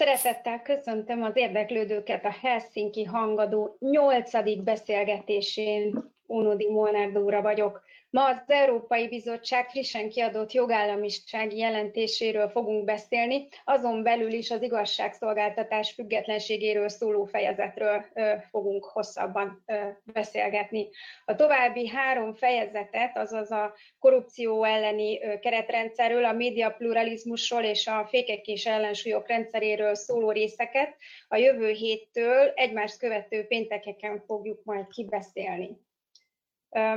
Szeretettel 0.00 0.62
köszöntöm 0.62 1.22
az 1.22 1.32
érdeklődőket 1.34 2.24
a 2.24 2.36
Helsinki 2.42 3.04
hangadó 3.04 3.76
nyolcadik 3.78 4.62
beszélgetésén. 4.62 6.12
Ónodi 6.28 6.70
Molnár 6.70 7.12
Dóra 7.12 7.42
vagyok. 7.42 7.82
Ma 8.12 8.24
az 8.26 8.42
Európai 8.46 9.08
Bizottság 9.08 9.68
frissen 9.68 10.08
kiadott 10.08 10.52
jogállamisági 10.52 11.56
jelentéséről 11.56 12.48
fogunk 12.48 12.84
beszélni, 12.84 13.48
azon 13.64 14.02
belül 14.02 14.32
is 14.32 14.50
az 14.50 14.62
igazságszolgáltatás 14.62 15.92
függetlenségéről 15.92 16.88
szóló 16.88 17.24
fejezetről 17.24 18.04
fogunk 18.50 18.84
hosszabban 18.84 19.64
beszélgetni. 20.04 20.88
A 21.24 21.34
további 21.34 21.88
három 21.88 22.34
fejezetet, 22.34 23.18
azaz 23.18 23.50
a 23.50 23.74
korrupció 23.98 24.64
elleni 24.64 25.18
keretrendszerről, 25.38 26.24
a 26.24 26.32
médiapluralizmusról 26.32 27.62
és 27.62 27.86
a 27.86 28.06
fékek 28.06 28.46
és 28.46 28.66
ellensúlyok 28.66 29.28
rendszeréről 29.28 29.94
szóló 29.94 30.30
részeket 30.30 30.96
a 31.28 31.36
jövő 31.36 31.70
héttől 31.70 32.52
egymást 32.54 32.98
követő 32.98 33.46
péntekeken 33.46 34.22
fogjuk 34.26 34.64
majd 34.64 34.86
kibeszélni 34.88 35.88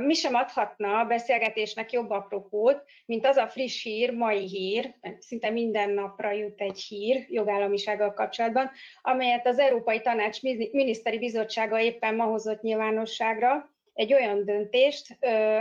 mi 0.00 0.14
sem 0.14 0.34
adhatna 0.34 0.98
a 0.98 1.04
beszélgetésnek 1.04 1.92
jobb 1.92 2.10
apropót, 2.10 2.82
mint 3.06 3.26
az 3.26 3.36
a 3.36 3.48
friss 3.48 3.82
hír, 3.82 4.12
mai 4.12 4.46
hír, 4.46 4.94
szinte 5.18 5.50
minden 5.50 5.90
napra 5.90 6.30
jut 6.30 6.60
egy 6.60 6.78
hír 6.78 7.26
jogállamisággal 7.28 8.12
kapcsolatban, 8.12 8.70
amelyet 9.02 9.46
az 9.46 9.58
Európai 9.58 10.00
Tanács 10.00 10.42
Miniszteri 10.72 11.18
Bizottsága 11.18 11.80
éppen 11.80 12.14
ma 12.14 12.24
hozott 12.24 12.62
nyilvánosságra, 12.62 13.73
egy 13.94 14.12
olyan 14.12 14.44
döntést, 14.44 15.18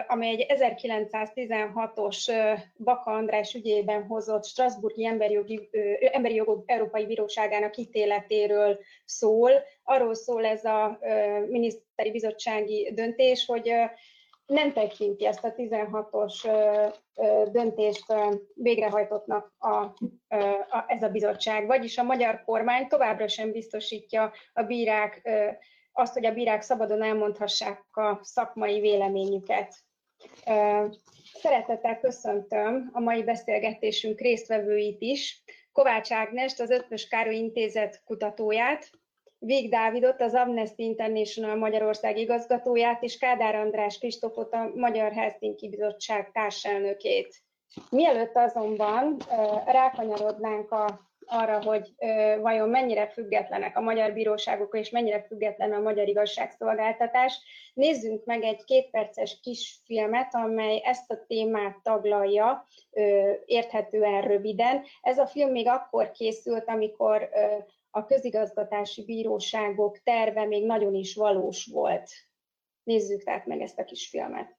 amely 0.08 0.30
egy 0.30 0.46
1916-os 0.50 2.32
Baka 2.78 3.12
András 3.12 3.54
ügyében 3.54 4.04
hozott 4.04 4.46
Strasburgi 4.46 5.06
Emberi, 5.06 5.34
Jogi, 5.34 5.70
Emberi 6.12 6.36
Jogok 6.36 6.64
Európai 6.66 7.06
Bíróságának 7.06 7.78
ítéletéről 7.78 8.80
szól. 9.06 9.52
Arról 9.84 10.14
szól 10.14 10.46
ez 10.46 10.66
a 10.66 11.00
miniszteri 11.48 12.12
bizottsági 12.12 12.92
döntés, 12.94 13.46
hogy 13.46 13.72
nem 14.46 14.74
tekinti 14.74 15.26
ezt 15.26 15.44
a 15.44 15.54
16-os 15.54 16.34
döntést 17.52 18.06
végrehajtottnak 18.54 19.54
a, 19.58 19.76
a, 20.70 20.84
ez 20.88 21.04
a 21.04 21.10
bizottság. 21.10 21.68
Vagyis 21.68 21.98
a 21.98 22.04
magyar 22.04 22.44
kormány 22.46 22.88
továbbra 22.88 23.28
sem 23.28 23.52
biztosítja 23.52 24.32
a 24.54 24.64
bírák 24.64 25.30
azt, 25.94 26.14
hogy 26.14 26.26
a 26.26 26.34
bírák 26.34 26.62
szabadon 26.62 27.04
elmondhassák 27.04 27.86
a 27.92 28.20
szakmai 28.22 28.80
véleményüket. 28.80 29.76
Szeretettel 31.34 32.00
köszöntöm 32.00 32.90
a 32.94 33.00
mai 33.00 33.24
beszélgetésünk 33.24 34.20
résztvevőit 34.20 35.02
is, 35.02 35.44
Kovács 35.72 36.12
Ágnest, 36.12 36.60
az 36.60 36.70
Ötvös 36.70 37.08
Károly 37.08 37.36
Intézet 37.36 38.02
kutatóját, 38.06 38.90
Vég 39.40 39.70
Dávidot, 39.70 40.22
az 40.22 40.34
Amnesty 40.34 40.80
International 40.80 41.56
Magyarország 41.56 42.18
igazgatóját, 42.18 43.04
és 43.04 43.18
Kádár 43.18 43.56
András 43.56 43.98
Kristófot, 43.98 44.54
a 44.54 44.72
Magyar 44.76 45.12
Helsinki 45.12 45.70
Bizottság 45.70 46.32
társelnökét. 46.32 47.36
Mielőtt 47.90 48.36
azonban 48.36 49.18
rákanyarodnánk 49.66 50.72
a 50.72 51.13
arra, 51.26 51.62
hogy 51.64 51.94
vajon 52.42 52.70
mennyire 52.70 53.08
függetlenek 53.08 53.78
a 53.78 53.82
magyar 53.82 54.14
bíróságok, 54.14 54.78
és 54.78 54.90
mennyire 54.90 55.22
független 55.22 55.72
a 55.72 55.80
magyar 55.80 56.08
igazságszolgáltatás. 56.08 57.40
Nézzünk 57.74 58.26
meg 58.26 58.44
egy 58.44 58.64
kétperces 58.64 59.40
kis 59.42 59.82
filmet, 59.86 60.36
amely 60.36 60.82
ezt 60.84 61.12
a 61.12 61.26
témát 61.28 61.78
taglalja 61.84 62.66
érthetően 63.46 64.22
röviden. 64.22 64.84
Ez 65.02 65.18
a 65.18 65.28
film 65.28 65.52
még 65.52 65.68
akkor 65.68 66.12
készült, 66.12 66.68
amikor 66.68 67.30
a 67.90 68.06
közigazgatási 68.06 69.06
bíróságok 69.06 70.04
terve 70.04 70.46
még 70.46 70.66
nagyon 70.66 70.94
is 70.94 71.16
valós 71.16 71.70
volt. 71.72 72.10
Nézzük 72.84 73.24
tehát 73.24 73.46
meg 73.46 73.62
ezt 73.62 73.80
a 73.80 73.84
kis 73.84 74.10
filmet. 74.10 74.58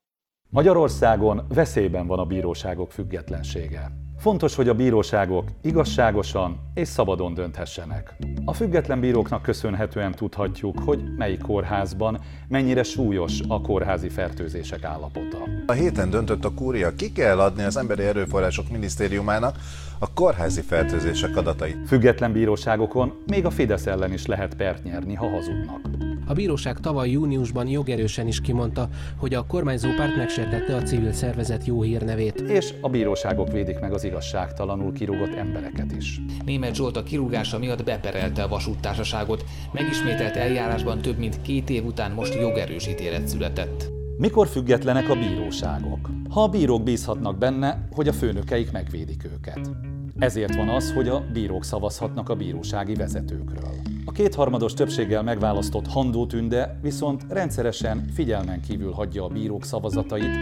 Magyarországon 0.51 1.47
veszélyben 1.49 2.07
van 2.07 2.19
a 2.19 2.25
bíróságok 2.25 2.93
függetlensége. 2.93 4.04
Fontos, 4.25 4.55
hogy 4.55 4.69
a 4.69 4.75
bíróságok 4.75 5.49
igazságosan 5.63 6.59
és 6.75 6.89
szabadon 6.89 7.35
dönthessenek. 7.35 8.15
A 8.45 8.53
független 8.53 9.01
bíróknak 9.01 9.43
köszönhetően 9.43 10.13
tudhatjuk, 10.13 10.79
hogy 10.79 11.15
melyik 11.17 11.41
kórházban 11.41 12.21
mennyire 12.49 12.83
súlyos 12.83 13.41
a 13.49 13.61
kórházi 13.61 14.09
fertőzések 14.09 14.85
állapota. 14.85 15.39
A 15.67 15.73
héten 15.73 16.11
döntött 16.11 16.45
a 16.45 16.55
kúria, 16.55 16.95
ki 16.95 17.13
kell 17.13 17.41
adni 17.41 17.63
az 17.63 17.77
Emberi 17.77 18.03
Erőforrások 18.03 18.71
Minisztériumának 18.71 19.57
a 19.99 20.13
kórházi 20.13 20.61
fertőzések 20.61 21.37
adatait. 21.37 21.87
Független 21.87 22.33
bíróságokon 22.33 23.13
még 23.27 23.45
a 23.45 23.51
Fidesz 23.51 23.87
ellen 23.87 24.13
is 24.13 24.27
lehet 24.27 24.55
pert 24.55 24.85
nyerni, 24.85 25.15
ha 25.15 25.29
hazudnak. 25.29 25.81
A 26.27 26.33
bíróság 26.33 26.81
tavaly 26.81 27.11
júniusban 27.11 27.69
jogerősen 27.69 28.27
is 28.27 28.41
kimondta, 28.41 28.89
hogy 29.17 29.35
a 29.35 29.47
kormányzó 29.47 29.89
párt 29.97 30.17
megsértette 30.17 30.77
a 30.77 30.83
civil 30.83 31.13
szervezet 31.13 31.67
jó 31.67 31.83
hírnevét. 31.83 32.41
És 32.41 32.75
a 32.81 32.89
bíróságok 32.89 33.53
védik 33.53 33.81
meg 33.81 33.93
az 33.93 34.05
igazságtalanul 34.05 34.93
kirúgott 34.93 35.35
embereket 35.35 35.93
is. 35.93 36.21
Német 36.45 36.75
Zsolt 36.75 36.97
a 36.97 37.03
kirúgása 37.03 37.59
miatt 37.59 37.85
beperelte 37.85 38.43
a 38.43 38.49
vasúttársaságot. 38.49 39.45
Megismételt 39.73 40.37
eljárásban 40.37 41.01
több 41.01 41.19
mint 41.19 41.43
két 41.43 41.71
év 41.71 41.85
után 41.85 42.13
most 42.13 42.35
jogerős 42.35 42.87
ítélet 42.89 43.29
született. 43.29 43.93
Mikor 44.17 44.47
függetlenek 44.47 45.09
a 45.09 45.15
bíróságok? 45.15 46.11
Ha 46.31 46.43
a 46.43 46.49
bírók 46.49 46.83
bízhatnak 46.83 47.39
benne, 47.39 47.89
hogy 47.93 48.09
a 48.09 48.13
főnökeik 48.13 48.73
megvédik 48.73 49.25
őket. 49.25 49.71
Ezért 50.19 50.55
van 50.55 50.69
az, 50.69 50.93
hogy 50.93 51.09
a 51.09 51.25
bírók 51.33 51.65
szavazhatnak 51.65 52.29
a 52.29 52.35
bírósági 52.35 52.95
vezetőkről. 52.95 53.71
A 54.05 54.13
kétharmados 54.13 54.75
többséggel 54.75 55.23
megválasztott 55.23 55.87
Handó 55.87 56.27
Tünde 56.27 56.79
viszont 56.83 57.25
rendszeresen 57.29 58.09
figyelmen 58.15 58.61
kívül 58.61 58.93
hagyja 58.93 59.25
a 59.25 59.29
bírók 59.29 59.65
szavazatait, 59.65 60.37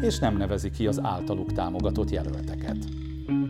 és 0.00 0.18
nem 0.18 0.36
nevezi 0.36 0.70
ki 0.70 0.86
az 0.86 1.00
általuk 1.02 1.52
támogatott 1.52 2.10
jelölteket. 2.10 2.76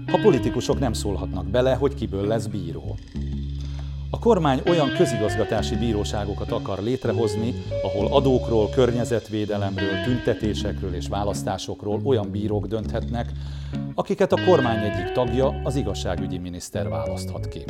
A 0.06 0.18
politikusok 0.22 0.78
nem 0.78 0.92
szólhatnak 0.92 1.46
bele, 1.46 1.74
hogy 1.74 1.94
kiből 1.94 2.26
lesz 2.26 2.46
bíró. 2.46 2.96
A 4.10 4.18
kormány 4.18 4.62
olyan 4.66 4.88
közigazgatási 4.96 5.76
bíróságokat 5.76 6.50
akar 6.52 6.82
létrehozni, 6.82 7.54
ahol 7.82 8.06
adókról, 8.06 8.68
környezetvédelemről, 8.68 10.02
tüntetésekről 10.04 10.94
és 10.94 11.08
választásokról 11.08 12.00
olyan 12.04 12.30
bírók 12.30 12.66
dönthetnek, 12.66 13.32
akiket 13.94 14.32
a 14.32 14.44
kormány 14.44 14.84
egyik 14.84 15.12
tagja, 15.12 15.60
az 15.64 15.76
igazságügyi 15.76 16.38
miniszter 16.38 16.88
választhat 16.88 17.48
ki. 17.48 17.64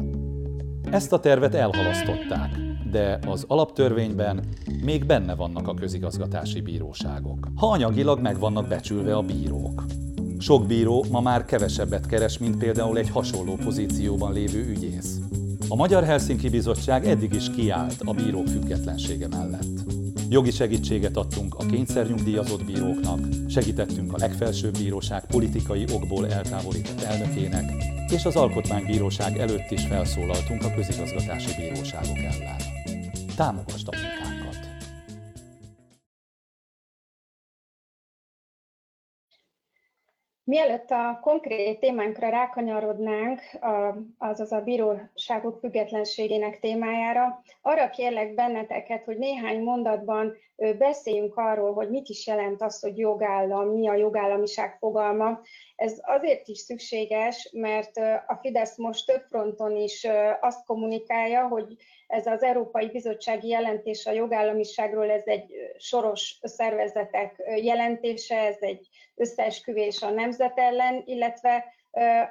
Ezt 0.91 1.13
a 1.13 1.21
tervet 1.21 1.55
elhalasztották, 1.55 2.59
de 2.91 3.19
az 3.27 3.45
alaptörvényben 3.49 4.45
még 4.85 5.05
benne 5.05 5.35
vannak 5.35 5.69
a 5.69 5.75
közigazgatási 5.75 6.61
bíróságok. 6.61 7.49
Ha 7.55 7.67
anyagilag 7.67 8.21
meg 8.21 8.39
vannak 8.39 8.69
becsülve 8.69 9.17
a 9.17 9.23
bírók. 9.23 9.85
Sok 10.39 10.67
bíró 10.67 11.05
ma 11.11 11.21
már 11.21 11.45
kevesebbet 11.45 12.07
keres, 12.07 12.39
mint 12.39 12.59
például 12.59 12.99
egy 12.99 13.11
hasonló 13.11 13.55
pozícióban 13.55 14.33
lévő 14.33 14.69
ügyész. 14.69 15.19
A 15.69 15.75
Magyar 15.75 16.05
Helsinki 16.05 16.49
Bizottság 16.49 17.07
eddig 17.07 17.33
is 17.33 17.51
kiállt 17.51 18.01
a 18.05 18.13
bírók 18.13 18.47
függetlensége 18.47 19.29
mellett. 19.29 19.85
Jogi 20.29 20.51
segítséget 20.51 21.17
adtunk 21.17 21.55
a 21.55 21.67
kényszernyugdíjazott 21.67 22.65
bíróknak, 22.65 23.19
segítettünk 23.49 24.13
a 24.13 24.19
legfelsőbb 24.19 24.79
bíróság 24.79 25.27
politikai 25.27 25.85
okból 25.93 26.29
eltávolított 26.29 27.01
elnökének, 27.01 27.73
és 28.13 28.25
az 28.25 28.37
Alkotmánybíróság 28.37 29.39
előtt 29.39 29.71
is 29.71 29.87
felszólaltunk 29.87 30.63
a 30.65 30.75
közigazgatási 30.75 31.51
bíróságok 31.59 32.19
ellen. 32.19 32.57
Támogasd 33.37 33.89
a 33.89 33.97
munkánkat! 33.97 34.26
Mielőtt 40.47 40.91
a 40.91 41.19
konkrét 41.23 41.81
témánkra 41.81 42.29
rákanyarodnánk, 42.29 43.41
azaz 44.19 44.53
a 44.53 44.61
bíróságok 44.61 45.59
függetlenségének 45.59 46.61
témájára, 46.61 47.43
arra 47.63 47.91
kérlek 47.91 48.35
benneteket, 48.35 49.05
hogy 49.05 49.19
néhány 49.19 49.63
mondatban 49.63 50.37
beszéljünk 50.79 51.37
arról, 51.37 51.73
hogy 51.73 51.91
mit 51.91 52.09
is 52.09 52.27
jelent 52.27 52.63
az, 52.63 52.81
hogy 52.81 52.99
jogállam, 52.99 53.69
mi 53.69 53.89
a 53.89 53.95
jogállamiság 53.95 54.77
fogalma. 54.79 55.41
Ez 55.77 55.99
azért 56.03 56.49
is 56.49 56.59
szükséges, 56.59 57.51
mert 57.53 57.97
a 58.27 58.39
Fidesz 58.41 58.77
most 58.77 59.07
több 59.07 59.23
fronton 59.29 59.77
is 59.77 60.07
azt 60.41 60.67
kommunikálja, 60.67 61.49
hogy 61.49 61.77
ez 62.07 62.27
az 62.27 62.43
Európai 62.43 62.89
Bizottsági 62.89 63.49
jelentés 63.49 64.07
a 64.07 64.13
jogállamiságról, 64.13 65.11
ez 65.11 65.27
egy 65.27 65.53
soros 65.79 66.39
szervezetek 66.43 67.43
jelentése, 67.63 68.37
ez 68.37 68.57
egy 68.61 68.89
összeesküvés 69.17 70.03
a 70.03 70.11
nemzet 70.11 70.59
ellen, 70.59 71.03
illetve 71.07 71.75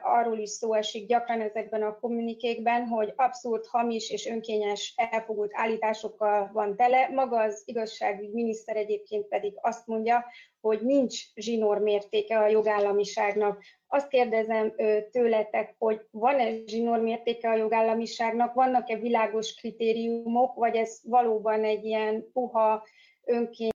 arról 0.01 0.37
is 0.37 0.49
szó 0.49 0.73
esik 0.73 1.07
gyakran 1.07 1.41
ezekben 1.41 1.83
a 1.83 1.99
kommunikékben, 1.99 2.87
hogy 2.87 3.13
abszurd, 3.15 3.65
hamis 3.65 4.09
és 4.09 4.25
önkényes 4.25 4.93
elfogult 4.95 5.51
állításokkal 5.53 6.49
van 6.53 6.75
tele. 6.75 7.09
Maga 7.09 7.41
az 7.41 7.61
igazságügy 7.65 8.31
miniszter 8.31 8.75
egyébként 8.75 9.27
pedig 9.27 9.53
azt 9.61 9.87
mondja, 9.87 10.25
hogy 10.61 10.81
nincs 10.81 11.33
zsinór 11.35 11.79
mértéke 11.79 12.39
a 12.39 12.47
jogállamiságnak. 12.47 13.63
Azt 13.87 14.07
kérdezem 14.07 14.73
tőletek, 15.11 15.75
hogy 15.77 16.01
van-e 16.11 16.65
zsinór 16.65 16.99
mértéke 16.99 17.49
a 17.49 17.55
jogállamiságnak, 17.55 18.53
vannak-e 18.53 18.95
világos 18.95 19.55
kritériumok, 19.55 20.55
vagy 20.55 20.75
ez 20.75 20.99
valóban 21.03 21.63
egy 21.63 21.85
ilyen 21.85 22.31
puha 22.33 22.87
önkény. 23.23 23.69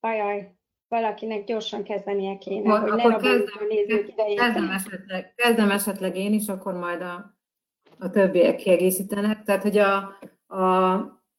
Ajaj, 0.00 0.50
valakinek 0.92 1.44
gyorsan 1.44 1.82
kezdenie 1.82 2.38
kéne, 2.38 2.70
ha, 2.70 2.80
hogy 2.80 2.92
ne 2.92 3.02
raboljuk 3.02 3.60
a 3.60 3.64
nézők 3.68 4.08
idejét. 4.08 4.38
Kezdem 4.38 4.70
esetleg, 4.70 5.32
kezdem 5.36 5.70
esetleg 5.70 6.16
én 6.16 6.32
is, 6.32 6.48
akkor 6.48 6.74
majd 6.74 7.00
a, 7.00 7.36
a 7.98 8.10
többiek 8.10 8.56
kiegészítenek. 8.56 9.42
Tehát, 9.42 9.62
hogy 9.62 9.78
a, 9.78 10.18
a, 10.46 10.92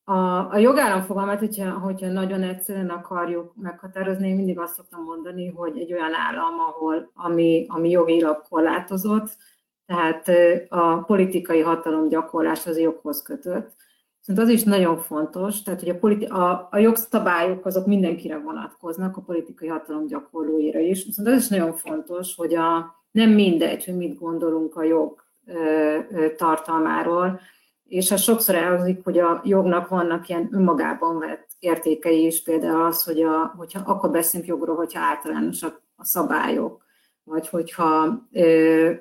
a, 0.04 0.50
a 0.50 0.58
jogállam 0.58 1.02
fogalmát, 1.02 1.40
hogyha, 1.40 1.72
hogyha 1.72 2.08
nagyon 2.08 2.44
egyszerűen 2.44 2.90
akarjuk 2.90 3.54
meghatározni, 3.56 4.28
én 4.28 4.36
mindig 4.36 4.60
azt 4.60 4.74
szoktam 4.74 5.04
mondani, 5.04 5.48
hogy 5.48 5.80
egy 5.80 5.94
olyan 5.94 6.14
állam, 6.14 6.60
ahol, 6.60 7.12
ami, 7.14 7.66
ami 7.68 7.90
jogilag 7.90 8.42
korlátozott, 8.50 9.38
tehát 9.86 10.32
a 10.70 10.98
politikai 10.98 11.62
hatalom 11.62 12.10
gyakorlás 12.10 12.68
az 12.68 12.80
joghoz 12.80 13.22
kötött, 13.22 13.82
Viszont 14.25 14.48
az 14.48 14.54
is 14.54 14.64
nagyon 14.64 14.98
fontos, 14.98 15.62
tehát 15.62 15.80
hogy 15.80 15.90
a, 15.90 15.98
politi- 15.98 16.25
a, 16.25 16.68
a 16.72 16.78
jogszabályok 16.78 17.66
azok 17.66 17.86
mindenkire 17.86 18.38
vonatkoznak, 18.38 19.18
a 19.18 19.22
politikai 19.22 19.68
hatalom 19.68 20.08
gyakorlóira 20.08 20.80
is. 20.80 21.06
Viszont 21.06 21.28
az 21.28 21.42
is 21.42 21.48
nagyon 21.48 21.74
fontos, 21.74 22.36
hogy 22.36 22.56
a, 22.56 22.96
nem 23.12 23.30
mindegy, 23.30 23.86
hogy 23.86 23.98
mit 23.98 24.20
gondolunk 24.20 24.75
a 24.75 24.84
jog 24.84 25.24
ö, 25.46 26.00
ö, 26.12 26.36
tartalmáról, 26.36 27.40
és 27.84 28.12
az 28.12 28.22
sokszor 28.22 28.56
elhangzik, 28.56 29.04
hogy 29.04 29.20
a 29.20 29.42
jognak 29.46 29.88
vannak 29.88 30.30
ilyen 30.30 30.50
önmagában 30.52 31.19
vett 31.19 31.48
értékei 31.60 32.26
is, 32.26 32.44
például 32.44 32.86
az, 32.86 33.04
hogy 33.04 33.22
a, 33.22 33.54
hogyha 33.58 33.81
akkor 33.86 34.12
beszélünk 34.12 34.50
jogról, 34.50 34.76
hogyha 34.76 35.00
általánosak 35.00 35.81
a 35.96 36.06
szabályok, 36.06 36.86
vagy 37.24 37.50
hogyha 37.50 38.22
ö, 38.31 38.92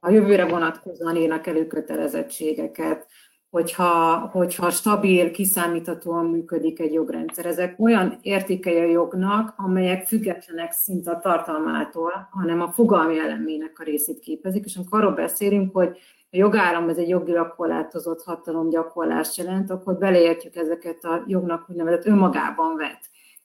a 0.00 0.10
jövőre 0.10 0.44
vonatkozóan 0.48 1.16
írnak 1.16 1.46
elő 1.46 1.66
kötelezettségeket, 1.66 3.06
hogyha, 3.50 4.16
hogyha 4.32 4.70
stabil, 4.70 5.30
kiszámíthatóan 5.30 6.26
működik 6.26 6.80
egy 6.80 6.92
jogrendszer. 6.92 7.46
Ezek 7.46 7.74
olyan 7.78 8.18
értékei 8.22 8.78
a 8.78 8.90
jognak, 8.90 9.54
amelyek 9.56 10.06
függetlenek 10.06 10.72
szinte 10.72 11.10
a 11.10 11.18
tartalmától, 11.18 12.28
hanem 12.30 12.60
a 12.60 12.70
fogalmi 12.70 13.18
elemének 13.18 13.78
a 13.78 13.84
részét 13.84 14.18
képezik, 14.18 14.64
és 14.64 14.76
amikor 14.76 15.00
arról 15.00 15.14
beszélünk, 15.14 15.72
hogy 15.74 15.88
a 16.32 16.36
jogállam 16.36 16.88
ez 16.88 16.96
egy 16.96 17.08
jogilag 17.08 17.54
korlátozott 17.54 18.22
hatalomgyakorlást 18.22 19.36
jelent, 19.36 19.70
akkor 19.70 19.98
beleértjük 19.98 20.56
ezeket 20.56 21.04
a 21.04 21.24
jognak 21.26 21.70
úgynevezett 21.70 22.06
önmagában 22.06 22.76
vett 22.76 23.00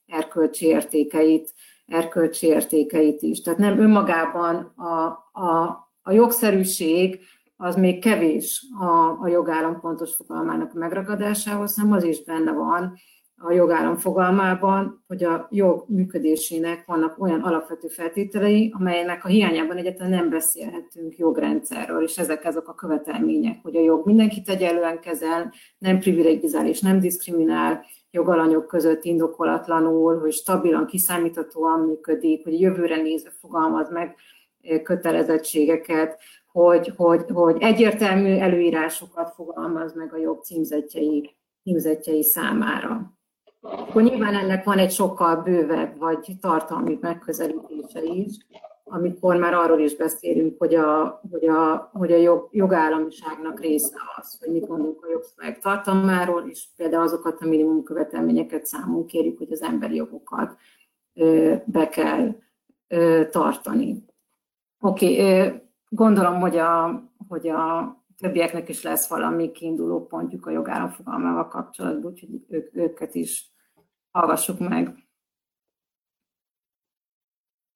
erkölcsi 0.08 0.66
értékeit, 0.66 1.54
erkölcsi 1.88 2.48
értékeit 2.48 3.22
is. 3.22 3.42
Tehát 3.42 3.60
nem 3.60 3.80
önmagában 3.80 4.56
a, 4.76 5.06
a, 5.42 5.84
a 6.02 6.12
jogszerűség 6.12 7.20
az 7.58 7.76
még 7.76 8.02
kevés 8.02 8.66
a, 8.80 9.22
a 9.22 9.28
jogállam 9.28 9.80
pontos 9.80 10.16
fogalmának 10.16 10.74
megragadásához, 10.74 11.76
hanem 11.76 11.92
az 11.92 12.04
is 12.04 12.24
benne 12.24 12.52
van 12.52 12.94
a 13.38 13.52
jogállam 13.52 13.98
fogalmában, 13.98 15.04
hogy 15.08 15.24
a 15.24 15.48
jog 15.52 15.86
működésének 15.88 16.86
vannak 16.86 17.22
olyan 17.22 17.42
alapvető 17.42 17.88
feltételei, 17.88 18.74
amelynek 18.78 19.26
a 19.26 19.28
hiányában 19.28 19.78
egyáltalán 19.78 20.12
nem 20.12 20.30
beszélhetünk 20.30 21.18
jogrendszerről, 21.18 22.04
és 22.04 22.18
ezek 22.18 22.46
azok 22.46 22.68
a 22.68 22.74
követelmények, 22.74 23.60
hogy 23.62 23.76
a 23.76 23.82
jog 23.82 24.06
mindenkit 24.06 24.50
egyelően 24.50 25.00
kezel, 25.00 25.54
nem 25.78 26.00
privilegizál 26.00 26.68
és 26.68 26.82
nem 26.82 27.00
diszkriminál, 27.00 27.86
jogalanyok 28.12 28.68
között 28.68 29.04
indokolatlanul, 29.04 30.20
hogy 30.20 30.32
stabilan, 30.32 30.86
kiszámíthatóan 30.86 31.80
működik, 31.80 32.44
hogy 32.44 32.60
jövőre 32.60 32.96
nézve 32.96 33.30
fogalmaz 33.40 33.90
meg 33.90 34.16
kötelezettségeket, 34.84 36.22
hogy, 36.56 36.94
hogy, 36.96 37.26
hogy 37.34 37.58
egyértelmű 37.60 38.38
előírásokat 38.38 39.34
fogalmaz 39.36 39.94
meg 39.94 40.14
a 40.14 40.18
jog 40.18 40.44
címzetjei, 40.44 41.36
címzetjei 41.64 42.24
számára. 42.24 43.14
Akkor 43.62 44.02
nyilván 44.02 44.36
ennek 44.36 44.64
van 44.64 44.78
egy 44.78 44.92
sokkal 44.92 45.36
bővebb 45.36 45.98
vagy 45.98 46.32
tartalmi 46.42 46.98
megközelítése 47.02 48.04
is, 48.04 48.38
amikor 48.84 49.36
már 49.36 49.54
arról 49.54 49.80
is 49.80 49.96
beszélünk, 49.96 50.56
hogy 50.58 50.76
a, 50.76 51.22
hogy 51.32 51.48
a, 51.48 51.90
hogy 51.94 52.12
a 52.12 52.18
jog, 52.18 52.48
jogállamiságnak 52.52 53.60
része 53.60 53.98
az, 54.16 54.38
hogy 54.40 54.52
mit 54.52 54.68
gondolunk 54.68 55.06
a 55.06 55.10
jogszabályok 55.12 55.60
tartalmáról, 55.60 56.44
és 56.50 56.68
például 56.78 57.04
azokat 57.04 57.42
a 57.42 57.48
minimum 57.48 57.84
követelményeket 57.84 58.66
számunk 58.66 59.08
kérjük, 59.08 59.38
hogy 59.38 59.52
az 59.52 59.62
emberi 59.62 59.96
jogokat 59.96 60.58
be 61.66 61.90
kell 61.90 62.36
tartani. 63.30 64.06
Oké, 64.80 65.22
okay, 65.22 65.64
Gondolom, 65.90 66.40
hogy 66.40 66.58
a, 66.58 67.04
hogy 67.28 67.48
a 67.48 67.94
többieknek 68.18 68.70
is 68.70 68.82
lesz 68.82 69.08
valami 69.08 69.52
kiinduló 69.52 70.06
pontjuk 70.06 70.46
a 70.46 70.52
jogállam 70.52 70.90
fogalmával 70.90 71.48
kapcsolatban, 71.48 72.12
úgyhogy 72.12 72.30
ők, 72.48 72.76
őket 72.76 73.16
is 73.16 73.52
hallgassuk 74.12 74.60
meg. 74.60 75.06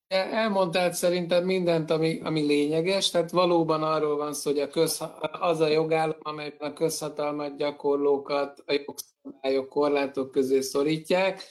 Elmondtál 0.08 0.92
szerintem 0.92 1.46
mindent, 1.46 1.90
ami, 1.90 2.20
ami 2.24 2.42
lényeges, 2.42 3.10
tehát 3.10 3.32
valóban 3.32 3.84
arról 3.84 4.18
van 4.18 4.34
szó, 4.34 4.52
hogy 4.52 4.60
a 4.60 4.68
köz, 4.68 5.04
az 5.40 5.60
a 5.60 5.68
jogállam, 5.68 6.18
amelyben 6.20 6.72
a 6.72 6.74
közhatalmat 6.74 7.58
gyakorlókat 7.58 8.64
a 8.66 8.72
jogszabályok 8.72 9.70
korlátok 9.70 10.32
közé 10.32 10.62
szorítják, 10.62 11.44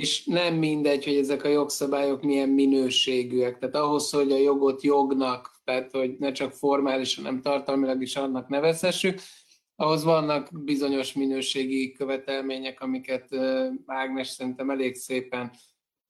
és 0.00 0.24
nem 0.24 0.54
mindegy, 0.54 1.04
hogy 1.04 1.16
ezek 1.16 1.44
a 1.44 1.48
jogszabályok 1.48 2.22
milyen 2.22 2.48
minőségűek. 2.48 3.58
Tehát 3.58 3.74
ahhoz, 3.74 4.10
hogy 4.10 4.32
a 4.32 4.36
jogot 4.36 4.82
jognak, 4.82 5.50
tehát 5.64 5.90
hogy 5.90 6.16
ne 6.18 6.32
csak 6.32 6.52
formálisan, 6.52 7.24
hanem 7.24 7.40
tartalmilag 7.40 8.02
is 8.02 8.16
annak 8.16 8.48
nevezhessük, 8.48 9.20
ahhoz 9.76 10.04
vannak 10.04 10.48
bizonyos 10.64 11.12
minőségi 11.12 11.92
követelmények, 11.92 12.80
amiket 12.80 13.28
Ágnes 13.86 14.28
szerintem 14.28 14.70
elég 14.70 14.94
szépen 14.94 15.50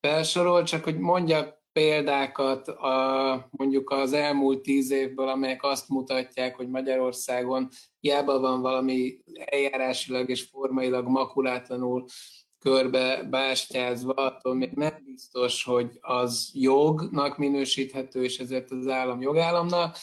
felsorol, 0.00 0.62
csak 0.62 0.84
hogy 0.84 0.98
mondja 0.98 1.64
példákat 1.72 2.68
a, 2.68 3.48
mondjuk 3.50 3.90
az 3.90 4.12
elmúlt 4.12 4.62
tíz 4.62 4.90
évből, 4.90 5.28
amelyek 5.28 5.62
azt 5.62 5.88
mutatják, 5.88 6.56
hogy 6.56 6.68
Magyarországon 6.68 7.68
hiába 8.00 8.40
van 8.40 8.60
valami 8.60 9.18
eljárásilag 9.44 10.30
és 10.30 10.42
formailag 10.42 11.08
makulátlanul 11.08 12.04
körbe 12.66 13.22
bástyázva, 13.22 14.12
attól 14.12 14.54
még 14.54 14.70
nem 14.72 15.02
biztos, 15.04 15.64
hogy 15.64 15.90
az 16.00 16.50
jognak 16.54 17.38
minősíthető, 17.38 18.24
és 18.24 18.38
ezért 18.38 18.70
az 18.70 18.88
állam 18.88 19.20
jogállamnak. 19.20 19.96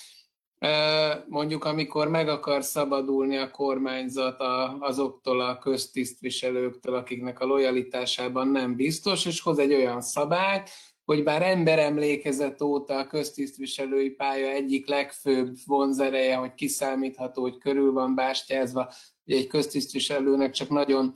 Mondjuk, 1.28 1.66
amikor 1.66 2.08
meg 2.08 2.28
akar 2.28 2.64
szabadulni 2.64 3.38
a 3.38 3.52
kormányzat 3.52 4.42
azoktól 4.80 5.42
a 5.42 5.58
köztisztviselőktől, 5.58 6.96
akiknek 6.96 7.40
a 7.40 7.46
lojalitásában 7.46 8.48
nem 8.48 8.76
biztos, 8.76 9.26
és 9.26 9.42
hoz 9.42 9.60
egy 9.60 9.74
olyan 9.74 10.02
szabályt, 10.02 10.70
hogy 11.06 11.24
bár 11.24 11.42
emberemlékezet 11.42 12.62
óta 12.62 12.98
a 12.98 13.08
köztisztviselői 13.08 14.10
pálya 14.10 14.48
egyik 14.48 14.88
legfőbb 14.88 15.56
vonzereje, 15.66 16.36
hogy 16.36 16.54
kiszámítható, 16.54 17.42
hogy 17.42 17.58
körül 17.58 17.92
van 17.92 18.16
bástyázva, 18.16 18.92
hogy 19.26 19.34
egy 19.34 19.48
köztisztviselőnek 19.48 20.52
csak 20.52 20.70
nagyon 20.70 21.14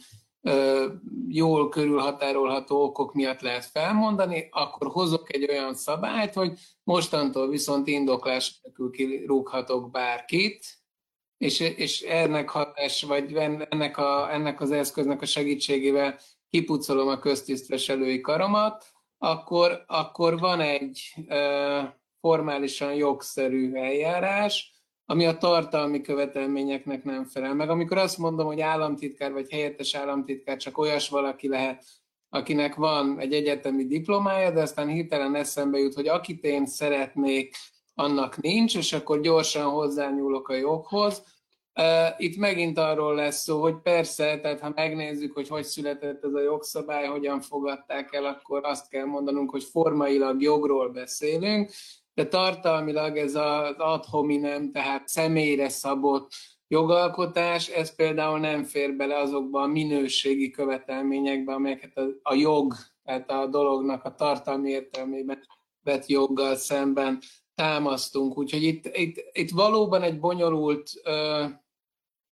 jól 1.27 1.69
körülhatárolható 1.69 2.83
okok 2.83 3.13
miatt 3.13 3.41
lehet 3.41 3.65
felmondani, 3.65 4.47
akkor 4.51 4.87
hozok 4.87 5.33
egy 5.33 5.49
olyan 5.49 5.75
szabályt, 5.75 6.33
hogy 6.33 6.59
mostantól 6.83 7.49
viszont 7.49 7.87
indoklás 7.87 8.59
nélkül 8.63 8.91
kirúghatok 8.91 9.91
bárkit, 9.91 10.65
és, 11.37 11.59
és 11.59 12.01
ennek 12.01 12.49
hatás, 12.49 13.03
vagy 13.03 13.35
ennek, 13.69 13.97
a, 13.97 14.33
ennek 14.33 14.61
az 14.61 14.71
eszköznek 14.71 15.21
a 15.21 15.25
segítségével 15.25 16.19
kipucolom 16.49 17.07
a 17.07 17.19
köztisztviselői 17.19 18.21
karomat, 18.21 18.85
akkor, 19.17 19.83
akkor 19.87 20.39
van 20.39 20.59
egy 20.59 21.13
formálisan 22.19 22.93
jogszerű 22.93 23.73
eljárás, 23.73 24.76
ami 25.09 25.25
a 25.25 25.37
tartalmi 25.37 26.01
követelményeknek 26.01 27.03
nem 27.03 27.25
felel 27.25 27.53
meg. 27.53 27.69
Amikor 27.69 27.97
azt 27.97 28.17
mondom, 28.17 28.45
hogy 28.45 28.61
államtitkár 28.61 29.31
vagy 29.31 29.51
helyettes 29.51 29.95
államtitkár 29.95 30.57
csak 30.57 30.77
olyas 30.77 31.09
valaki 31.09 31.47
lehet, 31.47 31.83
akinek 32.29 32.75
van 32.75 33.19
egy 33.19 33.33
egyetemi 33.33 33.85
diplomája, 33.85 34.51
de 34.51 34.61
aztán 34.61 34.87
hirtelen 34.87 35.35
eszembe 35.35 35.77
jut, 35.77 35.93
hogy 35.93 36.07
akit 36.07 36.43
én 36.43 36.65
szeretnék, 36.65 37.55
annak 37.93 38.41
nincs, 38.41 38.75
és 38.75 38.93
akkor 38.93 39.21
gyorsan 39.21 39.69
hozzányúlok 39.69 40.49
a 40.49 40.55
joghoz, 40.55 41.23
Itt 42.17 42.37
megint 42.37 42.77
arról 42.77 43.15
lesz 43.15 43.41
szó, 43.41 43.61
hogy 43.61 43.75
persze, 43.81 44.39
tehát 44.39 44.59
ha 44.59 44.71
megnézzük, 44.75 45.33
hogy 45.33 45.47
hogy 45.47 45.63
született 45.63 46.23
ez 46.23 46.33
a 46.33 46.41
jogszabály, 46.41 47.07
hogyan 47.07 47.41
fogadták 47.41 48.13
el, 48.13 48.25
akkor 48.25 48.65
azt 48.65 48.89
kell 48.89 49.05
mondanunk, 49.05 49.49
hogy 49.49 49.63
formailag 49.63 50.41
jogról 50.41 50.89
beszélünk, 50.89 51.71
de 52.17 52.27
tartalmilag 52.27 53.17
ez 53.17 53.35
az 53.35 53.75
ad 53.77 54.05
hominem, 54.05 54.71
tehát 54.71 55.07
személyre 55.07 55.69
szabott 55.69 56.31
jogalkotás, 56.67 57.67
ez 57.67 57.95
például 57.95 58.39
nem 58.39 58.63
fér 58.63 58.95
bele 58.95 59.17
azokba 59.17 59.61
a 59.61 59.67
minőségi 59.67 60.49
követelményekbe, 60.49 61.53
amelyeket 61.53 61.97
a, 62.21 62.33
jog, 62.33 62.73
tehát 63.03 63.31
a 63.31 63.47
dolognak 63.47 64.03
a 64.03 64.15
tartalmi 64.15 64.69
értelmében 64.69 65.39
vett 65.83 66.05
joggal 66.05 66.55
szemben 66.55 67.19
támasztunk. 67.55 68.37
Úgyhogy 68.37 68.63
itt, 68.63 68.97
itt, 68.97 69.29
itt 69.31 69.51
valóban 69.51 70.01
egy 70.01 70.19
bonyolult 70.19 70.89
ö, 71.03 71.45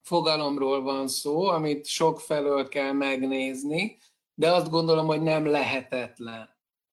fogalomról 0.02 0.82
van 0.82 1.08
szó, 1.08 1.46
amit 1.46 1.86
sok 1.86 2.20
felől 2.20 2.68
kell 2.68 2.92
megnézni, 2.92 3.98
de 4.34 4.52
azt 4.52 4.70
gondolom, 4.70 5.06
hogy 5.06 5.22
nem 5.22 5.46
lehetetlen. 5.46 6.48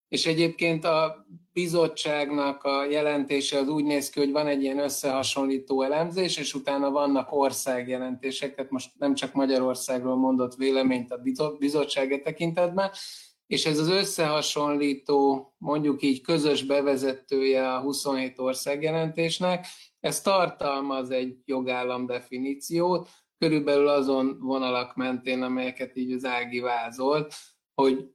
És 0.07 0.25
egyébként 0.25 0.85
a 0.85 1.25
bizottságnak 1.53 2.63
a 2.63 2.85
jelentése 2.85 3.57
az 3.57 3.67
úgy 3.67 3.83
néz 3.83 4.09
ki, 4.09 4.19
hogy 4.19 4.31
van 4.31 4.47
egy 4.47 4.63
ilyen 4.63 4.79
összehasonlító 4.79 5.81
elemzés, 5.81 6.37
és 6.37 6.53
utána 6.53 6.89
vannak 6.89 7.31
országjelentések, 7.31 8.55
tehát 8.55 8.71
most 8.71 8.91
nem 8.97 9.13
csak 9.13 9.33
Magyarországról 9.33 10.15
mondott 10.15 10.55
véleményt 10.55 11.11
a 11.11 11.21
bizottság 11.59 12.21
tekintetben, 12.23 12.91
és 13.47 13.65
ez 13.65 13.79
az 13.79 13.87
összehasonlító, 13.87 15.53
mondjuk 15.57 16.01
így 16.01 16.21
közös 16.21 16.63
bevezetője 16.63 17.73
a 17.73 17.79
27 17.79 18.39
országjelentésnek, 18.39 19.65
ez 19.99 20.21
tartalmaz 20.21 21.09
egy 21.09 21.37
jogállam 21.45 22.05
definíciót, 22.05 23.09
körülbelül 23.37 23.87
azon 23.87 24.37
vonalak 24.39 24.95
mentén, 24.95 25.41
amelyeket 25.41 25.95
így 25.97 26.11
az 26.11 26.25
Ági 26.25 26.59
vázolt, 26.59 27.33
hogy 27.73 28.09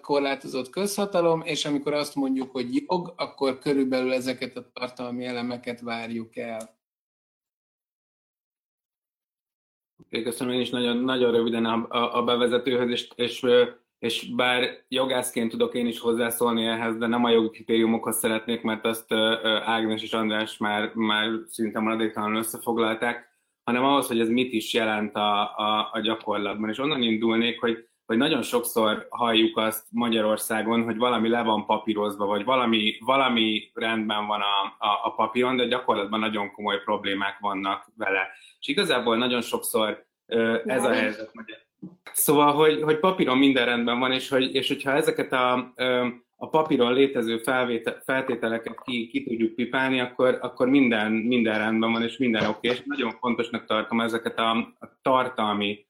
korlátozott 0.00 0.70
közhatalom, 0.70 1.42
és 1.42 1.64
amikor 1.64 1.92
azt 1.92 2.14
mondjuk, 2.14 2.50
hogy 2.50 2.74
jog, 2.74 3.12
akkor 3.16 3.58
körülbelül 3.58 4.12
ezeket 4.12 4.56
a 4.56 4.70
tartalmi 4.72 5.24
elemeket 5.24 5.80
várjuk 5.80 6.36
el. 6.36 6.74
Köszönöm 10.10 10.54
én 10.54 10.60
is 10.60 10.70
nagyon, 10.70 10.96
nagyon 10.96 11.32
röviden 11.32 11.64
a, 11.64 12.18
a 12.18 12.24
bevezetőhöz, 12.24 12.90
és, 12.90 13.08
és, 13.16 13.46
és 13.98 14.34
bár 14.34 14.84
jogászként 14.88 15.50
tudok 15.50 15.74
én 15.74 15.86
is 15.86 15.98
hozzászólni 15.98 16.66
ehhez, 16.66 16.96
de 16.96 17.06
nem 17.06 17.24
a 17.24 17.30
jogi 17.30 17.50
kritériumokhoz 17.50 18.16
szeretnék, 18.16 18.62
mert 18.62 18.84
azt 18.84 19.12
Ágnes 19.64 20.02
és 20.02 20.12
András 20.12 20.56
már, 20.56 20.94
már 20.94 21.30
szinte 21.48 21.80
maradéktalanul 21.80 22.38
összefoglalták, 22.38 23.28
hanem 23.64 23.84
ahhoz, 23.84 24.06
hogy 24.06 24.20
ez 24.20 24.28
mit 24.28 24.52
is 24.52 24.72
jelent 24.74 25.14
a, 25.14 25.56
a, 25.56 25.90
a 25.92 26.00
gyakorlatban. 26.00 26.68
És 26.68 26.78
onnan 26.78 27.02
indulnék, 27.02 27.60
hogy 27.60 27.88
hogy 28.06 28.16
nagyon 28.16 28.42
sokszor 28.42 29.06
halljuk 29.10 29.56
azt 29.56 29.86
Magyarországon, 29.90 30.84
hogy 30.84 30.96
valami 30.96 31.28
le 31.28 31.42
van 31.42 31.66
papírozva, 31.66 32.26
vagy 32.26 32.44
valami, 32.44 32.96
valami 33.00 33.70
rendben 33.74 34.26
van 34.26 34.40
a, 34.40 34.86
a, 34.86 35.00
a 35.04 35.14
papíron, 35.14 35.56
de 35.56 35.66
gyakorlatban 35.66 36.20
nagyon 36.20 36.52
komoly 36.52 36.82
problémák 36.84 37.38
vannak 37.38 37.86
vele. 37.96 38.28
És 38.60 38.68
igazából 38.68 39.16
nagyon 39.16 39.40
sokszor 39.40 40.06
ez 40.64 40.84
a 40.84 40.92
helyzet. 40.92 41.32
Szóval, 42.12 42.52
hogy, 42.52 42.82
hogy 42.82 42.98
papíron 42.98 43.38
minden 43.38 43.64
rendben 43.64 43.98
van, 43.98 44.12
és, 44.12 44.28
hogy, 44.28 44.54
és 44.54 44.68
hogyha 44.68 44.90
ezeket 44.90 45.32
a, 45.32 45.72
a 46.36 46.48
papíron 46.48 46.92
létező 46.92 47.38
felvétel, 47.38 48.02
feltételeket 48.04 48.82
ki, 48.84 49.06
ki 49.06 49.24
tudjuk 49.24 49.54
pipálni, 49.54 50.00
akkor, 50.00 50.38
akkor 50.40 50.68
minden, 50.68 51.12
minden 51.12 51.58
rendben 51.58 51.92
van, 51.92 52.02
és 52.02 52.16
minden 52.16 52.46
oké. 52.46 52.68
És 52.68 52.82
nagyon 52.84 53.10
fontosnak 53.10 53.66
tartom 53.66 54.00
ezeket 54.00 54.38
a, 54.38 54.50
a 54.56 54.98
tartalmi 55.02 55.85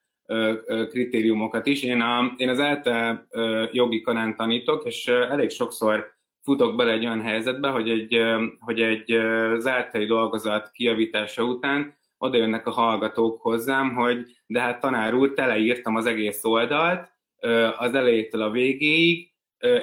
kritériumokat 0.89 1.67
is. 1.67 1.83
Én, 1.83 2.01
a, 2.01 2.35
én 2.37 2.49
az 2.49 2.59
ELTE 2.59 3.27
jogi 3.73 4.01
kanán 4.01 4.37
tanítok, 4.37 4.85
és 4.85 5.07
elég 5.07 5.51
sokszor 5.51 6.15
futok 6.43 6.77
bele 6.77 6.93
egy 6.93 7.05
olyan 7.05 7.23
helyzetbe, 7.23 7.69
hogy 7.69 7.91
egy, 7.91 8.21
hogy 8.59 8.81
egy 8.81 9.19
zártai 9.59 10.07
dolgozat 10.07 10.71
kiavítása 10.71 11.43
után 11.43 11.97
oda 12.19 12.37
jönnek 12.37 12.67
a 12.67 12.71
hallgatók 12.71 13.41
hozzám, 13.41 13.95
hogy 13.95 14.27
de 14.47 14.61
hát 14.61 14.81
tanár 14.81 15.15
úr, 15.15 15.33
teleírtam 15.33 15.97
az 15.97 16.07
egész 16.07 16.45
oldalt, 16.45 17.09
az 17.79 17.95
elejétől 17.95 18.43
a 18.43 18.51
végéig, 18.51 19.35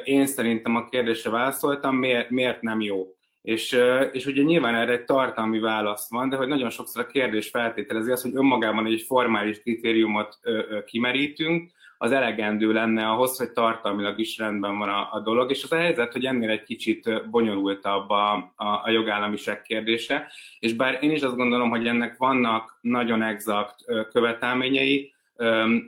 én 0.03 0.25
szerintem 0.25 0.75
a 0.75 0.89
kérdésre 0.89 1.29
válaszoltam, 1.29 1.95
miért, 1.95 2.29
miért 2.29 2.61
nem 2.61 2.81
jó. 2.81 3.12
És, 3.43 3.77
és 4.11 4.25
ugye 4.25 4.41
nyilván 4.41 4.75
erre 4.75 4.91
egy 4.91 5.03
tartalmi 5.03 5.59
válasz 5.59 6.09
van, 6.09 6.29
de 6.29 6.35
hogy 6.35 6.47
nagyon 6.47 6.69
sokszor 6.69 7.03
a 7.03 7.07
kérdés 7.07 7.49
feltételezi 7.49 8.11
azt, 8.11 8.23
hogy 8.23 8.35
önmagában 8.35 8.85
egy 8.85 9.01
formális 9.01 9.61
kritériumot 9.61 10.39
kimerítünk, 10.85 11.71
az 12.03 12.11
elegendő 12.11 12.71
lenne 12.71 13.09
ahhoz, 13.09 13.37
hogy 13.37 13.51
tartalmilag 13.51 14.19
is 14.19 14.37
rendben 14.37 14.77
van 14.77 14.89
a, 14.89 15.09
a 15.11 15.19
dolog, 15.19 15.51
és 15.51 15.63
az 15.63 15.71
a 15.71 15.75
helyzet, 15.75 16.11
hogy 16.11 16.25
ennél 16.25 16.49
egy 16.49 16.63
kicsit 16.63 17.29
bonyolultabb 17.29 18.09
a, 18.09 18.33
a, 18.55 18.65
a 18.83 18.89
jogállamiság 18.89 19.61
kérdése, 19.61 20.31
és 20.59 20.73
bár 20.73 20.97
én 21.01 21.11
is 21.11 21.21
azt 21.21 21.35
gondolom, 21.35 21.69
hogy 21.69 21.87
ennek 21.87 22.17
vannak 22.17 22.77
nagyon 22.81 23.21
exakt 23.21 23.75
követelményei, 24.11 25.12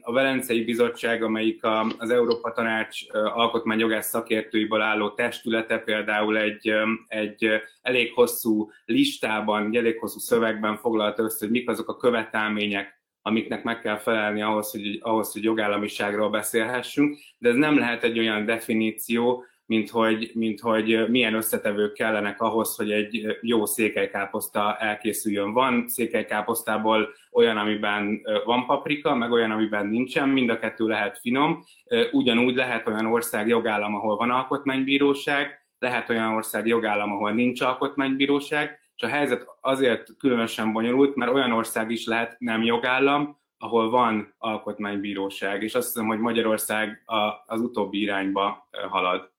a 0.02 0.12
Velencei 0.12 0.64
Bizottság, 0.64 1.24
amelyik 1.24 1.64
az 1.98 2.10
Európa 2.10 2.52
Tanács 2.52 3.00
alkotmányjogász 3.12 4.08
szakértőiből 4.08 4.82
álló 4.82 5.10
testülete 5.10 5.78
például 5.78 6.38
egy, 6.38 6.74
egy 7.08 7.50
elég 7.82 8.14
hosszú 8.14 8.70
listában, 8.86 9.66
egy 9.66 9.76
elég 9.76 10.00
hosszú 10.00 10.20
szövegben 10.20 10.78
foglalta 10.78 11.24
össze, 11.24 11.38
hogy 11.40 11.50
mik 11.50 11.70
azok 11.70 11.90
a 11.90 11.98
követelmények, 11.98 13.04
amiknek 13.22 13.64
meg 13.64 13.82
kell 13.82 13.98
felelni 13.98 14.42
ahhoz, 14.42 14.72
hogy, 14.72 15.00
ahhoz, 15.02 15.32
hogy 15.32 15.44
jogállamiságról 15.44 16.30
beszélhessünk, 16.30 17.18
de 17.38 17.50
ez 17.50 17.56
nem 17.56 17.78
lehet 17.78 18.04
egy 18.04 18.20
olyan 18.20 18.46
definíció, 18.46 19.46
mint 19.66 19.90
hogy, 19.90 20.32
mint 20.34 20.60
hogy 20.60 21.10
milyen 21.10 21.34
összetevők 21.34 21.94
kellenek 21.94 22.42
ahhoz, 22.42 22.76
hogy 22.76 22.92
egy 22.92 23.38
jó 23.42 23.66
székelykáposzta 23.66 24.76
elkészüljön. 24.78 25.54
Van 25.54 25.88
székelykáposztából 25.88 27.10
olyan, 27.32 27.58
amiben 27.58 28.22
van 28.46 28.66
paprika, 28.66 29.16
meg 29.16 29.32
olyan, 29.32 29.52
amiben 29.52 29.88
nincsen, 29.88 30.30
mind 30.30 30.50
a 30.50 30.60
kettő 30.60 30.88
lehet 30.88 31.20
finom. 31.20 31.64
Ugyanúgy 32.12 32.56
lehet 32.56 32.88
olyan 32.88 33.06
ország 33.06 33.48
jogállam, 33.48 33.96
ahol 33.96 34.16
van 34.16 34.32
alkotmánybíróság, 34.32 35.60
lehet 35.80 36.10
olyan 36.10 36.34
ország 36.34 36.68
jogállam, 36.68 37.12
ahol 37.12 37.32
nincs 37.32 37.62
alkotmánybíróság, 37.62 38.80
és 38.96 39.04
a 39.04 39.08
helyzet 39.08 39.46
azért 39.62 40.18
különösen 40.18 40.74
bonyolult, 40.74 41.16
mert 41.16 41.32
olyan 41.34 41.52
ország 41.52 41.92
is 41.92 42.06
lehet 42.06 42.36
nem 42.40 42.64
jogállam, 42.64 43.38
ahol 43.58 43.90
van 43.90 44.36
alkotmánybíróság, 44.38 45.64
és 45.64 45.76
azt 45.76 45.88
hiszem, 45.88 46.08
hogy 46.08 46.20
Magyarország 46.20 47.04
az 47.46 47.62
utóbbi 47.62 48.02
irányba 48.02 48.70
halad 48.90 49.34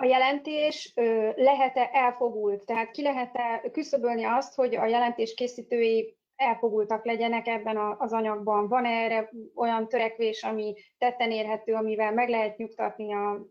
a 0.00 0.04
jelentés 0.04 0.92
lehet-e 1.34 1.90
elfogult, 1.92 2.64
tehát 2.64 2.90
ki 2.90 3.02
lehet-e 3.02 3.70
küszöbölni 3.72 4.24
azt, 4.24 4.54
hogy 4.54 4.76
a 4.76 4.86
jelentés 4.86 5.34
készítői 5.34 6.16
elfogultak 6.36 7.04
legyenek 7.04 7.46
ebben 7.46 7.76
az 7.98 8.12
anyagban. 8.12 8.68
Van 8.68 8.84
-e 8.84 8.88
erre 8.88 9.30
olyan 9.54 9.88
törekvés, 9.88 10.42
ami 10.42 10.74
tetten 10.98 11.30
érhető, 11.30 11.74
amivel 11.74 12.12
meg 12.12 12.28
lehet 12.28 12.56
nyugtatni 12.56 13.12
a 13.12 13.46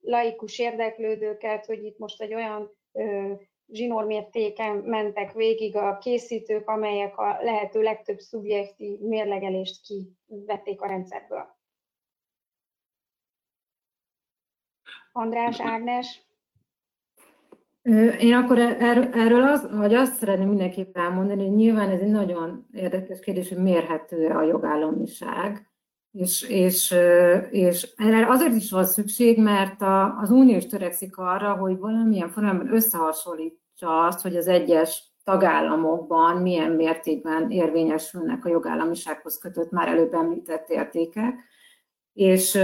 laikus 0.00 0.58
érdeklődőket, 0.58 1.66
hogy 1.66 1.84
itt 1.84 1.98
most 1.98 2.22
egy 2.22 2.34
olyan 2.34 2.70
zsinórmértéken 3.68 4.76
mentek 4.76 5.32
végig 5.32 5.76
a 5.76 5.98
készítők, 5.98 6.68
amelyek 6.68 7.18
a 7.18 7.38
lehető 7.40 7.82
legtöbb 7.82 8.18
szubjektív 8.18 8.98
mérlegelést 8.98 9.80
kivették 10.26 10.80
a 10.80 10.86
rendszerből. 10.86 11.56
András, 15.16 15.60
Ágnes? 15.60 16.22
Én 18.18 18.34
akkor 18.34 18.58
er-, 18.58 19.14
erről 19.16 19.42
az, 19.42 19.68
vagy 19.70 19.94
azt 19.94 20.14
szeretném 20.14 20.48
mindenképp 20.48 20.96
elmondani, 20.96 21.42
hogy 21.42 21.54
nyilván 21.54 21.90
ez 21.90 22.00
egy 22.00 22.10
nagyon 22.10 22.66
érdekes 22.72 23.20
kérdés, 23.20 23.48
hogy 23.48 23.58
mérhető-e 23.58 24.36
a 24.36 24.42
jogállamiság, 24.42 25.70
és, 26.10 26.42
és, 26.42 26.94
és 27.50 27.92
erre 27.96 28.26
azért 28.28 28.54
is 28.54 28.70
van 28.70 28.84
szükség, 28.84 29.38
mert 29.38 29.80
a, 29.80 30.18
az 30.18 30.30
unió 30.30 30.56
is 30.56 30.66
törekszik 30.66 31.16
arra, 31.16 31.52
hogy 31.52 31.78
valamilyen 31.78 32.28
formában 32.28 32.72
összehasonlítsa 32.72 34.06
azt, 34.06 34.20
hogy 34.20 34.36
az 34.36 34.46
egyes 34.46 35.12
tagállamokban 35.24 36.36
milyen 36.36 36.70
mértékben 36.70 37.50
érvényesülnek 37.50 38.44
a 38.44 38.48
jogállamisághoz 38.48 39.38
kötött 39.38 39.70
már 39.70 39.88
előbb 39.88 40.14
említett 40.14 40.68
értékek, 40.68 41.34
és 42.12 42.58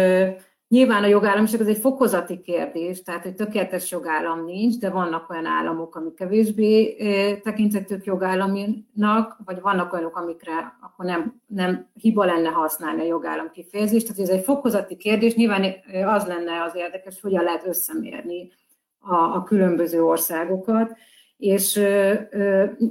Nyilván 0.71 1.03
a 1.03 1.07
jogállamiság 1.07 1.61
az 1.61 1.67
egy 1.67 1.79
fokozati 1.79 2.41
kérdés, 2.41 3.03
tehát 3.03 3.27
egy 3.27 3.35
tökéletes 3.35 3.91
jogállam 3.91 4.45
nincs, 4.45 4.79
de 4.79 4.91
vannak 4.91 5.31
olyan 5.31 5.47
államok, 5.47 5.97
amik 5.97 6.15
kevésbé 6.15 6.95
tekintettük 7.43 8.05
jogállaminak, 8.05 9.37
vagy 9.45 9.61
vannak 9.61 9.93
olyanok, 9.93 10.17
amikre 10.17 10.77
akkor 10.81 11.05
nem, 11.05 11.41
nem 11.47 11.87
hiba 11.95 12.25
lenne 12.25 12.49
használni 12.49 13.00
a 13.00 13.05
jogállam 13.05 13.50
kifejezést. 13.50 14.07
Tehát 14.07 14.21
ez 14.21 14.29
egy 14.29 14.45
fokozati 14.45 14.97
kérdés, 14.97 15.35
nyilván 15.35 15.75
az 16.07 16.27
lenne 16.27 16.62
az 16.62 16.75
érdekes, 16.75 17.21
hogyan 17.21 17.45
lehet 17.45 17.67
összemérni 17.67 18.50
a, 18.99 19.15
a 19.15 19.43
különböző 19.43 20.05
országokat, 20.05 20.97
és 21.37 21.81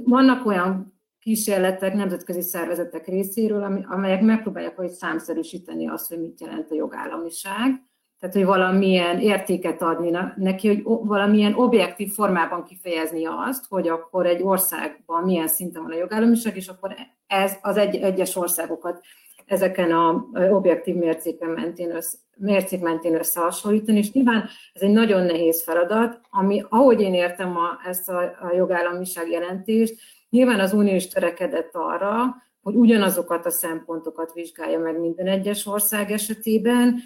vannak 0.04 0.46
olyan 0.46 0.89
kísérletek 1.20 1.94
nemzetközi 1.94 2.42
szervezetek 2.42 3.06
részéről, 3.06 3.84
amelyek 3.88 4.20
megpróbálják 4.20 4.76
hogy 4.76 4.90
számszerűsíteni 4.90 5.88
azt, 5.88 6.08
hogy 6.08 6.20
mit 6.20 6.40
jelent 6.40 6.70
a 6.70 6.74
jogállamiság. 6.74 7.88
Tehát, 8.18 8.34
hogy 8.34 8.44
valamilyen 8.44 9.20
értéket 9.20 9.82
adni 9.82 10.10
neki, 10.36 10.68
hogy 10.68 10.82
valamilyen 10.84 11.54
objektív 11.54 12.12
formában 12.12 12.64
kifejezni 12.64 13.24
azt, 13.24 13.64
hogy 13.68 13.88
akkor 13.88 14.26
egy 14.26 14.42
országban 14.42 15.24
milyen 15.24 15.48
szinten 15.48 15.82
van 15.82 15.92
a 15.92 15.96
jogállamiság, 15.96 16.56
és 16.56 16.68
akkor 16.68 16.94
ez 17.26 17.52
az 17.62 17.76
egy, 17.76 17.96
egyes 17.96 18.36
országokat 18.36 19.00
ezeken 19.46 19.92
a 19.92 20.26
objektív 20.50 20.94
mércéken 20.94 21.48
mentén, 21.48 21.94
össze, 21.94 22.16
mércék 22.36 22.80
mentén 22.80 23.14
összehasonlítani, 23.14 23.98
és 23.98 24.12
nyilván 24.12 24.48
ez 24.72 24.82
egy 24.82 24.90
nagyon 24.90 25.22
nehéz 25.22 25.62
feladat, 25.62 26.20
ami, 26.30 26.64
ahogy 26.68 27.00
én 27.00 27.14
értem 27.14 27.56
a, 27.56 27.88
ezt 27.88 28.08
a, 28.08 28.18
a 28.18 28.52
jogállamiság 28.54 29.30
jelentést, 29.30 30.00
nyilván 30.30 30.60
az 30.60 30.72
Unió 30.72 30.94
is 30.94 31.08
törekedett 31.08 31.70
arra, 31.72 32.36
hogy 32.62 32.74
ugyanazokat 32.74 33.46
a 33.46 33.50
szempontokat 33.50 34.32
vizsgálja 34.32 34.78
meg 34.78 35.00
minden 35.00 35.26
egyes 35.26 35.66
ország 35.66 36.10
esetében. 36.10 37.00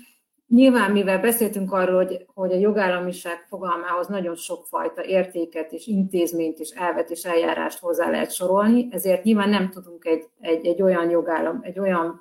Nyilván, 0.49 0.91
mivel 0.91 1.21
beszéltünk 1.21 1.73
arról, 1.73 2.05
hogy, 2.05 2.27
hogy 2.35 2.53
a 2.53 2.59
jogállamiság 2.59 3.47
fogalmához 3.49 4.07
nagyon 4.07 4.35
sokfajta 4.35 5.05
értéket 5.05 5.73
és 5.73 5.87
intézményt 5.87 6.59
és 6.59 6.71
elvet 6.71 7.11
és 7.11 7.23
eljárást 7.23 7.79
hozzá 7.79 8.11
lehet 8.11 8.33
sorolni, 8.33 8.89
ezért 8.91 9.23
nyilván 9.23 9.49
nem 9.49 9.71
tudunk 9.71 10.05
egy, 10.05 10.25
egy, 10.41 10.67
egy 10.67 10.83
olyan 10.83 11.11
jogállam, 11.11 11.61
egy 11.63 11.79
olyan 11.79 12.21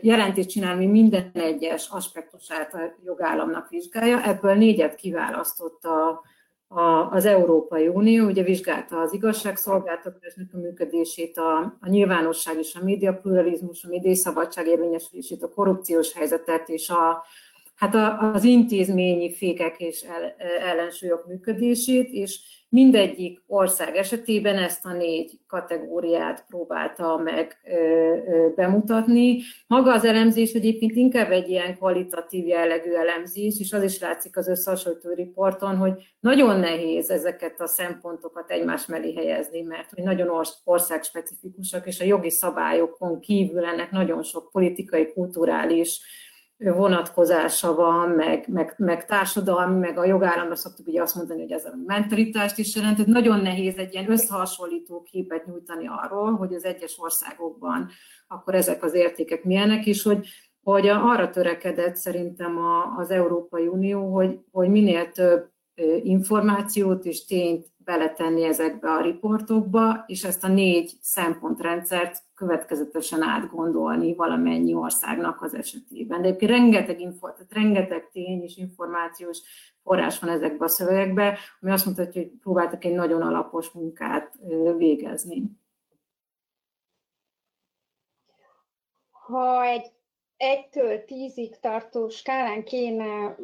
jelentést 0.00 0.48
csinálni, 0.48 0.86
minden 0.86 1.30
egyes 1.32 1.88
aspektusát 1.90 2.74
a 2.74 2.94
jogállamnak 3.04 3.68
vizsgálja. 3.68 4.22
Ebből 4.22 4.54
négyet 4.54 4.94
kiválasztott 4.94 5.84
a, 5.84 6.22
a, 6.68 7.10
az 7.10 7.24
Európai 7.24 7.88
Unió, 7.88 8.26
ugye 8.26 8.42
vizsgálta 8.42 9.00
az 9.00 9.12
igazságszolgáltatásnak 9.12 10.48
a 10.52 10.58
működését, 10.58 11.36
a, 11.36 11.58
a 11.80 11.88
nyilvánosság 11.88 12.58
és 12.58 12.74
a 12.74 12.84
média 12.84 13.12
pluralizmus, 13.12 13.84
a 13.84 13.88
médiaszabadság 13.88 14.66
érvényesülését, 14.66 15.42
a 15.42 15.48
korrupciós 15.48 16.12
helyzetet 16.12 16.68
és 16.68 16.88
a, 16.88 17.24
hát 17.84 17.94
a, 17.94 18.32
az 18.32 18.44
intézményi 18.44 19.34
fékek 19.34 19.74
és 19.78 20.04
ellensúlyok 20.60 21.26
működését, 21.26 22.08
és 22.10 22.38
Mindegyik 22.74 23.42
ország 23.46 23.96
esetében 23.96 24.56
ezt 24.56 24.86
a 24.86 24.92
négy 24.92 25.38
kategóriát 25.46 26.44
próbálta 26.48 27.16
meg 27.16 27.56
bemutatni. 28.56 29.38
Maga 29.66 29.92
az 29.92 30.04
elemzés 30.04 30.52
egyébként 30.52 30.96
inkább 30.96 31.30
egy 31.30 31.48
ilyen 31.48 31.76
kvalitatív 31.76 32.46
jellegű 32.46 32.92
elemzés, 32.92 33.60
és 33.60 33.72
az 33.72 33.82
is 33.82 34.00
látszik 34.00 34.36
az 34.36 34.48
összehasonlító 34.48 35.12
riporton, 35.14 35.76
hogy 35.76 35.92
nagyon 36.20 36.60
nehéz 36.60 37.10
ezeket 37.10 37.60
a 37.60 37.66
szempontokat 37.66 38.50
egymás 38.50 38.86
mellé 38.86 39.14
helyezni, 39.14 39.60
mert 39.60 39.90
hogy 39.90 40.04
nagyon 40.04 40.46
országspecifikusak, 40.64 41.86
és 41.86 42.00
a 42.00 42.04
jogi 42.04 42.30
szabályokon 42.30 43.20
kívül 43.20 43.64
ennek 43.64 43.90
nagyon 43.90 44.22
sok 44.22 44.50
politikai, 44.52 45.12
kulturális, 45.12 46.00
vonatkozása 46.72 47.74
van, 47.74 48.08
meg, 48.08 48.44
meg, 48.48 48.74
meg 48.76 49.04
társadalmi, 49.04 49.78
meg 49.78 49.98
a 49.98 50.04
jogállamra 50.04 50.56
szoktuk 50.56 50.86
ugye 50.86 51.02
azt 51.02 51.14
mondani, 51.14 51.40
hogy 51.40 51.52
ez 51.52 51.64
a 51.64 51.74
mentalitást 51.86 52.58
is 52.58 52.76
jelent. 52.76 52.96
Tehát 52.96 53.10
nagyon 53.10 53.40
nehéz 53.40 53.76
egy 53.76 53.92
ilyen 53.92 54.10
összehasonlító 54.10 55.02
képet 55.02 55.46
nyújtani 55.46 55.86
arról, 56.02 56.36
hogy 56.36 56.54
az 56.54 56.64
egyes 56.64 56.98
országokban 56.98 57.88
akkor 58.28 58.54
ezek 58.54 58.82
az 58.82 58.94
értékek 58.94 59.44
milyenek, 59.44 59.86
és 59.86 60.02
hogy, 60.02 60.28
hogy 60.62 60.88
arra 60.88 61.30
törekedett 61.30 61.96
szerintem 61.96 62.58
az 62.96 63.10
Európai 63.10 63.66
Unió, 63.66 64.14
hogy, 64.14 64.38
hogy 64.50 64.68
minél 64.68 65.10
több 65.10 65.52
információt 66.02 67.04
és 67.04 67.24
tényt 67.24 67.72
beletenni 67.76 68.44
ezekbe 68.44 68.90
a 68.90 69.00
riportokba, 69.00 70.04
és 70.06 70.24
ezt 70.24 70.44
a 70.44 70.48
négy 70.48 70.92
szempontrendszert 71.00 72.22
következetesen 72.34 73.22
átgondolni 73.22 74.14
valamennyi 74.14 74.74
országnak 74.74 75.42
az 75.42 75.54
esetében. 75.54 76.22
De 76.22 76.26
egyébként 76.26 76.50
rengeteg, 76.50 77.00
info, 77.00 77.30
tehát 77.30 77.52
rengeteg 77.52 78.10
tény 78.12 78.42
és 78.42 78.56
információs 78.56 79.40
forrás 79.82 80.18
van 80.18 80.30
ezekben 80.30 80.68
a 80.68 80.70
szövegekben, 80.70 81.34
ami 81.60 81.70
azt 81.72 81.86
mutatja, 81.86 82.22
hogy 82.22 82.30
próbáltak 82.30 82.84
egy 82.84 82.94
nagyon 82.94 83.22
alapos 83.22 83.70
munkát 83.70 84.38
végezni. 84.76 85.42
Ha 89.10 89.64
egy 89.64 89.92
egytől 90.36 91.04
tízig 91.04 91.58
tartó 91.60 92.08
skálán 92.08 92.64
kéne 92.64 93.36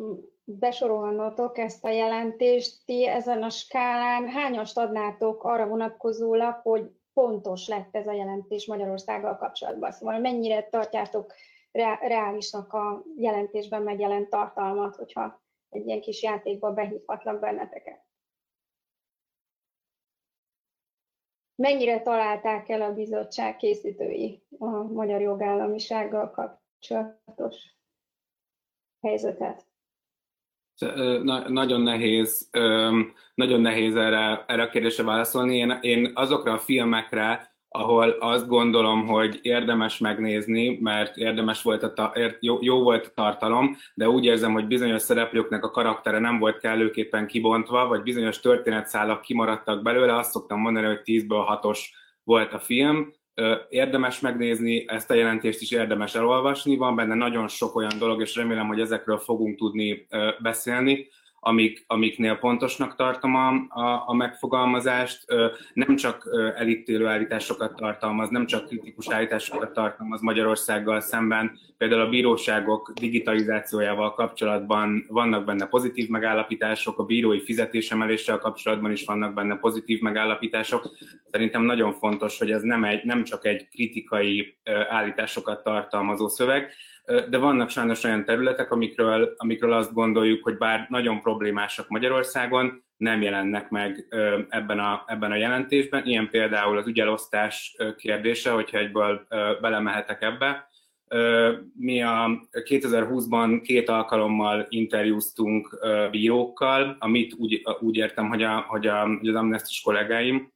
besorolnotok 0.45 1.59
ezt 1.59 1.85
a 1.85 1.91
jelentést, 1.91 2.85
ti 2.85 3.07
ezen 3.07 3.43
a 3.43 3.51
skálán 3.51 4.29
hányast 4.29 4.79
adnátok 4.79 5.45
arra 5.45 5.67
vonatkozólag, 5.67 6.55
hogy 6.63 6.91
pontos 7.13 7.69
lett 7.69 7.95
ez 7.97 8.07
a 8.07 8.13
jelentés 8.13 8.67
Magyarországgal 8.67 9.37
kapcsolatban? 9.37 9.93
Szóval 9.93 10.19
mennyire 10.19 10.69
tartjátok 10.69 11.33
reálisnak 12.01 12.73
a 12.73 13.05
jelentésben 13.17 13.83
megjelent 13.83 14.31
tartalmat, 14.31 14.97
hogyha 14.97 15.43
egy 15.69 15.87
ilyen 15.87 16.01
kis 16.01 16.23
játékba 16.23 16.73
behívhatlak 16.73 17.41
benneteket? 17.41 18.09
Mennyire 21.55 22.03
találták 22.03 22.69
el 22.69 22.83
a 22.83 22.93
bizottság 22.93 23.57
készítői 23.57 24.43
a 24.59 24.69
magyar 24.83 25.21
jogállamisággal 25.21 26.31
kapcsolatos 26.31 27.77
helyzetet? 29.01 29.70
Na, 31.23 31.49
nagyon 31.49 31.81
nehéz, 31.81 32.49
nagyon 33.35 33.61
nehéz 33.61 33.97
erre, 33.97 34.45
erre 34.47 34.63
a 34.63 34.69
kérdésre 34.69 35.05
válaszolni. 35.05 35.57
Én, 35.57 35.79
én 35.81 36.11
azokra 36.15 36.53
a 36.53 36.59
filmekre, 36.59 37.55
ahol 37.69 38.11
azt 38.11 38.47
gondolom, 38.49 39.07
hogy 39.07 39.39
érdemes 39.43 39.99
megnézni, 39.99 40.79
mert 40.81 41.17
érdemes 41.17 41.63
volt 41.63 41.83
a 41.83 41.93
ta, 41.93 42.13
jó, 42.41 42.59
jó 42.61 42.83
volt 42.83 43.07
a 43.07 43.13
tartalom, 43.15 43.77
de 43.95 44.09
úgy 44.09 44.25
érzem, 44.25 44.53
hogy 44.53 44.67
bizonyos 44.67 45.03
szereplőknek 45.03 45.65
a 45.65 45.71
karaktere 45.71 46.19
nem 46.19 46.39
volt 46.39 46.59
kellőképpen 46.59 47.27
kibontva, 47.27 47.87
vagy 47.87 48.03
bizonyos 48.03 48.41
történetszálak 48.41 49.21
kimaradtak 49.21 49.83
belőle, 49.83 50.17
azt 50.17 50.31
szoktam 50.31 50.61
mondani, 50.61 50.87
hogy 50.87 51.01
10-ből 51.05 51.61
6-os 51.63 51.79
volt 52.25 52.53
a 52.53 52.59
film, 52.59 53.13
Érdemes 53.69 54.21
megnézni, 54.21 54.85
ezt 54.89 55.11
a 55.11 55.15
jelentést 55.15 55.61
is 55.61 55.71
érdemes 55.71 56.15
elolvasni, 56.15 56.77
van 56.77 56.97
benne 56.97 57.15
nagyon 57.15 57.49
sok 57.49 57.75
olyan 57.75 57.99
dolog, 57.99 58.21
és 58.21 58.35
remélem, 58.35 58.67
hogy 58.67 58.81
ezekről 58.81 59.19
fogunk 59.19 59.59
tudni 59.59 60.07
beszélni, 60.39 61.09
amik, 61.41 61.85
amiknél 61.87 62.35
pontosnak 62.37 62.97
tartom 62.97 63.35
a, 63.35 63.49
a, 63.69 64.03
a 64.07 64.13
megfogalmazást. 64.13 65.25
Nem 65.73 65.97
csak 65.97 66.29
elítélő 66.57 67.07
állításokat 67.07 67.75
tartalmaz, 67.75 68.29
nem 68.29 68.47
csak 68.47 68.67
kritikus 68.67 69.11
állításokat 69.11 69.73
tartalmaz 69.73 70.21
Magyarországgal 70.21 71.01
szemben. 71.01 71.59
Például 71.79 72.01
a 72.01 72.09
bíróságok 72.09 72.93
digitalizációjával 73.01 74.15
kapcsolatban 74.15 75.05
vannak 75.09 75.45
benne 75.45 75.67
pozitív 75.67 76.09
megállapítások, 76.09 76.99
a 76.99 77.05
bírói 77.05 77.41
fizetésemeléssel 77.41 78.39
kapcsolatban 78.39 78.91
is 78.91 79.05
vannak 79.05 79.35
benne 79.35 79.57
pozitív 79.57 80.01
megállapítások. 80.01 80.91
Szerintem 81.31 81.63
nagyon 81.63 81.93
fontos, 81.93 82.39
hogy 82.39 82.51
ez 82.51 82.63
nem, 82.63 82.85
egy, 82.85 83.05
nem 83.05 83.25
csak 83.25 83.47
egy 83.47 83.69
kritikai 83.69 84.57
állításokat 84.89 85.63
tartalmazó 85.63 86.29
szöveg, 86.29 86.73
de 87.05 87.39
vannak 87.39 87.71
sajnos 87.71 88.05
olyan 88.05 88.25
területek, 88.25 88.71
amikről, 88.71 89.35
amikről 89.37 89.73
azt 89.73 89.93
gondoljuk, 89.93 90.43
hogy 90.43 90.57
bár 90.57 90.87
nagyon 90.89 91.21
problémásak 91.21 91.89
Magyarországon, 91.89 92.85
nem 92.97 93.23
jelennek 93.23 93.71
meg 93.71 94.07
ebben 94.49 94.79
a, 94.79 95.05
ebben 95.07 95.31
a 95.31 95.37
jelentésben. 95.37 96.07
Ilyen 96.07 96.31
például 96.31 96.79
az 96.79 96.87
ügyelosztás 96.87 97.77
kérdése, 97.97 98.51
hogyha 98.51 98.79
egyből 98.79 99.27
belemehetek 99.61 100.23
ebbe. 100.23 100.69
Mi 101.79 102.03
a 102.03 102.49
2020-ban 102.53 103.61
két 103.63 103.89
alkalommal 103.89 104.67
interjúztunk 104.69 105.79
bírókkal, 106.11 106.97
amit 106.99 107.35
úgy, 107.35 107.63
úgy 107.81 107.97
értem, 107.97 108.29
hogy, 108.29 108.43
a, 108.43 108.65
hogy, 108.69 108.87
a, 108.87 109.07
hogy 109.19 109.29
az 109.29 109.35
amnestis 109.35 109.81
kollégáim, 109.81 110.53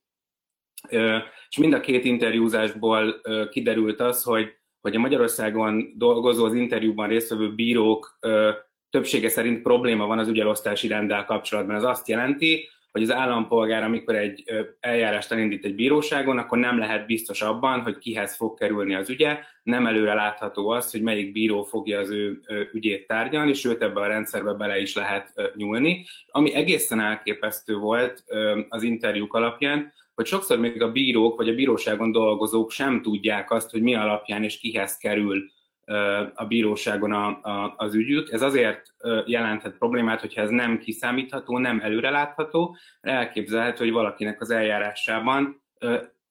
és 1.49 1.59
mind 1.59 1.73
a 1.73 1.81
két 1.81 2.05
interjúzásból 2.05 3.21
kiderült 3.51 4.01
az, 4.01 4.23
hogy 4.23 4.57
hogy 4.85 4.97
a 4.97 4.99
Magyarországon 4.99 5.93
dolgozó, 5.97 6.45
az 6.45 6.55
interjúban 6.55 7.09
résztvevő 7.09 7.55
bírók 7.55 8.17
ö, 8.21 8.51
többsége 8.91 9.29
szerint 9.29 9.63
probléma 9.63 10.07
van 10.07 10.19
az 10.19 10.29
ügyelosztási 10.29 10.89
renddel 10.89 11.25
kapcsolatban. 11.25 11.77
Ez 11.77 11.83
azt 11.83 12.09
jelenti, 12.09 12.69
hogy 12.91 13.03
az 13.03 13.13
állampolgár, 13.13 13.83
amikor 13.83 14.15
egy 14.15 14.45
eljárást 14.81 15.33
elindít 15.33 15.65
egy 15.65 15.75
bíróságon, 15.75 16.39
akkor 16.39 16.59
nem 16.59 16.79
lehet 16.79 17.07
biztos 17.07 17.43
abban, 17.43 17.81
hogy 17.81 17.99
kihez 17.99 18.37
fog 18.37 18.59
kerülni 18.59 18.95
az 18.95 19.11
ügye, 19.11 19.39
nem 19.63 19.87
előre 19.87 20.15
látható 20.15 20.69
az, 20.69 20.91
hogy 20.91 21.03
melyik 21.03 21.33
bíró 21.33 21.63
fogja 21.63 21.99
az 21.99 22.11
ő 22.11 22.41
ügyét 22.73 23.07
tárgyalni, 23.07 23.53
sőt 23.53 23.83
ebbe 23.83 24.01
a 24.01 24.07
rendszerbe 24.07 24.53
bele 24.53 24.79
is 24.81 24.95
lehet 24.95 25.53
nyúlni. 25.57 26.07
Ami 26.27 26.55
egészen 26.55 27.01
elképesztő 27.01 27.77
volt 27.77 28.25
az 28.69 28.83
interjúk 28.83 29.35
alapján, 29.35 29.93
hogy 30.15 30.27
sokszor 30.27 30.59
még 30.59 30.83
a 30.83 30.93
bírók 30.93 31.37
vagy 31.37 31.49
a 31.49 31.55
bíróságon 31.55 32.13
dolgozók 32.13 32.71
sem 32.71 33.03
tudják 33.03 33.51
azt, 33.51 33.71
hogy 33.71 33.83
mi 33.83 33.95
alapján 33.95 34.43
és 34.43 34.59
kihez 34.59 34.97
kerül 34.97 35.53
a 36.35 36.45
bíróságon 36.45 37.13
a, 37.13 37.27
a, 37.27 37.75
az 37.77 37.95
ügyük. 37.95 38.33
Ez 38.33 38.43
azért 38.43 38.95
jelenthet 39.27 39.79
problémát, 39.79 40.21
hogyha 40.21 40.41
ez 40.41 40.51
nem 40.51 40.79
kiszámítható, 40.79 41.59
nem 41.59 41.81
előrelátható, 41.81 42.77
elképzelhető, 43.01 43.85
hogy 43.85 43.93
valakinek 43.93 44.41
az 44.41 44.51
eljárásában 44.51 45.63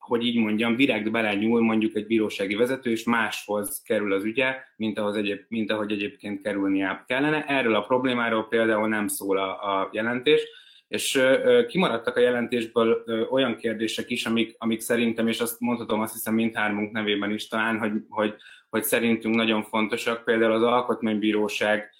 hogy 0.03 0.25
így 0.25 0.37
mondjam, 0.37 0.75
direkt 0.75 1.11
belenyúl 1.11 1.61
mondjuk 1.61 1.95
egy 1.95 2.07
bírósági 2.07 2.55
vezető, 2.55 2.91
és 2.91 3.03
máshoz 3.03 3.81
kerül 3.81 4.13
az 4.13 4.23
ügye, 4.23 4.55
mint, 4.75 4.99
ahhoz 4.99 5.15
egyéb, 5.15 5.39
mint 5.47 5.71
ahogy 5.71 5.91
egyébként 5.91 6.41
kerülnie 6.41 7.03
kellene. 7.07 7.45
Erről 7.45 7.75
a 7.75 7.81
problémáról 7.81 8.47
például 8.47 8.87
nem 8.87 9.07
szól 9.07 9.37
a, 9.37 9.79
a 9.79 9.89
jelentés, 9.91 10.47
és 10.87 11.21
kimaradtak 11.67 12.15
a 12.15 12.19
jelentésből 12.19 13.03
olyan 13.31 13.55
kérdések 13.55 14.09
is, 14.09 14.25
amik, 14.25 14.55
amik 14.57 14.79
szerintem, 14.79 15.27
és 15.27 15.39
azt 15.39 15.59
mondhatom 15.59 16.01
azt 16.01 16.13
hiszem 16.13 16.33
mindhármunk 16.33 16.91
nevében 16.91 17.31
is 17.31 17.47
talán, 17.47 17.79
hogy, 17.79 17.91
hogy, 18.09 18.35
hogy 18.69 18.83
szerintünk 18.83 19.35
nagyon 19.35 19.63
fontosak, 19.63 20.23
például 20.23 20.51
az 20.51 20.63
Alkotmánybíróság 20.63 21.93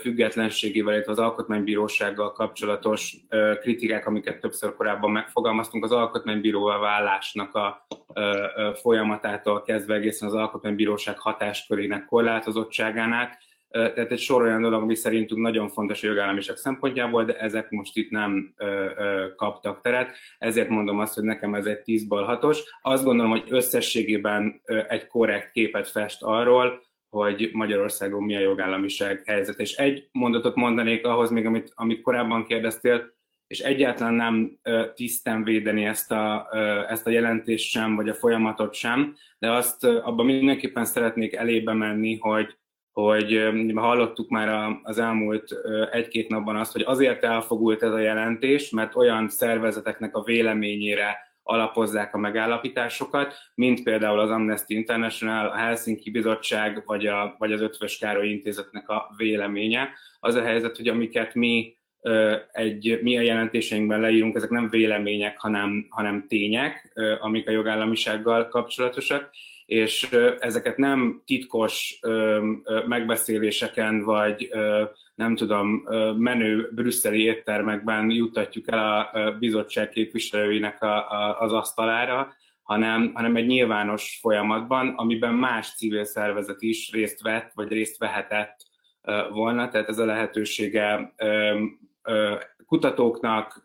függetlenségével, 0.00 0.94
illetve 0.94 1.12
az 1.12 1.18
alkotmánybírósággal 1.18 2.32
kapcsolatos 2.32 3.16
kritikák, 3.60 4.06
amiket 4.06 4.40
többször 4.40 4.74
korábban 4.74 5.10
megfogalmaztunk, 5.10 5.84
az 5.84 5.92
alkotmánybíróval 5.92 6.80
vállásnak 6.80 7.54
a 7.54 7.86
folyamatától 8.74 9.62
kezdve 9.62 9.94
egészen 9.94 10.28
az 10.28 10.34
alkotmánybíróság 10.34 11.18
hatáskörének 11.18 12.04
korlátozottságán 12.04 13.12
át. 13.12 13.38
Tehát 13.74 14.12
egy 14.12 14.18
sor 14.18 14.42
olyan 14.42 14.62
dolog, 14.62 14.82
ami 14.82 14.94
szerintünk 14.94 15.40
nagyon 15.40 15.68
fontos 15.68 16.02
a 16.02 16.06
jogállamiság 16.06 16.56
szempontjából, 16.56 17.24
de 17.24 17.38
ezek 17.38 17.70
most 17.70 17.96
itt 17.96 18.10
nem 18.10 18.54
kaptak 19.36 19.80
teret. 19.80 20.16
Ezért 20.38 20.68
mondom 20.68 20.98
azt, 20.98 21.14
hogy 21.14 21.24
nekem 21.24 21.54
ez 21.54 21.66
egy 21.66 21.80
10-ből 21.84 22.38
6-os. 22.40 22.58
Azt 22.82 23.04
gondolom, 23.04 23.30
hogy 23.30 23.44
összességében 23.48 24.60
egy 24.88 25.06
korrekt 25.06 25.50
képet 25.50 25.88
fest 25.88 26.22
arról, 26.22 26.82
hogy 27.08 27.50
Magyarországon 27.52 28.22
mi 28.22 28.36
a 28.36 28.40
jogállamiság 28.40 29.22
helyzet. 29.26 29.58
És 29.58 29.74
egy 29.74 30.08
mondatot 30.12 30.54
mondanék 30.54 31.06
ahhoz 31.06 31.30
még, 31.30 31.46
amit, 31.46 31.72
amit 31.74 32.02
korábban 32.02 32.44
kérdeztél, 32.46 33.12
és 33.46 33.60
egyáltalán 33.60 34.14
nem 34.14 34.58
tisztán 34.94 35.44
védeni 35.44 35.84
ezt 35.84 36.12
a, 36.12 36.48
ezt 36.88 37.06
a 37.06 37.10
jelentést 37.10 37.70
sem, 37.70 37.94
vagy 37.96 38.08
a 38.08 38.14
folyamatot 38.14 38.74
sem, 38.74 39.16
de 39.38 39.52
azt 39.52 39.84
abban 39.84 40.26
mindenképpen 40.26 40.84
szeretnék 40.84 41.34
elébe 41.34 41.72
menni, 41.72 42.18
hogy, 42.18 42.56
hogy 42.94 43.50
hallottuk 43.74 44.28
már 44.28 44.78
az 44.82 44.98
elmúlt 44.98 45.54
egy-két 45.90 46.28
napban 46.28 46.56
azt, 46.56 46.72
hogy 46.72 46.82
azért 46.86 47.24
elfogult 47.24 47.82
ez 47.82 47.92
a 47.92 47.98
jelentés, 47.98 48.70
mert 48.70 48.96
olyan 48.96 49.28
szervezeteknek 49.28 50.16
a 50.16 50.22
véleményére 50.22 51.16
alapozzák 51.42 52.14
a 52.14 52.18
megállapításokat, 52.18 53.34
mint 53.54 53.82
például 53.82 54.18
az 54.18 54.30
Amnesty 54.30 54.70
International, 54.70 55.46
a 55.46 55.56
Helsinki 55.56 56.10
Bizottság, 56.10 56.82
vagy, 56.86 57.06
a, 57.06 57.34
vagy 57.38 57.52
az 57.52 57.60
Ötvös 57.60 57.98
Károly 57.98 58.28
Intézetnek 58.28 58.88
a 58.88 59.14
véleménye. 59.16 59.88
Az 60.20 60.34
a 60.34 60.42
helyzet, 60.42 60.76
hogy 60.76 60.88
amiket 60.88 61.34
mi 61.34 61.76
egy, 62.52 62.98
mi 63.02 63.18
a 63.18 63.20
jelentéseinkben 63.20 64.00
leírunk, 64.00 64.36
ezek 64.36 64.50
nem 64.50 64.68
vélemények, 64.68 65.40
hanem, 65.40 65.86
hanem 65.88 66.26
tények, 66.28 66.92
amik 67.20 67.48
a 67.48 67.52
jogállamisággal 67.52 68.48
kapcsolatosak, 68.48 69.30
és 69.66 70.08
ezeket 70.38 70.76
nem 70.76 71.22
titkos 71.26 71.98
megbeszéléseken, 72.86 74.02
vagy 74.02 74.50
nem 75.14 75.36
tudom, 75.36 75.84
menő 76.16 76.70
brüsszeli 76.74 77.22
éttermekben 77.22 78.10
juttatjuk 78.10 78.68
el 78.68 79.10
a 79.12 79.30
bizottság 79.38 79.88
képviselőinek 79.88 80.78
az 81.38 81.52
asztalára, 81.52 82.34
hanem, 82.62 83.10
hanem 83.14 83.36
egy 83.36 83.46
nyilvános 83.46 84.18
folyamatban, 84.20 84.88
amiben 84.88 85.34
más 85.34 85.74
civil 85.74 86.04
szervezet 86.04 86.62
is 86.62 86.92
részt 86.92 87.22
vett, 87.22 87.52
vagy 87.54 87.68
részt 87.68 87.98
vehetett 87.98 88.56
volna, 89.30 89.68
tehát 89.68 89.88
ez 89.88 89.98
a 89.98 90.04
lehetősége 90.04 91.14
kutatóknak, 92.66 93.62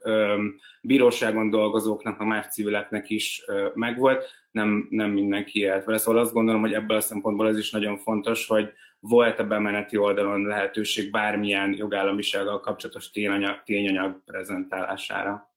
bíróságon 0.82 1.50
dolgozóknak, 1.50 2.20
a 2.20 2.26
más 2.26 2.48
civileknek 2.48 3.10
is 3.10 3.46
megvolt, 3.74 4.26
nem, 4.52 4.88
nem 4.90 5.12
mindenki 5.12 5.60
élt 5.60 5.84
vele. 5.84 5.98
Szóval 5.98 6.22
azt 6.22 6.34
gondolom, 6.34 6.62
hogy 6.62 6.74
ebből 6.74 6.98
a 6.98 7.02
szempontból 7.02 7.48
ez 7.48 7.58
is 7.58 7.72
nagyon 7.72 7.98
fontos, 7.98 8.48
hogy 8.48 8.74
volt 9.00 9.40
a 9.40 9.48
bemeneti 9.48 9.98
oldalon 9.98 10.42
lehetőség 10.42 11.12
bármilyen 11.12 11.74
jogállamisággal 11.74 12.60
kapcsolatos 12.60 13.12
tényanyag, 13.12 13.64
tényanyag 13.64 14.24
prezentálására. 14.26 15.54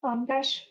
András? 0.00 0.70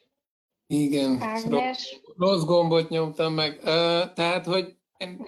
Igen, 0.68 1.22
Ágnes. 1.22 2.02
rossz 2.18 2.44
gombot 2.44 2.90
nyomtam 2.90 3.34
meg. 3.34 3.58
Uh, 3.58 4.14
tehát, 4.14 4.46
hogy 4.46 4.76
én 4.98 5.26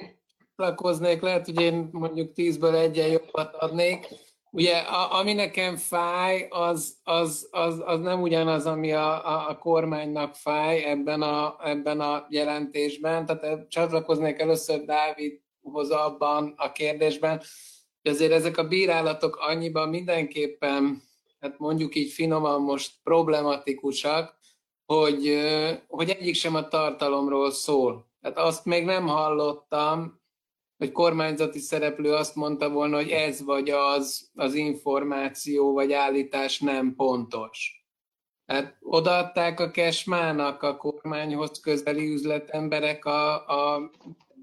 lakoznék, 0.56 1.22
lehet, 1.22 1.46
hogy 1.46 1.62
én 1.62 1.90
mondjuk 1.92 2.34
tízből 2.34 2.76
egyen 2.76 3.08
jobbat 3.08 3.54
adnék, 3.56 4.08
Ugye, 4.56 4.78
a, 4.78 5.20
ami 5.20 5.34
nekem 5.34 5.76
fáj, 5.76 6.48
az, 6.50 6.98
az, 7.04 7.48
az, 7.52 7.82
az 7.86 8.00
nem 8.00 8.22
ugyanaz, 8.22 8.66
ami 8.66 8.92
a, 8.92 9.28
a, 9.28 9.50
a 9.50 9.58
kormánynak 9.58 10.36
fáj 10.36 10.84
ebben 10.84 11.22
a, 11.22 11.56
ebben 11.64 12.00
a 12.00 12.26
jelentésben. 12.30 13.26
Tehát 13.26 13.70
csatlakoznék 13.70 14.40
először 14.40 14.86
Dávidhoz 14.86 15.90
abban 15.90 16.54
a 16.58 16.72
kérdésben, 16.72 17.42
hogy 18.02 18.12
azért 18.12 18.32
ezek 18.32 18.58
a 18.58 18.68
bírálatok 18.68 19.36
annyiban 19.36 19.90
mindenképpen, 19.90 21.02
hát 21.40 21.60
mondjuk 21.60 21.96
így 21.96 22.12
finoman 22.12 22.62
most 22.62 22.92
problematikusak, 23.04 24.38
hogy, 24.86 25.38
hogy 25.88 26.10
egyik 26.10 26.36
sem 26.36 26.56
a 26.56 26.68
tartalomról 26.68 27.52
szól. 27.52 28.08
Tehát 28.22 28.38
azt 28.38 28.66
még 28.66 28.86
nem 28.86 29.08
hallottam, 29.08 30.22
hogy 30.84 30.92
kormányzati 30.92 31.60
szereplő 31.60 32.14
azt 32.14 32.36
mondta 32.36 32.70
volna, 32.70 32.96
hogy 32.96 33.10
ez 33.10 33.44
vagy 33.44 33.70
az, 33.70 34.30
az 34.36 34.54
információ 34.54 35.74
vagy 35.74 35.94
állítás 35.94 36.60
nem 36.60 36.96
pontos. 36.96 37.86
Hát 38.46 38.78
odaadták 38.82 39.60
a 39.60 39.72
kesmának 39.72 40.64
a 40.64 40.78
kormányhoz 40.78 41.60
közeli 41.60 42.12
üzletemberek 42.12 43.06
a, 43.06 43.48
a 43.48 43.92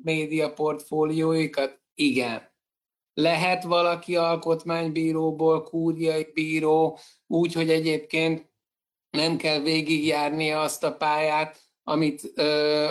média 0.02 0.52
portfólióikat? 0.52 1.80
Igen. 1.94 2.52
Lehet 3.14 3.62
valaki 3.62 4.16
alkotmánybíróból 4.16 5.62
kúriai 5.62 6.30
bíró 6.34 6.98
úgy, 7.26 7.52
hogy 7.52 7.70
egyébként 7.70 8.50
nem 9.10 9.36
kell 9.36 9.60
végigjárni 9.60 10.50
azt 10.50 10.84
a 10.84 10.96
pályát, 10.96 11.69
amit, 11.90 12.32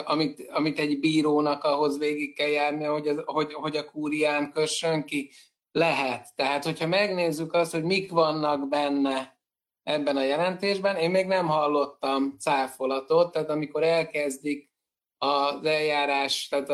amit, 0.06 0.50
amit 0.52 0.80
egy 0.80 1.00
bírónak 1.00 1.64
ahhoz 1.64 1.98
végig 1.98 2.36
kell 2.36 2.48
járni, 2.48 2.84
hogy, 2.84 3.08
az, 3.08 3.22
hogy, 3.26 3.54
hogy 3.54 3.76
a 3.76 3.86
kúrián 3.86 4.52
kössön 4.52 5.04
ki. 5.04 5.32
Lehet. 5.72 6.36
Tehát, 6.36 6.64
hogyha 6.64 6.88
megnézzük 6.88 7.54
azt, 7.54 7.72
hogy 7.72 7.84
mik 7.84 8.12
vannak 8.12 8.68
benne 8.68 9.38
ebben 9.84 10.18
a 10.18 10.24
jelentésben, 10.24 10.96
én 10.96 11.10
még 11.10 11.26
nem 11.26 11.48
hallottam 11.48 12.36
cáfolatot, 12.40 13.32
tehát 13.32 13.50
amikor 13.50 13.84
elkezdik 13.84 14.72
az 15.18 15.64
eljárás, 15.64 16.48
tehát 16.48 16.70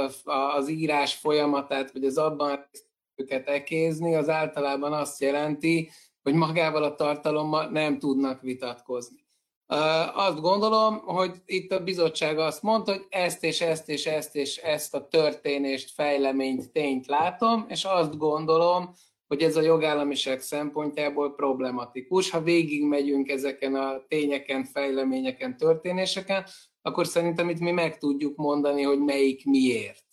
az 0.56 0.70
írás 0.70 1.16
folyamatát, 1.16 1.92
vagy 1.92 2.06
az 2.06 2.18
abban 2.18 2.70
őket 3.16 3.48
ekézni, 3.48 4.16
az 4.16 4.30
általában 4.30 4.94
azt 4.94 5.22
jelenti, 5.22 5.90
hogy 6.24 6.34
magával 6.34 6.84
a 6.84 6.96
tartalommal 6.96 7.70
nem 7.70 8.00
tudnak 8.00 8.42
vitatkozni. 8.42 9.25
Azt 10.14 10.42
gondolom, 10.42 10.98
hogy 10.98 11.32
itt 11.46 11.72
a 11.72 11.84
bizottság 11.84 12.40
azt 12.40 12.62
mondta, 12.62 12.92
hogy 12.92 13.06
ezt 13.10 13.44
és 13.44 13.62
ezt 13.62 13.90
és 13.90 14.06
ezt 14.06 14.36
és 14.36 14.58
ezt 14.58 14.96
a 14.96 15.08
történést, 15.08 15.92
fejleményt, 15.92 16.72
tényt 16.72 17.08
látom, 17.08 17.66
és 17.70 17.84
azt 17.84 18.18
gondolom, 18.18 18.94
hogy 19.28 19.42
ez 19.42 19.56
a 19.56 19.62
jogállamiság 19.62 20.40
szempontjából 20.40 21.36
problematikus. 21.36 22.30
Ha 22.30 22.42
végigmegyünk 22.42 23.30
ezeken 23.30 23.76
a 23.76 24.06
tényeken, 24.08 24.64
fejleményeken, 24.64 25.58
történéseken, 25.58 26.46
akkor 26.82 27.08
szerintem 27.08 27.50
itt 27.50 27.60
mi 27.60 27.72
meg 27.72 27.98
tudjuk 27.98 28.36
mondani, 28.36 28.82
hogy 28.82 29.00
melyik 29.00 29.46
miért. 29.46 30.06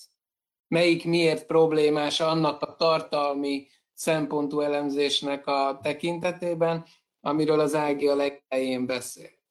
Melyik 0.68 1.04
miért 1.04 1.46
problémás 1.46 2.20
annak 2.20 2.62
a 2.62 2.76
tartalmi 2.76 3.66
szempontú 3.94 4.60
elemzésnek 4.60 5.46
a 5.46 5.78
tekintetében, 5.82 6.84
amiről 7.20 7.60
az 7.60 7.74
Ági 7.74 8.06
a 8.06 8.14
legelején 8.14 8.86
beszél. 8.86 9.41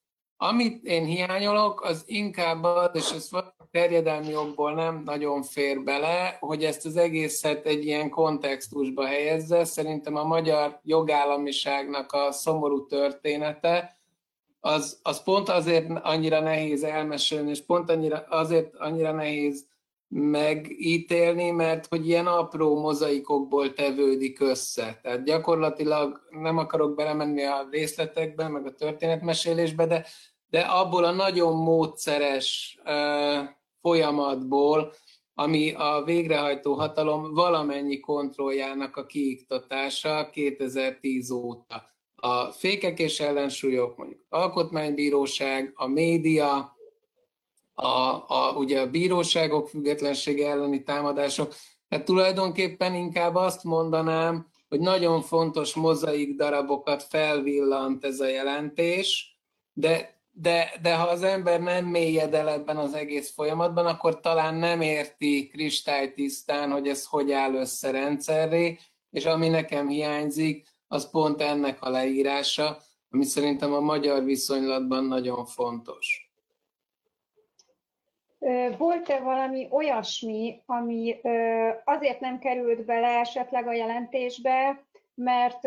Amit 0.44 0.84
én 0.84 1.06
hiányolok, 1.06 1.84
az 1.84 2.04
inkább 2.06 2.64
az, 2.64 2.90
és 2.94 3.12
ez 3.12 3.30
terjedelmi 3.72 4.28
jogból 4.28 4.74
nem 4.74 5.02
nagyon 5.06 5.44
fér 5.44 5.84
bele, 5.84 6.38
hogy 6.40 6.64
ezt 6.64 6.86
az 6.86 6.98
egészet 6.98 7.66
egy 7.66 7.86
ilyen 7.86 8.10
kontextusba 8.10 9.06
helyezze. 9.06 9.64
Szerintem 9.64 10.16
a 10.16 10.24
magyar 10.24 10.80
jogállamiságnak 10.84 12.12
a 12.12 12.32
szomorú 12.32 12.86
története, 12.86 14.00
az, 14.60 15.00
az 15.04 15.24
pont 15.24 15.50
azért 15.50 15.90
annyira 16.02 16.40
nehéz 16.40 16.84
elmesélni, 16.84 17.50
és 17.50 17.62
pont 17.66 17.90
annyira, 17.90 18.26
azért 18.30 18.76
annyira 18.76 19.12
nehéz 19.12 19.66
megítélni, 20.14 21.52
mert 21.52 21.88
hogy 21.88 22.08
ilyen 22.08 22.28
apró 22.28 22.80
mozaikokból 22.80 23.74
tevődik 23.74 24.40
össze. 24.40 25.00
Tehát 25.02 25.24
gyakorlatilag 25.24 26.22
nem 26.30 26.58
akarok 26.58 26.96
belemenni 26.96 27.44
a 27.44 27.68
részletekbe, 27.72 28.48
meg 28.48 28.66
a 28.66 28.74
történetmesélésbe, 28.74 29.86
de 29.86 30.06
de 30.52 30.60
abból 30.60 31.04
a 31.04 31.12
nagyon 31.12 31.56
módszeres 31.56 32.80
folyamatból, 33.82 34.94
ami 35.34 35.72
a 35.72 36.04
végrehajtó 36.06 36.74
hatalom 36.74 37.34
valamennyi 37.34 38.00
kontrolljának 38.00 38.98
a 38.98 39.06
kiiktatása 39.06 40.30
2010 40.30 41.32
óta. 41.32 41.90
a 42.16 42.46
fékek 42.46 43.00
és 43.00 43.20
ellensúlyok, 43.20 43.98
mondjuk 43.98 44.26
alkotmánybíróság, 44.30 45.72
a 45.76 45.88
média, 45.88 46.76
a, 47.74 47.88
a, 48.28 48.54
ugye 48.56 48.82
a 48.82 48.90
bíróságok 48.90 49.68
függetlensége 49.68 50.50
elleni 50.50 50.84
támadások. 50.84 51.54
Tehát 51.88 52.06
tulajdonképpen 52.06 52.96
inkább 52.96 53.36
azt 53.36 53.64
mondanám, 53.64 54.48
hogy 54.70 54.80
nagyon 54.80 55.22
fontos 55.22 55.74
mozaik 55.74 56.36
darabokat 56.36 57.04
felvillant 57.04 58.06
ez 58.06 58.20
a 58.20 58.28
jelentés, 58.28 59.38
de, 59.74 60.21
de, 60.42 60.72
de 60.82 60.96
ha 60.96 61.08
az 61.08 61.24
ember 61.24 61.62
nem 61.62 61.86
mélyed 61.86 62.34
el 62.34 62.50
ebben 62.50 62.78
az 62.78 62.94
egész 62.94 63.34
folyamatban, 63.34 63.86
akkor 63.86 64.20
talán 64.20 64.56
nem 64.56 64.82
érti 64.82 65.48
kristálytisztán, 65.48 66.72
hogy 66.72 66.88
ez 66.88 67.06
hogy 67.06 67.32
áll 67.32 67.54
össze 67.54 67.92
rendszerré, 67.92 68.78
és 69.10 69.26
ami 69.26 69.48
nekem 69.48 69.88
hiányzik, 69.88 70.68
az 70.88 71.10
pont 71.10 71.42
ennek 71.42 71.82
a 71.82 71.90
leírása, 71.90 72.78
ami 73.10 73.24
szerintem 73.24 73.74
a 73.74 73.80
magyar 73.80 74.24
viszonylatban 74.24 75.06
nagyon 75.06 75.46
fontos. 75.46 76.32
Volt-e 78.78 79.20
valami 79.20 79.68
olyasmi, 79.72 80.62
ami 80.66 81.22
azért 81.84 82.20
nem 82.20 82.40
került 82.40 82.86
bele 82.86 83.08
esetleg 83.08 83.68
a 83.68 83.74
jelentésbe, 83.74 84.86
mert 85.14 85.66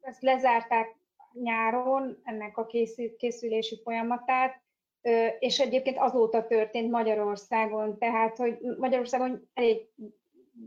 ezt 0.00 0.22
lezárták 0.22 0.96
nyáron, 1.42 2.20
ennek 2.24 2.58
a 2.58 2.66
készülési 3.16 3.80
folyamatát, 3.82 4.62
és 5.38 5.60
egyébként 5.60 5.98
azóta 5.98 6.46
történt 6.46 6.90
Magyarországon, 6.90 7.98
tehát 7.98 8.36
hogy 8.36 8.58
Magyarországon 8.78 9.48
elég 9.54 9.88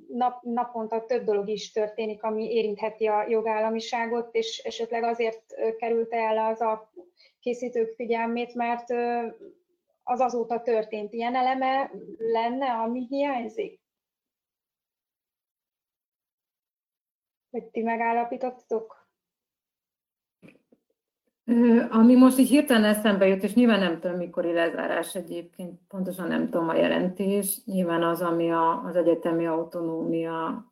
nap, 0.07 0.43
naponta 0.43 1.05
több 1.05 1.23
dolog 1.23 1.49
is 1.49 1.71
történik, 1.71 2.23
ami 2.23 2.53
érintheti 2.53 3.07
a 3.07 3.27
jogállamiságot, 3.27 4.35
és 4.35 4.57
esetleg 4.57 5.03
azért 5.03 5.75
került 5.77 6.13
el 6.13 6.37
az 6.37 6.61
a 6.61 6.91
készítők 7.39 7.93
figyelmét, 7.95 8.53
mert 8.53 8.91
az 10.03 10.19
azóta 10.19 10.61
történt 10.61 11.13
ilyen 11.13 11.35
eleme 11.35 11.91
lenne, 12.17 12.71
ami 12.71 13.05
hiányzik? 13.09 13.81
Hogy 17.49 17.63
ti 17.65 17.81
megállapítottok? 17.81 18.96
Ami 21.89 22.15
most 22.15 22.37
így 22.37 22.47
hirtelen 22.47 22.83
eszembe 22.83 23.27
jut, 23.27 23.43
és 23.43 23.53
nyilván 23.53 23.79
nem 23.79 23.99
tudom, 23.99 24.17
mikori 24.17 24.53
lezárás 24.53 25.15
egyébként, 25.15 25.79
pontosan 25.87 26.27
nem 26.27 26.49
tudom 26.49 26.69
a 26.69 26.75
jelentés, 26.75 27.61
nyilván 27.65 28.03
az, 28.03 28.21
ami 28.21 28.51
a, 28.51 28.83
az 28.85 28.95
egyetemi 28.95 29.45
autonómia 29.45 30.65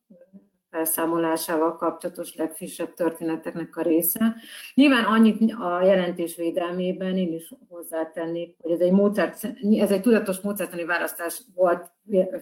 felszámolásával 0.76 1.76
kapcsolatos 1.76 2.36
legfrissebb 2.36 2.94
történeteknek 2.94 3.76
a 3.78 3.82
része. 3.82 4.36
Nyilván 4.74 5.04
annyit 5.04 5.54
a 5.54 5.84
jelentés 5.84 6.36
védelmében 6.36 7.18
én 7.18 7.34
is 7.34 7.54
hozzátennék, 7.70 8.56
hogy 8.62 8.72
ez 8.72 8.80
egy, 8.80 8.92
módszert, 8.92 9.44
ez 9.80 9.92
egy 9.92 10.02
tudatos 10.02 10.40
módszertani 10.40 10.86
választás 10.86 11.42
volt 11.56 11.92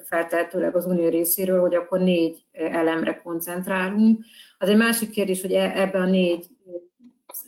feltehetőleg 0.05 0.75
az 0.75 0.85
unió 0.85 1.09
részéről, 1.09 1.61
hogy 1.61 1.75
akkor 1.75 1.99
négy 1.99 2.45
elemre 2.51 3.21
koncentrálunk. 3.23 4.23
Az 4.57 4.69
egy 4.69 4.77
másik 4.77 5.09
kérdés, 5.09 5.41
hogy 5.41 5.51
e, 5.51 5.71
ebben 5.75 6.01
a 6.01 6.09
négy 6.09 6.45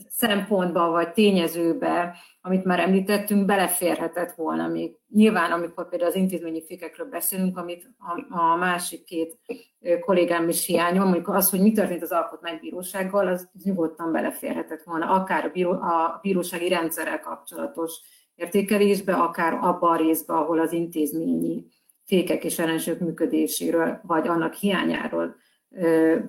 szempontba 0.10 0.90
vagy 0.90 1.12
tényezőbe, 1.12 2.16
amit 2.42 2.64
már 2.64 2.80
említettünk, 2.80 3.46
beleférhetett 3.46 4.32
volna 4.36 4.68
még. 4.68 4.98
Nyilván, 5.10 5.52
amikor 5.52 5.90
például 5.90 6.10
az 6.10 6.18
intézményi 6.18 6.64
fékekről 6.66 7.10
beszélünk, 7.10 7.58
amit 7.58 7.90
a, 7.98 8.36
a 8.38 8.56
másik 8.56 9.04
két 9.04 9.40
kollégám 10.00 10.50
is 10.50 10.66
hiányol, 10.66 11.04
mondjuk 11.04 11.28
az, 11.28 11.50
hogy 11.50 11.62
mi 11.62 11.72
történt 11.72 12.02
az 12.02 12.12
alkotmánybírósággal, 12.12 13.28
az 13.28 13.50
nyugodtan 13.64 14.12
beleférhetett 14.12 14.84
volna, 14.84 15.10
akár 15.10 15.46
a, 15.46 15.50
bíró, 15.50 15.72
a 15.72 16.20
bírósági 16.22 16.70
rendszerrel 16.70 17.20
kapcsolatos 17.20 17.94
értékelésbe, 18.36 19.14
akár 19.14 19.54
abban 19.54 19.92
a 19.92 19.98
részben, 19.98 20.38
ahol 20.38 20.60
az 20.60 20.72
intézményi 20.72 21.66
fékek 22.06 22.44
és 22.44 22.60
ellensők 22.60 23.00
működéséről, 23.00 24.00
vagy 24.04 24.28
annak 24.28 24.54
hiányáról 24.54 25.36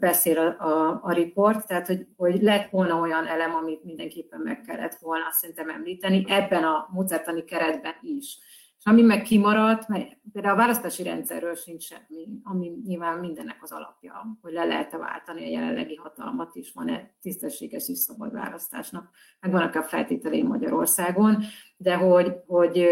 beszél 0.00 0.38
a, 0.38 0.64
a, 0.64 1.00
a 1.02 1.12
report, 1.12 1.66
tehát 1.66 1.86
hogy, 1.86 2.06
hogy 2.16 2.42
lett 2.42 2.70
volna 2.70 3.00
olyan 3.00 3.26
elem, 3.26 3.54
amit 3.54 3.84
mindenképpen 3.84 4.40
meg 4.40 4.60
kellett 4.60 4.94
volna 4.94 5.24
szerintem 5.30 5.68
említeni, 5.68 6.24
ebben 6.28 6.64
a 6.64 6.88
módszertani 6.92 7.44
keretben 7.44 7.94
is. 8.02 8.38
És 8.78 8.84
ami 8.84 9.02
meg 9.02 9.22
kimaradt, 9.22 9.88
mert 9.88 10.16
például 10.32 10.54
a 10.54 10.58
választási 10.58 11.02
rendszerről 11.02 11.54
sincs 11.54 11.84
semmi, 11.84 12.28
ami 12.42 12.72
nyilván 12.84 13.18
mindennek 13.18 13.58
az 13.60 13.72
alapja, 13.72 14.38
hogy 14.42 14.52
le 14.52 14.64
lehet-e 14.64 14.96
váltani 14.96 15.44
a 15.44 15.48
jelenlegi 15.48 15.94
hatalmat 15.94 16.54
is, 16.54 16.72
van-e 16.72 17.14
tisztességes 17.20 17.88
és 17.88 17.98
szabad 17.98 18.32
választásnak, 18.32 19.10
meg 19.40 19.50
vannak 19.50 19.74
a 19.74 19.82
feltételei 19.82 20.42
Magyarországon, 20.42 21.42
de 21.76 21.96
hogy, 21.96 22.32
hogy 22.46 22.86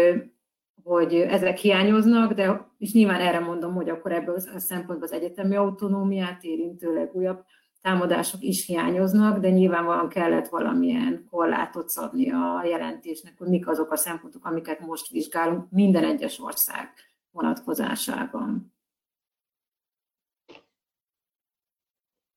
hogy 0.85 1.13
ezek 1.13 1.57
hiányoznak, 1.57 2.33
de 2.33 2.67
és 2.77 2.93
nyilván 2.93 3.21
erre 3.21 3.39
mondom, 3.39 3.73
hogy 3.73 3.89
akkor 3.89 4.11
ebből 4.11 4.35
a 4.35 4.59
szempontból 4.59 5.07
az 5.07 5.11
egyetemi 5.11 5.55
autonómiát 5.55 6.43
érintő 6.43 6.93
legújabb 6.93 7.43
támadások 7.81 8.41
is 8.41 8.65
hiányoznak, 8.65 9.39
de 9.39 9.49
nyilvánvalóan 9.49 10.09
kellett 10.09 10.47
valamilyen 10.47 11.27
korlátot 11.31 11.89
szabni 11.89 12.31
a 12.31 12.63
jelentésnek, 12.65 13.37
hogy 13.37 13.47
mik 13.47 13.67
azok 13.67 13.91
a 13.91 13.95
szempontok, 13.95 14.45
amiket 14.45 14.79
most 14.79 15.11
vizsgálunk 15.11 15.71
minden 15.71 16.03
egyes 16.03 16.39
ország 16.39 16.93
vonatkozásában. 17.31 18.73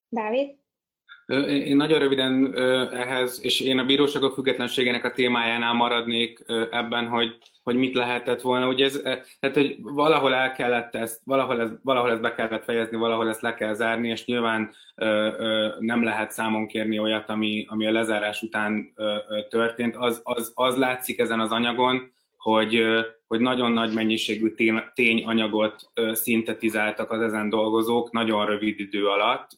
Dávid? 0.08 0.56
Én 1.48 1.76
nagyon 1.76 1.98
röviden 1.98 2.54
ehhez, 2.92 3.40
és 3.42 3.61
én 3.61 3.78
a 3.78 3.84
bíróságok 3.84 4.34
függetlenségének 4.34 5.04
a 5.04 5.12
témájánál 5.12 5.72
maradnék 5.72 6.44
ebben, 6.70 7.08
hogy, 7.08 7.38
hogy 7.68 7.76
mit 7.76 7.94
lehetett 7.94 8.40
volna. 8.40 8.68
Ugye 8.68 8.85
ez, 8.85 9.00
tehát, 9.40 9.57
hogy 9.57 9.76
valahol 9.81 10.35
el 10.35 10.52
kellett 10.52 10.94
ezt, 10.94 11.20
valahol, 11.24 11.61
ez, 11.61 11.70
valahol 11.83 12.11
ezt 12.11 12.20
be 12.20 12.35
kellett 12.35 12.64
fejezni, 12.64 12.96
valahol 12.96 13.28
ezt 13.28 13.40
le 13.40 13.54
kell 13.54 13.74
zárni, 13.74 14.09
és 14.09 14.24
nyilván 14.24 14.70
nem 15.78 16.02
lehet 16.02 16.31
számon 16.31 16.66
kérni 16.66 16.98
olyat, 16.98 17.28
ami, 17.28 17.66
ami 17.68 17.87
a 17.87 17.92
lezárás 17.92 18.42
után 18.42 18.92
történt. 19.48 19.96
Az, 19.96 20.20
az, 20.22 20.52
az 20.54 20.76
látszik 20.76 21.18
ezen 21.18 21.40
az 21.40 21.50
anyagon, 21.50 22.12
hogy, 22.37 22.85
hogy 23.26 23.40
nagyon 23.40 23.72
nagy 23.72 23.94
mennyiségű 23.94 24.54
tényanyagot 24.94 25.90
szintetizáltak 26.12 27.11
az 27.11 27.20
ezen 27.20 27.48
dolgozók 27.48 28.12
nagyon 28.12 28.46
rövid 28.46 28.81
idő 28.81 29.07
alatt 29.07 29.50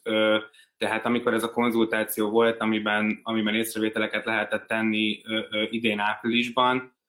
tehát 0.81 1.07
amikor 1.07 1.35
ez 1.35 1.43
a 1.43 1.51
konzultáció 1.51 2.31
volt, 2.31 2.61
amiben, 2.61 3.21
amiben 3.23 3.55
észrevételeket 3.55 4.25
lehetett 4.25 4.67
tenni 4.67 5.21
ö, 5.25 5.41
ö, 5.51 5.65
idén 5.71 5.99
áprilisban, 5.99 6.77
ö, 6.77 7.00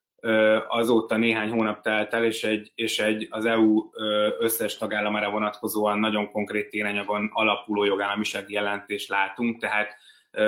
azóta 0.68 1.18
néhány 1.18 1.50
hónap 1.50 1.82
telt 1.82 2.14
el, 2.14 2.26
és 2.26 2.44
egy, 2.44 2.72
és 2.76 3.00
egy 3.00 3.28
az 3.30 3.46
EU 3.46 3.90
összes 4.40 4.78
tagállamára 4.78 5.30
vonatkozóan 5.32 6.00
nagyon 6.00 6.32
konkrét 6.32 6.70
tényanyagon 6.70 7.30
alapuló 7.34 7.84
jogállamisági 7.84 8.54
jelentést 8.54 9.10
látunk, 9.10 9.60
tehát 9.60 9.96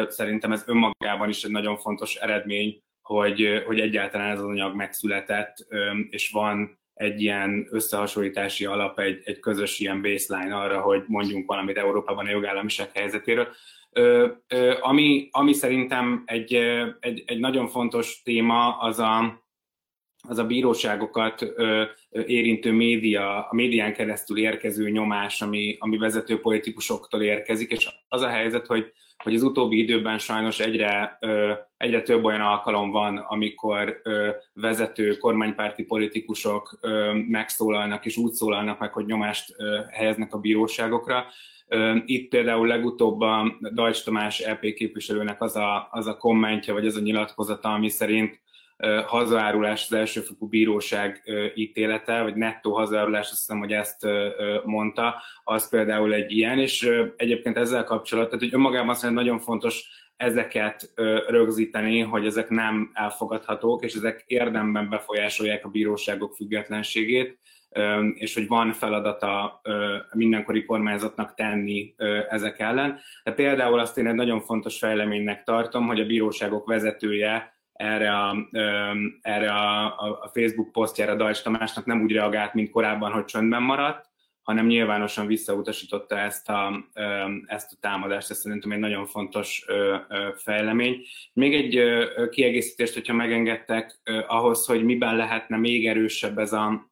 szerintem 0.07 0.51
ez 0.51 0.63
önmagában 0.67 1.29
is 1.29 1.43
egy 1.43 1.51
nagyon 1.51 1.77
fontos 1.77 2.15
eredmény, 2.15 2.81
hogy, 3.01 3.63
hogy 3.65 3.79
egyáltalán 3.79 4.31
ez 4.31 4.39
az 4.39 4.45
anyag 4.45 4.75
megszületett, 4.75 5.55
és 6.09 6.29
van 6.29 6.81
egy 6.93 7.21
ilyen 7.21 7.67
összehasonlítási 7.69 8.65
alap, 8.65 8.99
egy, 8.99 9.21
egy 9.23 9.39
közös 9.39 9.79
ilyen 9.79 10.01
baseline 10.01 10.55
arra, 10.55 10.81
hogy 10.81 11.03
mondjunk 11.07 11.47
valamit 11.47 11.77
Európában 11.77 12.25
a 12.25 12.29
jogállamiság 12.29 12.89
helyzetéről. 12.93 13.47
Ö, 13.91 14.27
ö, 14.47 14.73
ami, 14.81 15.27
ami 15.31 15.53
szerintem 15.53 16.23
egy, 16.25 16.53
egy, 16.99 17.23
egy 17.25 17.39
nagyon 17.39 17.67
fontos 17.67 18.21
téma, 18.23 18.77
az 18.77 18.99
a, 18.99 19.42
az 20.27 20.37
a 20.37 20.45
bíróságokat 20.45 21.41
ö, 21.55 21.83
érintő 22.25 22.71
média, 22.71 23.47
a 23.47 23.55
médián 23.55 23.93
keresztül 23.93 24.37
érkező 24.37 24.89
nyomás, 24.89 25.41
ami, 25.41 25.75
ami 25.79 25.97
vezető 25.97 26.39
politikusoktól 26.39 27.21
érkezik, 27.21 27.71
és 27.71 27.89
az 28.07 28.21
a 28.21 28.27
helyzet, 28.27 28.67
hogy 28.67 28.93
hogy 29.23 29.35
az 29.35 29.43
utóbbi 29.43 29.77
időben 29.77 30.17
sajnos 30.17 30.59
egyre, 30.59 31.19
egyre 31.77 32.01
több 32.01 32.23
olyan 32.23 32.41
alkalom 32.41 32.91
van, 32.91 33.17
amikor 33.17 34.01
vezető 34.53 35.17
kormánypárti 35.17 35.83
politikusok 35.83 36.79
megszólalnak 37.27 38.05
és 38.05 38.17
úgy 38.17 38.31
szólalnak 38.31 38.79
meg, 38.79 38.93
hogy 38.93 39.05
nyomást 39.05 39.55
helyeznek 39.91 40.33
a 40.33 40.39
bíróságokra. 40.39 41.25
Itt 42.05 42.29
például 42.29 42.67
legutóbb 42.67 43.21
a 43.21 43.57
Dajcs 43.73 44.03
Tamás 44.03 44.39
EP 44.39 44.61
képviselőnek 44.73 45.41
az 45.41 45.55
a, 45.55 45.87
az 45.91 46.07
a 46.07 46.17
kommentje, 46.17 46.73
vagy 46.73 46.85
az 46.85 46.95
a 46.95 47.01
nyilatkozata, 47.01 47.73
ami 47.73 47.89
szerint 47.89 48.41
hazaárulás 49.05 49.85
az 49.89 49.93
elsőfokú 49.93 50.47
bíróság 50.47 51.23
ítélete, 51.55 52.21
vagy 52.21 52.35
nettó 52.35 52.73
hazaárulás, 52.73 53.29
azt 53.31 53.39
hiszem, 53.39 53.59
hogy 53.59 53.71
ezt 53.71 54.07
mondta, 54.63 55.21
az 55.43 55.69
például 55.69 56.13
egy 56.13 56.31
ilyen, 56.31 56.59
és 56.59 56.89
egyébként 57.15 57.57
ezzel 57.57 57.83
kapcsolatban, 57.83 58.39
tehát 58.39 58.49
hogy 58.49 58.59
önmagában 58.59 58.95
szerintem 58.95 59.25
nagyon 59.25 59.39
fontos 59.39 60.01
ezeket 60.15 60.91
rögzíteni, 61.27 61.99
hogy 61.99 62.25
ezek 62.25 62.49
nem 62.49 62.91
elfogadhatók, 62.93 63.83
és 63.83 63.93
ezek 63.93 64.23
érdemben 64.27 64.89
befolyásolják 64.89 65.65
a 65.65 65.69
bíróságok 65.69 66.35
függetlenségét, 66.35 67.39
és 68.13 68.33
hogy 68.33 68.47
van 68.47 68.71
feladata 68.71 69.61
mindenkori 70.13 70.65
kormányzatnak 70.65 71.33
tenni 71.33 71.95
ezek 72.29 72.59
ellen. 72.59 72.99
De 73.23 73.31
például 73.31 73.79
azt 73.79 73.97
én 73.97 74.07
egy 74.07 74.13
nagyon 74.13 74.41
fontos 74.41 74.77
fejleménynek 74.77 75.43
tartom, 75.43 75.87
hogy 75.87 75.99
a 75.99 76.05
bíróságok 76.05 76.67
vezetője 76.67 77.52
erre 77.73 78.17
a, 78.17 78.47
erre 79.21 79.51
a, 79.51 79.85
a 80.21 80.29
Facebook 80.33 80.71
posztjára 80.71 81.15
Dajs 81.15 81.41
Tamásnak 81.41 81.85
nem 81.85 82.01
úgy 82.01 82.11
reagált, 82.11 82.53
mint 82.53 82.69
korábban, 82.69 83.11
hogy 83.11 83.25
csöndben 83.25 83.61
maradt, 83.61 84.11
hanem 84.41 84.65
nyilvánosan 84.65 85.27
visszautasította 85.27 86.17
ezt 86.17 86.49
a, 86.49 86.89
ezt 87.45 87.71
a 87.71 87.77
támadást. 87.79 88.29
Ez 88.29 88.37
szerintem 88.37 88.71
egy 88.71 88.79
nagyon 88.79 89.05
fontos 89.05 89.65
fejlemény. 90.35 91.01
Még 91.33 91.53
egy 91.53 91.83
kiegészítést, 92.29 92.93
hogyha 92.93 93.13
megengedtek 93.13 94.01
ahhoz, 94.27 94.65
hogy 94.65 94.83
miben 94.83 95.15
lehetne 95.15 95.57
még 95.57 95.87
erősebb 95.87 96.37
ez 96.37 96.53
a, 96.53 96.91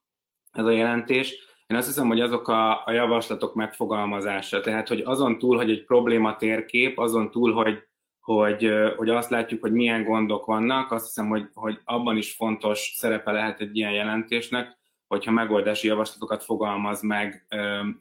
ez 0.51 0.65
a 0.65 0.71
jelentés. 0.71 1.35
Én 1.67 1.77
azt 1.77 1.87
hiszem, 1.87 2.07
hogy 2.07 2.21
azok 2.21 2.47
a, 2.47 2.85
a 2.85 2.91
javaslatok 2.91 3.53
megfogalmazása, 3.53 4.61
tehát 4.61 4.87
hogy 4.87 5.01
azon 5.05 5.37
túl, 5.37 5.57
hogy 5.57 5.69
egy 5.69 5.83
probléma 5.83 6.35
térkép, 6.35 6.97
azon 6.97 7.31
túl, 7.31 7.53
hogy, 7.53 7.83
hogy, 8.21 8.71
hogy 8.97 9.09
azt 9.09 9.29
látjuk, 9.29 9.61
hogy 9.61 9.71
milyen 9.71 10.03
gondok 10.03 10.45
vannak, 10.45 10.91
azt 10.91 11.05
hiszem, 11.05 11.27
hogy, 11.27 11.49
hogy 11.53 11.79
abban 11.83 12.17
is 12.17 12.33
fontos 12.33 12.93
szerepe 12.95 13.31
lehet 13.31 13.59
egy 13.59 13.77
ilyen 13.77 13.91
jelentésnek, 13.91 14.77
hogyha 15.07 15.31
megoldási 15.31 15.87
javaslatokat 15.87 16.43
fogalmaz 16.43 17.01
meg 17.01 17.45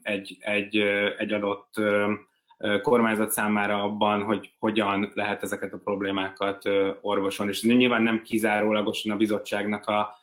egy, 0.01 0.37
egy, 0.39 0.77
egy 1.17 1.33
adott 1.33 1.73
kormányzat 2.81 3.31
számára 3.31 3.83
abban, 3.83 4.23
hogy 4.23 4.53
hogyan 4.59 5.11
lehet 5.13 5.43
ezeket 5.43 5.73
a 5.73 5.81
problémákat 5.83 6.69
orvosolni. 7.01 7.51
És 7.51 7.63
nyilván 7.63 8.03
nem 8.03 8.21
kizárólagosan 8.21 9.11
a 9.11 9.17
bizottságnak 9.17 9.85
a 9.85 10.15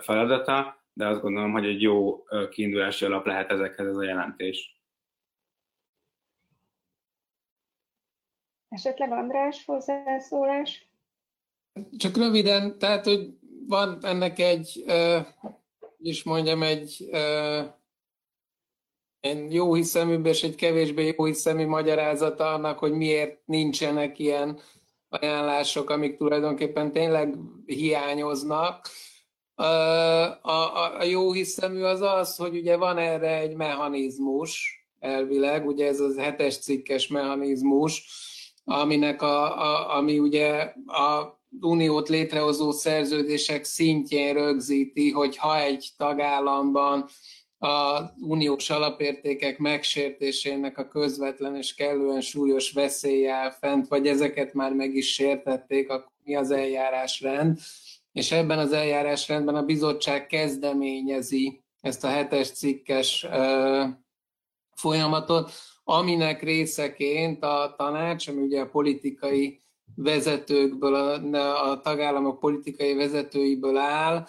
feladata, 0.00 0.76
de 0.92 1.06
azt 1.06 1.20
gondolom, 1.20 1.52
hogy 1.52 1.66
egy 1.66 1.82
jó 1.82 2.24
kiindulási 2.50 3.04
alap 3.04 3.26
lehet 3.26 3.50
ezekhez 3.50 3.86
ez 3.86 3.96
a 3.96 4.04
jelentés. 4.04 4.79
Esetleg 8.70 9.12
András 9.12 9.64
hozzászólás? 9.64 10.88
Csak 11.96 12.16
röviden, 12.16 12.78
tehát, 12.78 13.04
hogy 13.04 13.38
van 13.66 13.98
ennek 14.02 14.38
egy 14.38 14.84
is 15.98 16.22
mondjam, 16.22 16.62
egy 16.62 17.10
egy 19.20 19.54
jó 19.54 19.74
hiszeműbb 19.74 20.26
és 20.26 20.42
egy 20.42 20.54
kevésbé 20.54 21.14
jó 21.16 21.24
hiszemű 21.24 21.66
magyarázata 21.66 22.52
annak, 22.52 22.78
hogy 22.78 22.92
miért 22.92 23.40
nincsenek 23.44 24.18
ilyen 24.18 24.60
ajánlások, 25.08 25.90
amik 25.90 26.16
tulajdonképpen 26.16 26.92
tényleg 26.92 27.34
hiányoznak. 27.66 28.88
A, 29.54 29.64
a, 30.42 30.96
a 30.98 31.04
jó 31.04 31.32
hiszemű 31.32 31.82
az 31.82 32.00
az, 32.00 32.36
hogy 32.36 32.56
ugye 32.56 32.76
van 32.76 32.98
erre 32.98 33.38
egy 33.38 33.54
mechanizmus, 33.54 34.84
elvileg, 34.98 35.66
ugye 35.66 35.86
ez 35.86 36.00
az 36.00 36.18
hetes 36.18 36.58
cikkes 36.58 37.08
mechanizmus, 37.08 38.04
aminek 38.70 39.22
a, 39.22 39.60
a, 39.60 39.96
ami 39.96 40.18
ugye 40.18 40.72
a 40.86 41.38
uniót 41.60 42.08
létrehozó 42.08 42.70
szerződések 42.70 43.64
szintjén 43.64 44.34
rögzíti, 44.34 45.10
hogy 45.10 45.36
ha 45.36 45.60
egy 45.60 45.88
tagállamban 45.96 47.08
a 47.58 48.00
uniós 48.20 48.70
alapértékek 48.70 49.58
megsértésének 49.58 50.78
a 50.78 50.88
közvetlen 50.88 51.56
és 51.56 51.74
kellően 51.74 52.20
súlyos 52.20 52.72
veszélye 52.72 53.56
fent, 53.60 53.88
vagy 53.88 54.06
ezeket 54.06 54.54
már 54.54 54.72
meg 54.72 54.94
is 54.94 55.12
sértették, 55.12 55.90
akkor 55.90 56.12
mi 56.24 56.36
az 56.36 56.50
eljárásrend. 56.50 57.58
És 58.12 58.32
ebben 58.32 58.58
az 58.58 58.72
eljárásrendben 58.72 59.54
a 59.54 59.62
bizottság 59.62 60.26
kezdeményezi 60.26 61.62
ezt 61.80 62.04
a 62.04 62.08
hetes 62.08 62.50
cikkes 62.50 63.26
folyamatot, 64.74 65.50
aminek 65.90 66.42
részeként 66.42 67.44
a 67.44 67.74
tanács, 67.76 68.28
ami 68.28 68.42
ugye 68.42 68.60
a 68.60 68.68
politikai 68.68 69.60
vezetőkből, 69.94 70.94
a, 70.94 71.70
a 71.70 71.80
tagállamok 71.80 72.38
politikai 72.38 72.94
vezetőiből 72.94 73.76
áll, 73.76 74.26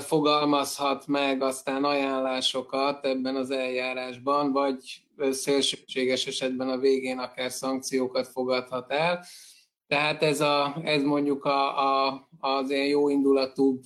fogalmazhat 0.00 1.06
meg 1.06 1.42
aztán 1.42 1.84
ajánlásokat 1.84 3.06
ebben 3.06 3.36
az 3.36 3.50
eljárásban, 3.50 4.52
vagy 4.52 5.02
szélsőséges 5.30 6.26
esetben 6.26 6.68
a 6.68 6.78
végén 6.78 7.18
akár 7.18 7.50
szankciókat 7.50 8.28
fogadhat 8.28 8.92
el. 8.92 9.24
Tehát 9.86 10.22
ez, 10.22 10.40
a, 10.40 10.76
ez 10.84 11.02
mondjuk 11.02 11.44
a, 11.44 11.78
a, 12.06 12.28
az 12.38 12.70
ilyen 12.70 12.86
jó 12.86 13.08
indulatú 13.08 13.80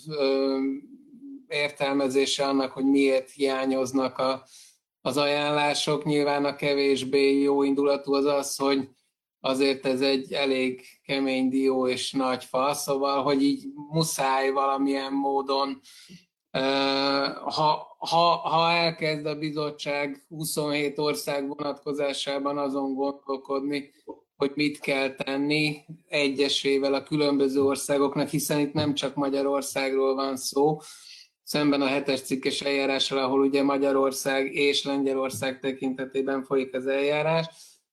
értelmezése 1.49 2.47
annak, 2.47 2.73
hogy 2.73 2.85
miért 2.85 3.31
hiányoznak 3.31 4.19
a, 4.19 4.43
az 5.01 5.17
ajánlások. 5.17 6.05
Nyilván 6.05 6.45
a 6.45 6.57
kevésbé 6.57 7.41
jó 7.41 7.63
indulatú 7.63 8.15
az 8.15 8.25
az, 8.25 8.57
hogy 8.57 8.89
azért 9.41 9.87
ez 9.87 10.01
egy 10.01 10.33
elég 10.33 10.85
kemény 11.03 11.49
dió 11.49 11.89
és 11.89 12.13
nagy 12.13 12.45
fa, 12.45 12.75
szóval, 12.75 13.23
hogy 13.23 13.43
így 13.43 13.65
muszáj 13.91 14.51
valamilyen 14.51 15.13
módon, 15.13 15.81
ha, 17.45 17.97
ha, 17.99 18.37
ha 18.37 18.71
elkezd 18.71 19.27
a 19.27 19.39
bizottság 19.39 20.25
27 20.29 20.99
ország 20.99 21.49
vonatkozásában 21.49 22.59
azon 22.59 22.95
gondolkodni, 22.95 23.91
hogy 24.37 24.53
mit 24.55 24.81
kell 24.81 25.15
tenni 25.15 25.85
egyesével 26.09 26.95
a 26.95 27.03
különböző 27.03 27.63
országoknak, 27.63 28.29
hiszen 28.29 28.59
itt 28.59 28.73
nem 28.73 28.95
csak 28.95 29.15
Magyarországról 29.15 30.15
van 30.15 30.37
szó, 30.37 30.79
szemben 31.51 31.81
a 31.81 31.87
hetes 31.87 32.21
cikkes 32.21 32.61
eljárással, 32.61 33.19
ahol 33.19 33.41
ugye 33.41 33.63
Magyarország 33.63 34.55
és 34.55 34.85
Lengyelország 34.85 35.59
tekintetében 35.59 36.45
folyik 36.45 36.75
az 36.75 36.87
eljárás, 36.87 37.47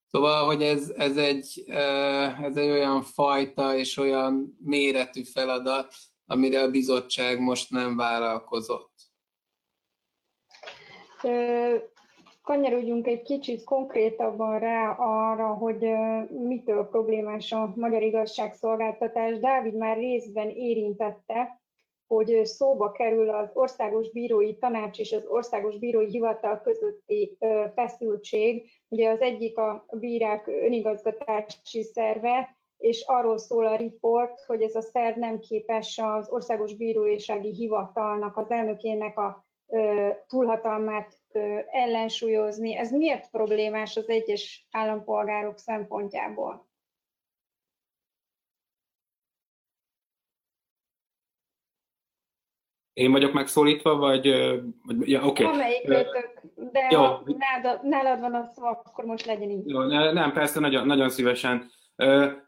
Szóval, 0.09 0.45
hogy 0.45 0.61
ez, 0.61 0.93
ez, 0.97 1.17
egy, 1.17 1.63
ez 2.41 2.55
egy 2.57 2.69
olyan 2.69 3.01
fajta 3.01 3.75
és 3.75 3.97
olyan 3.97 4.57
méretű 4.63 5.23
feladat, 5.23 5.93
amire 6.25 6.61
a 6.61 6.69
bizottság 6.69 7.39
most 7.39 7.71
nem 7.71 7.95
vállalkozott. 7.95 8.93
Kanyarodjunk 12.41 13.07
egy 13.07 13.21
kicsit 13.21 13.63
konkrétabban 13.63 14.59
rá 14.59 14.91
arra, 14.91 15.47
hogy 15.47 15.87
mitől 16.29 16.87
problémás 16.87 17.51
a 17.51 17.73
magyar 17.75 18.01
igazságszolgáltatás. 18.01 19.39
Dávid 19.39 19.73
már 19.73 19.97
részben 19.97 20.49
érintette, 20.49 21.61
hogy 22.07 22.45
szóba 22.45 22.91
kerül 22.91 23.29
az 23.29 23.49
Országos 23.53 24.11
Bírói 24.11 24.57
Tanács 24.57 24.99
és 24.99 25.11
az 25.11 25.25
Országos 25.27 25.77
Bírói 25.77 26.09
Hivatal 26.09 26.61
közötti 26.61 27.37
feszültség. 27.75 28.69
Ugye 28.87 29.09
az 29.09 29.19
egyik 29.21 29.57
a 29.57 29.85
bírák 29.91 30.47
önigazgatási 30.47 31.83
szerve, 31.83 32.55
és 32.77 33.03
arról 33.07 33.37
szól 33.37 33.65
a 33.65 33.75
riport, 33.75 34.41
hogy 34.45 34.61
ez 34.61 34.75
a 34.75 34.81
szerv 34.81 35.17
nem 35.17 35.39
képes 35.39 35.99
az 36.03 36.29
Országos 36.29 36.75
Bírósági 36.75 37.53
Hivatalnak, 37.53 38.37
az 38.37 38.51
elnökének 38.51 39.17
a 39.17 39.45
túlhatalmát 40.27 41.13
ellensúlyozni. 41.71 42.75
Ez 42.75 42.91
miért 42.91 43.29
problémás 43.29 43.97
az 43.97 44.09
egyes 44.09 44.67
állampolgárok 44.71 45.57
szempontjából? 45.57 46.66
Én 52.97 53.11
vagyok 53.11 53.33
megszólítva, 53.33 53.95
vagy... 53.95 54.27
vagy 54.83 55.09
ja, 55.09 55.25
oké. 55.25 55.43
Okay. 55.43 55.81
de 56.71 56.87
Jó. 56.89 56.99
ha 56.99 57.23
nálad, 57.25 57.83
nálad 57.83 58.19
van 58.19 58.33
a 58.33 58.43
szó, 58.55 58.65
akkor 58.65 59.05
most 59.05 59.25
legyen 59.25 59.49
így. 59.49 59.69
Jó, 59.69 59.79
nem, 60.11 60.31
persze, 60.31 60.59
nagyon, 60.59 60.85
nagyon 60.85 61.09
szívesen. 61.09 61.69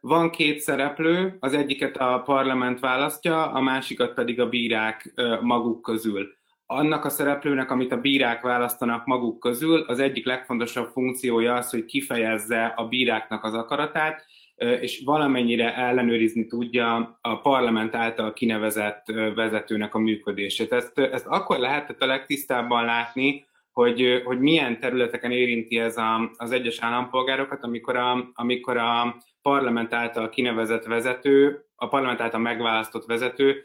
Van 0.01 0.29
két 0.29 0.59
szereplő, 0.59 1.38
az 1.39 1.53
egyiket 1.53 1.97
a 1.97 2.21
parlament 2.25 2.79
választja, 2.79 3.51
a 3.51 3.62
másikat 3.62 4.13
pedig 4.13 4.39
a 4.39 4.49
bírák 4.49 5.13
maguk 5.41 5.81
közül. 5.81 6.27
Annak 6.65 7.05
a 7.05 7.09
szereplőnek, 7.09 7.71
amit 7.71 7.91
a 7.91 8.01
bírák 8.01 8.41
választanak 8.41 9.05
maguk 9.05 9.39
közül, 9.39 9.81
az 9.81 9.99
egyik 9.99 10.25
legfontosabb 10.25 10.88
funkciója 10.88 11.53
az, 11.53 11.69
hogy 11.69 11.85
kifejezze 11.85 12.65
a 12.65 12.88
bíráknak 12.88 13.43
az 13.43 13.53
akaratát, 13.53 14.25
és 14.60 15.02
valamennyire 15.06 15.76
ellenőrizni 15.76 16.48
tudja 16.48 17.17
a 17.22 17.41
parlament 17.41 17.95
által 17.95 18.34
kinevezett 18.34 19.06
vezetőnek 19.36 19.95
a 19.95 20.00
működését. 20.00 20.74
Ezt, 20.74 21.00
ezt 21.00 21.26
akkor 21.26 21.58
lehetett 21.58 22.02
a 22.02 22.06
legtisztábban 22.06 22.86
látni, 22.86 23.48
hogy, 23.72 24.22
hogy 24.26 24.39
milyen 24.39 24.80
területeken 24.80 25.32
érinti 25.32 25.80
ez 25.80 25.98
a, 25.98 26.32
az 26.38 26.52
egyes 26.52 26.80
állampolgárokat, 26.80 27.63
amikor 27.63 27.95
a, 27.95 28.32
amikor 28.34 28.78
a 28.78 29.17
parlament 29.41 29.93
által 29.93 30.30
kinevezett 30.30 30.86
vezető, 30.86 31.65
a 31.76 31.88
parlament 31.88 32.22
által 32.22 32.39
megválasztott 32.39 33.06
vezető 33.06 33.63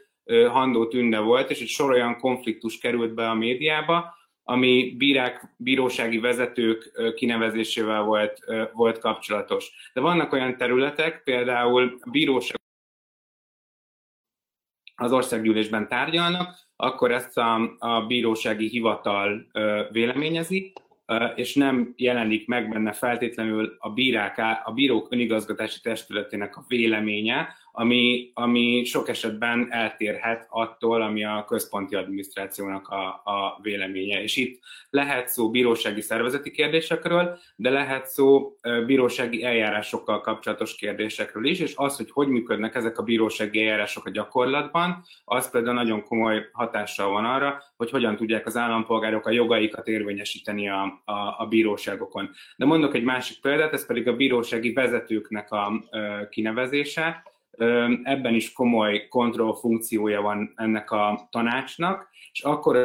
Handó 0.49 0.87
Tünde 0.87 1.19
volt, 1.19 1.49
és 1.49 1.61
egy 1.61 1.67
sor 1.67 1.91
olyan 1.91 2.17
konfliktus 2.17 2.77
került 2.77 3.13
be 3.13 3.29
a 3.29 3.33
médiába, 3.33 4.13
ami 4.47 4.95
bírák, 4.97 5.53
bírósági 5.57 6.19
vezetők 6.19 6.91
kinevezésével 7.15 8.01
volt, 8.01 8.39
volt 8.73 8.97
kapcsolatos. 8.97 9.91
De 9.93 10.01
vannak 10.01 10.33
olyan 10.33 10.57
területek, 10.57 11.23
például 11.23 11.97
a 12.01 12.09
bíróság 12.09 12.59
az 14.95 15.11
országgyűlésben 15.11 15.87
tárgyalnak, 15.87 16.55
akkor 16.75 17.11
ezt 17.11 17.37
a, 17.37 17.75
a 17.77 18.05
bírósági 18.05 18.67
hivatal 18.67 19.47
véleményezi, 19.91 20.73
és 21.35 21.55
nem 21.55 21.93
jelenik 21.95 22.47
meg 22.47 22.69
benne 22.69 22.91
feltétlenül 22.91 23.75
a, 23.79 23.89
bírák, 23.89 24.37
a 24.63 24.71
bírók 24.71 25.11
önigazgatási 25.11 25.81
testületének 25.81 26.57
a 26.57 26.65
véleménye, 26.67 27.55
ami, 27.75 28.31
ami 28.33 28.83
sok 28.83 29.09
esetben 29.09 29.67
eltérhet 29.71 30.47
attól, 30.49 31.01
ami 31.01 31.23
a 31.25 31.45
központi 31.47 31.95
adminisztrációnak 31.95 32.87
a, 32.87 33.05
a 33.07 33.59
véleménye. 33.61 34.21
És 34.21 34.35
itt 34.35 34.59
lehet 34.89 35.27
szó 35.27 35.51
bírósági 35.51 36.01
szervezeti 36.01 36.51
kérdésekről, 36.51 37.37
de 37.55 37.69
lehet 37.69 38.07
szó 38.07 38.55
bírósági 38.85 39.43
eljárásokkal 39.43 40.21
kapcsolatos 40.21 40.75
kérdésekről 40.75 41.45
is, 41.45 41.59
és 41.59 41.73
az, 41.75 41.97
hogy 41.97 42.11
hogy 42.11 42.27
működnek 42.27 42.75
ezek 42.75 42.97
a 42.97 43.03
bírósági 43.03 43.59
eljárások 43.59 44.05
a 44.05 44.09
gyakorlatban, 44.09 45.03
az 45.25 45.49
például 45.49 45.75
nagyon 45.75 46.03
komoly 46.03 46.49
hatással 46.51 47.09
van 47.09 47.25
arra, 47.25 47.63
hogy 47.77 47.89
hogyan 47.89 48.15
tudják 48.15 48.45
az 48.45 48.57
állampolgárok 48.57 49.25
a 49.27 49.31
jogaikat 49.31 49.87
érvényesíteni 49.87 50.69
a, 50.69 51.01
a, 51.05 51.35
a 51.37 51.45
bíróságokon. 51.49 52.29
De 52.57 52.65
mondok 52.65 52.95
egy 52.95 53.03
másik 53.03 53.41
példát, 53.41 53.73
ez 53.73 53.85
pedig 53.85 54.07
a 54.07 54.15
bírósági 54.15 54.73
vezetőknek 54.73 55.51
a, 55.51 55.65
a 55.65 56.27
kinevezése 56.29 57.33
Ebben 58.03 58.33
is 58.33 58.53
komoly 58.53 59.07
kontrollfunkciója 59.07 60.21
van 60.21 60.53
ennek 60.55 60.91
a 60.91 61.27
tanácsnak, 61.31 62.09
és 62.31 62.41
akkor 62.41 62.75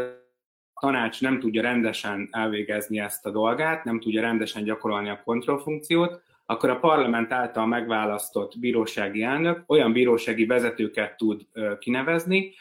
a 0.72 0.80
tanács 0.80 1.20
nem 1.20 1.40
tudja 1.40 1.62
rendesen 1.62 2.28
elvégezni 2.30 3.00
ezt 3.00 3.26
a 3.26 3.30
dolgát, 3.30 3.84
nem 3.84 4.00
tudja 4.00 4.20
rendesen 4.20 4.64
gyakorolni 4.64 5.08
a 5.08 5.22
kontrollfunkciót, 5.24 6.22
akkor 6.46 6.70
a 6.70 6.78
parlament 6.78 7.32
által 7.32 7.66
megválasztott 7.66 8.58
bírósági 8.58 9.22
elnök 9.22 9.62
olyan 9.66 9.92
bírósági 9.92 10.46
vezetőket 10.46 11.16
tud 11.16 11.46
kinevezni, 11.78 12.52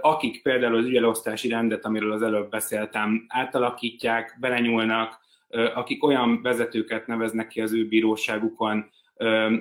akik 0.00 0.42
például 0.42 0.76
az 0.76 0.84
ügyelosztási 0.84 1.48
rendet, 1.48 1.84
amiről 1.84 2.12
az 2.12 2.22
előbb 2.22 2.50
beszéltem, 2.50 3.24
átalakítják, 3.28 4.36
belenyúlnak, 4.40 5.20
akik 5.74 6.04
olyan 6.04 6.42
vezetőket 6.42 7.06
neveznek 7.06 7.46
ki 7.46 7.60
az 7.60 7.72
ő 7.72 7.88
bíróságukon, 7.88 8.90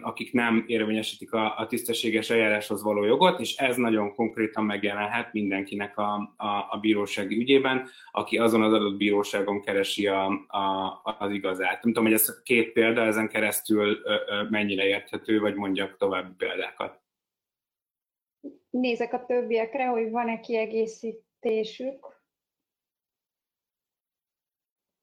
akik 0.01 0.33
nem 0.33 0.63
érvényesítik 0.67 1.33
a, 1.33 1.57
a 1.57 1.67
tisztességes 1.67 2.29
eljáráshoz 2.29 2.83
való 2.83 3.03
jogot, 3.03 3.39
és 3.39 3.55
ez 3.55 3.75
nagyon 3.75 4.15
konkrétan 4.15 4.65
megjelenhet 4.65 5.33
mindenkinek 5.33 5.97
a, 5.97 6.33
a, 6.37 6.67
a 6.69 6.77
bírósági 6.81 7.37
ügyében, 7.37 7.89
aki 8.11 8.37
azon 8.37 8.61
az 8.61 8.73
adott 8.73 8.97
bíróságon 8.97 9.61
keresi 9.61 10.07
a, 10.07 10.25
a, 10.47 11.01
az 11.19 11.31
igazát. 11.31 11.83
Nem 11.83 11.93
tudom, 11.93 12.03
hogy 12.03 12.13
ez 12.13 12.41
két 12.43 12.71
példa, 12.71 13.01
ezen 13.01 13.27
keresztül 13.27 13.97
mennyire 14.49 14.85
érthető, 14.85 15.39
vagy 15.39 15.55
mondjak 15.55 15.97
további 15.97 16.33
példákat. 16.37 17.01
Nézek 18.69 19.13
a 19.13 19.25
többiekre, 19.25 19.85
hogy 19.85 20.09
van-e 20.09 20.39
kiegészítésük. 20.39 22.13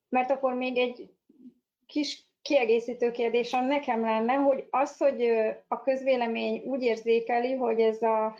Mert 0.08 0.30
akkor 0.30 0.54
még 0.54 0.76
egy 0.76 1.10
kis 1.86 2.31
kiegészítő 2.42 3.10
kérdésem 3.10 3.66
nekem 3.66 4.00
lenne, 4.00 4.34
hogy 4.34 4.66
az, 4.70 4.96
hogy 4.96 5.22
a 5.68 5.82
közvélemény 5.82 6.62
úgy 6.64 6.82
érzékeli, 6.82 7.54
hogy 7.54 7.80
ez 7.80 8.02
a 8.02 8.36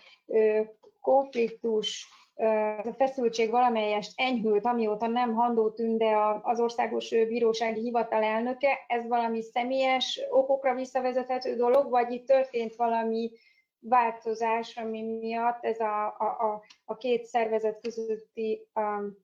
konfliktus, 1.01 2.09
ez 2.35 2.87
a 2.87 2.93
feszültség 2.93 3.51
valamelyest 3.51 4.13
enyhült, 4.15 4.67
amióta 4.67 5.07
nem 5.07 5.35
Handó 5.35 5.71
Tünde 5.71 6.41
az 6.43 6.61
országos 6.61 7.09
bírósági 7.09 7.81
hivatal 7.81 8.23
elnöke, 8.23 8.85
ez 8.87 9.07
valami 9.09 9.43
személyes 9.43 10.21
okokra 10.31 10.75
visszavezethető 10.75 11.57
dolog, 11.57 11.91
vagy 11.91 12.13
itt 12.13 12.27
történt 12.27 12.75
valami 12.75 13.31
változás, 13.79 14.77
ami 14.77 15.03
miatt 15.03 15.65
ez 15.65 15.81
a, 15.81 16.07
a, 16.07 16.63
a 16.85 16.97
két 16.97 17.25
szervezet 17.25 17.81
közötti 17.81 18.67
um, 18.75 19.17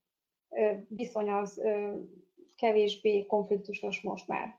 viszony 0.88 1.30
az 1.30 1.60
kevésbé 2.56 3.26
konfliktusos 3.26 4.00
most 4.00 4.26
már. 4.26 4.58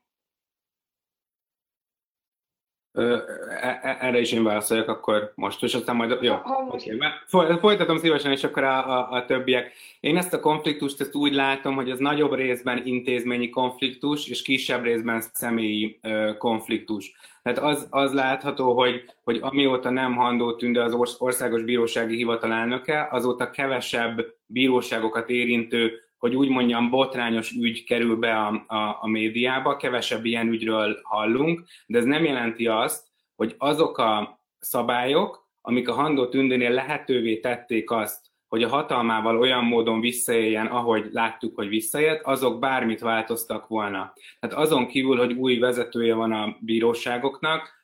E, 2.93 3.01
e, 3.01 3.97
erre 3.99 4.19
is 4.19 4.31
én 4.31 4.43
válaszoljak 4.43 4.87
akkor 4.87 5.31
most, 5.35 5.63
és 5.63 5.73
aztán 5.73 5.95
majd, 5.95 6.17
jó, 6.21 6.35
okay. 6.69 7.57
folytatom 7.59 7.97
szívesen, 7.97 8.31
és 8.31 8.43
akkor 8.43 8.63
a, 8.63 8.97
a, 8.97 9.11
a 9.11 9.25
többiek. 9.25 9.71
Én 9.99 10.17
ezt 10.17 10.33
a 10.33 10.39
konfliktust 10.39 11.01
ezt 11.01 11.15
úgy 11.15 11.33
látom, 11.33 11.75
hogy 11.75 11.89
ez 11.89 11.99
nagyobb 11.99 12.33
részben 12.33 12.85
intézményi 12.85 13.49
konfliktus, 13.49 14.27
és 14.27 14.41
kisebb 14.41 14.83
részben 14.83 15.21
személyi 15.33 15.99
ö, 16.01 16.31
konfliktus. 16.37 17.15
Tehát 17.43 17.59
az, 17.59 17.87
az 17.89 18.13
látható, 18.13 18.73
hogy, 18.73 19.03
hogy 19.23 19.39
amióta 19.41 19.89
nem 19.89 20.15
Handó 20.15 20.55
Tünde 20.55 20.83
az 20.83 21.15
Országos 21.17 21.63
Bírósági 21.63 22.15
Hivatal 22.15 22.51
elnöke, 22.51 23.07
azóta 23.11 23.49
kevesebb 23.49 24.25
bíróságokat 24.45 25.29
érintő 25.29 26.08
hogy 26.19 26.35
úgy 26.35 26.49
mondjam, 26.49 26.89
botrányos 26.89 27.51
ügy 27.51 27.83
kerül 27.83 28.15
be 28.15 28.35
a, 28.37 28.63
a, 28.67 28.97
a 29.01 29.07
médiába, 29.07 29.75
kevesebb 29.75 30.25
ilyen 30.25 30.47
ügyről 30.47 30.99
hallunk, 31.03 31.63
de 31.87 31.97
ez 31.97 32.05
nem 32.05 32.23
jelenti 32.23 32.67
azt, 32.67 33.07
hogy 33.35 33.55
azok 33.57 33.97
a 33.97 34.41
szabályok, 34.59 35.47
amik 35.61 35.89
a 35.89 35.93
Handó 35.93 36.27
Tündénél 36.27 36.71
lehetővé 36.71 37.39
tették 37.39 37.91
azt, 37.91 38.27
hogy 38.47 38.63
a 38.63 38.69
hatalmával 38.69 39.39
olyan 39.39 39.63
módon 39.63 39.99
visszaéljen, 39.99 40.65
ahogy 40.65 41.09
láttuk, 41.11 41.55
hogy 41.55 41.67
visszaélt, 41.67 42.21
azok 42.23 42.59
bármit 42.59 42.99
változtak 42.99 43.67
volna. 43.67 44.13
Tehát 44.39 44.55
azon 44.55 44.87
kívül, 44.87 45.17
hogy 45.17 45.33
új 45.33 45.57
vezetője 45.57 46.13
van 46.13 46.31
a 46.31 46.57
bíróságoknak, 46.59 47.77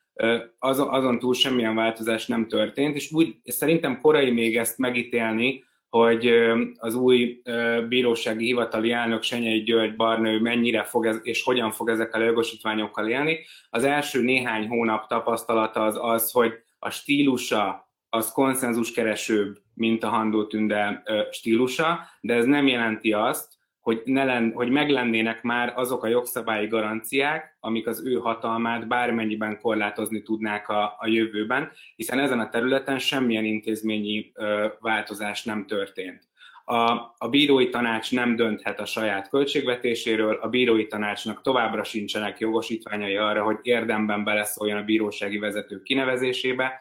azon, 0.59 1.19
túl 1.19 1.33
semmilyen 1.33 1.75
változás 1.75 2.27
nem 2.27 2.47
történt, 2.47 2.95
és 2.95 3.11
úgy 3.11 3.36
szerintem 3.43 4.01
korai 4.01 4.31
még 4.31 4.57
ezt 4.57 4.77
megítélni, 4.77 5.63
hogy 5.95 6.33
az 6.77 6.95
új 6.95 7.41
bírósági 7.87 8.45
hivatali 8.45 8.91
elnök 8.91 9.23
Senyei 9.23 9.63
György 9.63 9.95
Barnő 9.95 10.39
mennyire 10.39 10.83
fog 10.83 11.05
ez, 11.05 11.19
és 11.21 11.43
hogyan 11.43 11.71
fog 11.71 11.89
ezekkel 11.89 12.21
a 12.21 12.25
jogosítványokkal 12.25 13.07
élni. 13.07 13.39
Az 13.69 13.83
első 13.83 14.21
néhány 14.21 14.67
hónap 14.67 15.07
tapasztalata 15.07 15.83
az 15.83 15.97
az, 16.01 16.31
hogy 16.31 16.53
a 16.79 16.89
stílusa 16.89 17.89
az 18.09 18.31
konszenzuskeresőbb, 18.31 19.57
mint 19.73 20.03
a 20.03 20.09
Handó 20.09 20.45
Tünde 20.45 21.03
stílusa, 21.31 21.99
de 22.21 22.33
ez 22.33 22.45
nem 22.45 22.67
jelenti 22.67 23.13
azt, 23.13 23.53
hogy, 23.86 24.01
ne 24.05 24.23
len, 24.23 24.51
hogy 24.55 24.69
meglennének 24.69 25.41
már 25.41 25.73
azok 25.75 26.03
a 26.03 26.07
jogszabályi 26.07 26.67
garanciák, 26.67 27.57
amik 27.59 27.88
az 27.88 28.05
ő 28.05 28.15
hatalmát 28.15 28.88
bármennyiben 28.88 29.59
korlátozni 29.61 30.21
tudnák 30.21 30.69
a, 30.69 30.95
a 30.99 31.07
jövőben, 31.07 31.71
hiszen 31.95 32.19
ezen 32.19 32.39
a 32.39 32.49
területen 32.49 32.99
semmilyen 32.99 33.43
intézményi 33.43 34.31
ö, 34.33 34.67
változás 34.79 35.43
nem 35.43 35.65
történt. 35.65 36.27
A, 36.63 36.75
a 37.17 37.29
bírói 37.29 37.69
tanács 37.69 38.11
nem 38.11 38.36
dönthet 38.36 38.79
a 38.79 38.86
saját 38.86 39.29
költségvetéséről, 39.29 40.36
a 40.41 40.47
bírói 40.47 40.88
tanácsnak 40.88 41.41
továbbra 41.41 41.83
sincsenek 41.83 42.39
jogosítványai 42.39 43.15
arra, 43.15 43.43
hogy 43.43 43.57
érdemben 43.61 44.23
beleszóljon 44.23 44.77
a 44.77 44.83
bírósági 44.83 45.38
vezetők 45.38 45.83
kinevezésébe, 45.83 46.79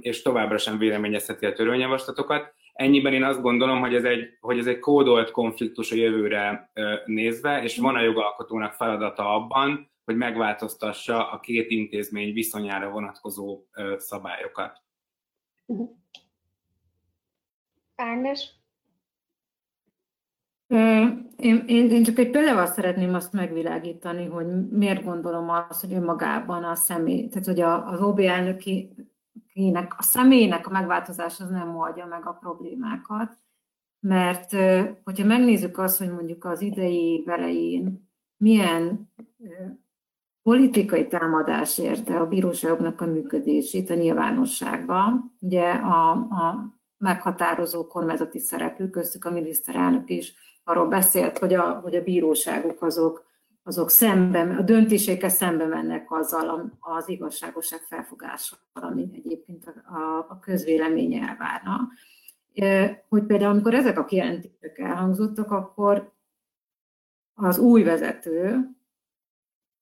és 0.00 0.22
továbbra 0.22 0.58
sem 0.58 0.78
véleményezheti 0.78 1.46
a 1.46 1.52
törvényjavaslatokat. 1.52 2.54
Ennyiben 2.78 3.12
én 3.12 3.24
azt 3.24 3.40
gondolom, 3.40 3.80
hogy 3.80 3.94
ez 3.94 4.04
egy, 4.04 4.36
hogy 4.40 4.58
ez 4.58 4.66
egy 4.66 4.78
kódolt 4.78 5.30
konfliktus 5.30 5.92
a 5.92 5.94
jövőre 5.94 6.70
nézve, 7.04 7.62
és 7.62 7.78
van 7.78 7.94
a 7.94 8.00
jogalkotónak 8.00 8.72
feladata 8.72 9.34
abban, 9.34 9.90
hogy 10.04 10.16
megváltoztassa 10.16 11.30
a 11.30 11.40
két 11.40 11.70
intézmény 11.70 12.32
viszonyára 12.32 12.90
vonatkozó 12.90 13.62
szabályokat. 13.96 14.82
Ágnes? 17.94 18.50
Én, 20.66 21.66
én, 21.66 21.90
én 21.90 22.02
csak 22.02 22.18
egy 22.18 22.30
példával 22.30 22.66
szeretném 22.66 23.14
azt 23.14 23.32
megvilágítani, 23.32 24.24
hogy 24.26 24.68
miért 24.70 25.04
gondolom 25.04 25.48
azt, 25.50 25.80
hogy 25.80 25.92
önmagában 25.92 26.64
a 26.64 26.74
személy, 26.74 27.28
tehát 27.28 27.46
hogy 27.46 27.60
az 27.60 28.00
OB 28.00 28.18
elnöki 28.18 28.94
személynek, 29.58 29.94
a 29.98 30.02
személynek 30.02 30.66
a 30.66 30.70
megváltozás 30.70 31.40
az 31.40 31.50
nem 31.50 31.76
oldja 31.76 32.06
meg 32.06 32.26
a 32.26 32.32
problémákat, 32.32 33.38
mert 34.00 34.50
hogyha 35.04 35.26
megnézzük 35.26 35.78
azt, 35.78 35.98
hogy 35.98 36.12
mondjuk 36.12 36.44
az 36.44 36.60
idei 36.60 37.22
belején 37.26 38.10
milyen 38.36 39.12
politikai 40.42 41.06
támadás 41.06 41.78
érte 41.78 42.20
a 42.20 42.26
bíróságoknak 42.26 43.00
a 43.00 43.06
működését 43.06 43.90
a 43.90 43.94
nyilvánosságban, 43.94 45.36
ugye 45.40 45.70
a, 45.70 46.10
a 46.10 46.74
meghatározó 46.98 47.86
kormányzati 47.86 48.38
szereplők, 48.38 48.90
köztük 48.90 49.24
a 49.24 49.30
miniszterelnök 49.30 50.10
is 50.10 50.34
arról 50.64 50.88
beszélt, 50.88 51.38
hogy 51.38 51.54
a, 51.54 51.80
hogy 51.80 51.94
a 51.94 52.02
bíróságok 52.02 52.82
azok 52.82 53.26
azok 53.68 53.90
szemben, 53.90 54.56
a 54.56 54.62
döntésekkel 54.62 55.28
szembe 55.28 55.66
mennek 55.66 56.10
azzal 56.10 56.78
az 56.80 57.08
igazságosság 57.08 57.80
felfogással, 57.80 58.58
ami 58.72 59.10
egyébként 59.12 59.66
a, 59.66 60.26
a 60.28 60.38
közvélemény 60.40 61.14
elvárna. 61.14 61.88
Hogy 63.08 63.24
például, 63.26 63.50
amikor 63.50 63.74
ezek 63.74 63.98
a 63.98 64.04
kijelentések 64.04 64.78
elhangzottak, 64.78 65.50
akkor 65.50 66.12
az 67.34 67.58
új 67.58 67.82
vezető 67.82 68.68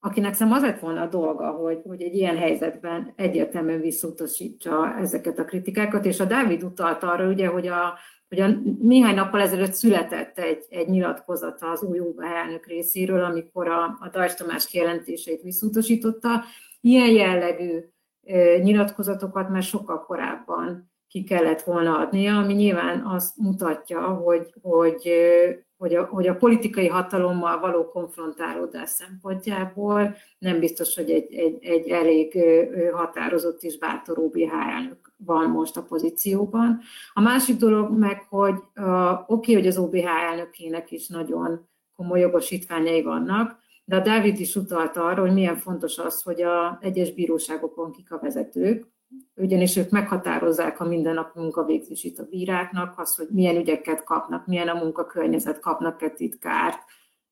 akinek 0.07 0.35
szem 0.35 0.53
az 0.53 0.63
lett 0.63 0.81
volna 0.81 1.03
a 1.03 1.07
dolga, 1.07 1.51
hogy, 1.51 1.81
hogy 1.85 2.03
egy 2.03 2.15
ilyen 2.15 2.37
helyzetben 2.37 3.13
egyértelműen 3.17 3.81
visszutasítsa 3.81 4.95
ezeket 4.99 5.39
a 5.39 5.45
kritikákat, 5.45 6.05
és 6.05 6.21
a 6.21 6.25
Dávid 6.25 6.63
utalt 6.63 7.03
arra, 7.03 7.29
ugye, 7.29 7.49
hogy 7.49 7.67
a, 7.67 7.99
hogy 8.29 8.41
a 8.41 8.49
néhány 8.81 9.15
nappal 9.15 9.41
ezelőtt 9.41 9.73
született 9.73 10.39
egy, 10.39 10.65
egy 10.69 10.89
nyilatkozata 10.89 11.71
az 11.71 11.83
új 11.83 11.99
UBA 11.99 12.25
elnök 12.25 12.67
részéről, 12.67 13.25
amikor 13.25 13.69
a, 13.69 13.85
a 13.85 14.09
Dajs 14.13 14.35
Tamás 14.35 14.67
kijelentéseit 14.67 15.43
visszutasította. 15.43 16.45
Ilyen 16.81 17.11
jellegű 17.11 17.79
e, 18.23 18.59
nyilatkozatokat 18.59 19.49
már 19.49 19.63
sokkal 19.63 20.05
korábban 20.05 20.91
ki 21.09 21.25
kellett 21.25 21.63
volna 21.63 21.99
adnia, 21.99 22.39
ami 22.39 22.53
nyilván 22.53 23.07
azt 23.07 23.37
mutatja, 23.37 24.01
hogy, 24.01 24.55
hogy, 24.63 25.11
hogy, 25.77 25.95
a, 25.95 26.05
hogy 26.05 26.27
a 26.27 26.37
politikai 26.37 26.87
hatalommal 26.87 27.61
való 27.61 27.89
konfrontálódás 27.89 28.91
szempontjából 28.91 30.17
nem 30.39 30.59
biztos, 30.59 30.95
hogy 30.95 31.11
egy, 31.11 31.35
egy, 31.35 31.65
egy 31.65 31.89
elég 31.89 32.39
határozott 32.93 33.63
és 33.63 33.79
bátor 33.79 34.19
OBH 34.19 34.53
elnök 34.53 35.06
van 35.17 35.51
most 35.51 35.77
a 35.77 35.83
pozícióban. 35.83 36.81
A 37.13 37.21
másik 37.21 37.57
dolog 37.57 37.99
meg, 37.99 38.27
hogy 38.29 38.55
uh, 38.77 39.13
oké, 39.13 39.25
okay, 39.27 39.55
hogy 39.55 39.67
az 39.67 39.79
OBH 39.79 40.07
elnökének 40.07 40.91
is 40.91 41.09
nagyon 41.09 41.69
komoly 41.97 42.21
jogosítványai 42.21 43.03
vannak, 43.03 43.59
de 43.85 43.97
a 43.97 44.01
Dávid 44.01 44.41
is 44.41 44.57
utalta 44.57 45.05
arra, 45.05 45.21
hogy 45.21 45.33
milyen 45.33 45.57
fontos 45.57 45.99
az, 45.99 46.23
hogy 46.23 46.43
a 46.43 46.79
egyes 46.81 47.13
bíróságokon 47.13 47.93
kik 47.93 48.13
a 48.13 48.19
vezetők, 48.19 48.87
ugyanis 49.35 49.77
ők 49.77 49.91
meghatározzák 49.91 50.81
a 50.81 50.85
mindennapi 50.85 51.39
munkavégzését 51.39 52.19
a 52.19 52.27
bíráknak, 52.31 52.99
az, 52.99 53.15
hogy 53.15 53.27
milyen 53.31 53.57
ügyeket 53.57 54.05
kapnak, 54.05 54.47
milyen 54.47 54.69
a 54.69 54.83
munkakörnyezet, 54.83 55.61
kapnak-e 55.61 56.11
titkárt, 56.11 56.79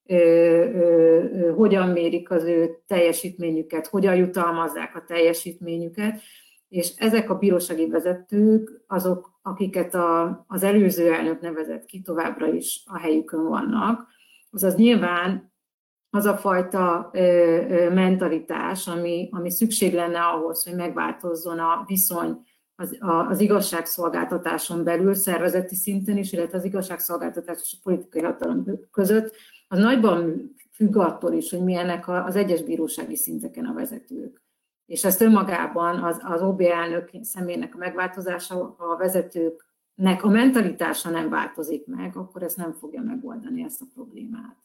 ö, 0.06 0.16
ö, 0.16 1.22
ö, 1.32 1.52
hogyan 1.54 1.88
mérik 1.88 2.30
az 2.30 2.44
ő 2.44 2.82
teljesítményüket, 2.86 3.86
hogyan 3.86 4.14
jutalmazzák 4.14 4.96
a 4.96 5.04
teljesítményüket, 5.06 6.20
és 6.74 6.92
ezek 6.96 7.30
a 7.30 7.38
bírósági 7.38 7.88
vezetők 7.88 8.84
azok, 8.86 9.38
akiket 9.42 9.94
a, 9.94 10.44
az 10.48 10.62
előző 10.62 11.12
elnök 11.12 11.40
nevezett 11.40 11.84
ki, 11.84 12.00
továbbra 12.00 12.52
is 12.52 12.82
a 12.86 12.98
helyükön 12.98 13.44
vannak. 13.48 14.06
Azaz 14.50 14.74
nyilván 14.74 15.52
az 16.10 16.24
a 16.24 16.36
fajta 16.36 17.10
mentalitás, 17.92 18.88
ami, 18.88 19.28
ami 19.32 19.50
szükség 19.50 19.94
lenne 19.94 20.20
ahhoz, 20.20 20.64
hogy 20.64 20.74
megváltozzon 20.74 21.58
a 21.58 21.84
viszony 21.86 22.38
az, 22.76 22.98
az 23.28 23.40
igazságszolgáltatáson 23.40 24.84
belül, 24.84 25.14
szervezeti 25.14 25.74
szinten 25.74 26.16
is, 26.16 26.32
illetve 26.32 26.58
az 26.58 26.64
igazságszolgáltatás 26.64 27.58
és 27.62 27.76
a 27.78 27.80
politikai 27.82 28.22
hatalom 28.22 28.64
között, 28.90 29.34
az 29.68 29.78
nagyban 29.78 30.50
függ 30.72 30.96
attól 30.96 31.32
is, 31.32 31.50
hogy 31.50 31.62
milyenek 31.62 32.08
az 32.08 32.36
egyes 32.36 32.62
bírósági 32.62 33.16
szinteken 33.16 33.64
a 33.64 33.74
vezetők. 33.74 34.43
És 34.86 35.04
ezt 35.04 35.20
önmagában 35.20 36.02
az, 36.02 36.20
az 36.22 36.42
OB 36.42 36.60
elnök 36.60 37.10
személynek 37.22 37.74
a 37.74 37.78
megváltozása, 37.78 38.74
a 38.78 38.96
vezetőknek 38.96 40.22
a 40.22 40.28
mentalitása 40.28 41.10
nem 41.10 41.28
változik 41.28 41.86
meg, 41.86 42.16
akkor 42.16 42.42
ez 42.42 42.54
nem 42.54 42.72
fogja 42.72 43.02
megoldani 43.02 43.62
ezt 43.62 43.80
a 43.80 43.86
problémát. 43.94 44.64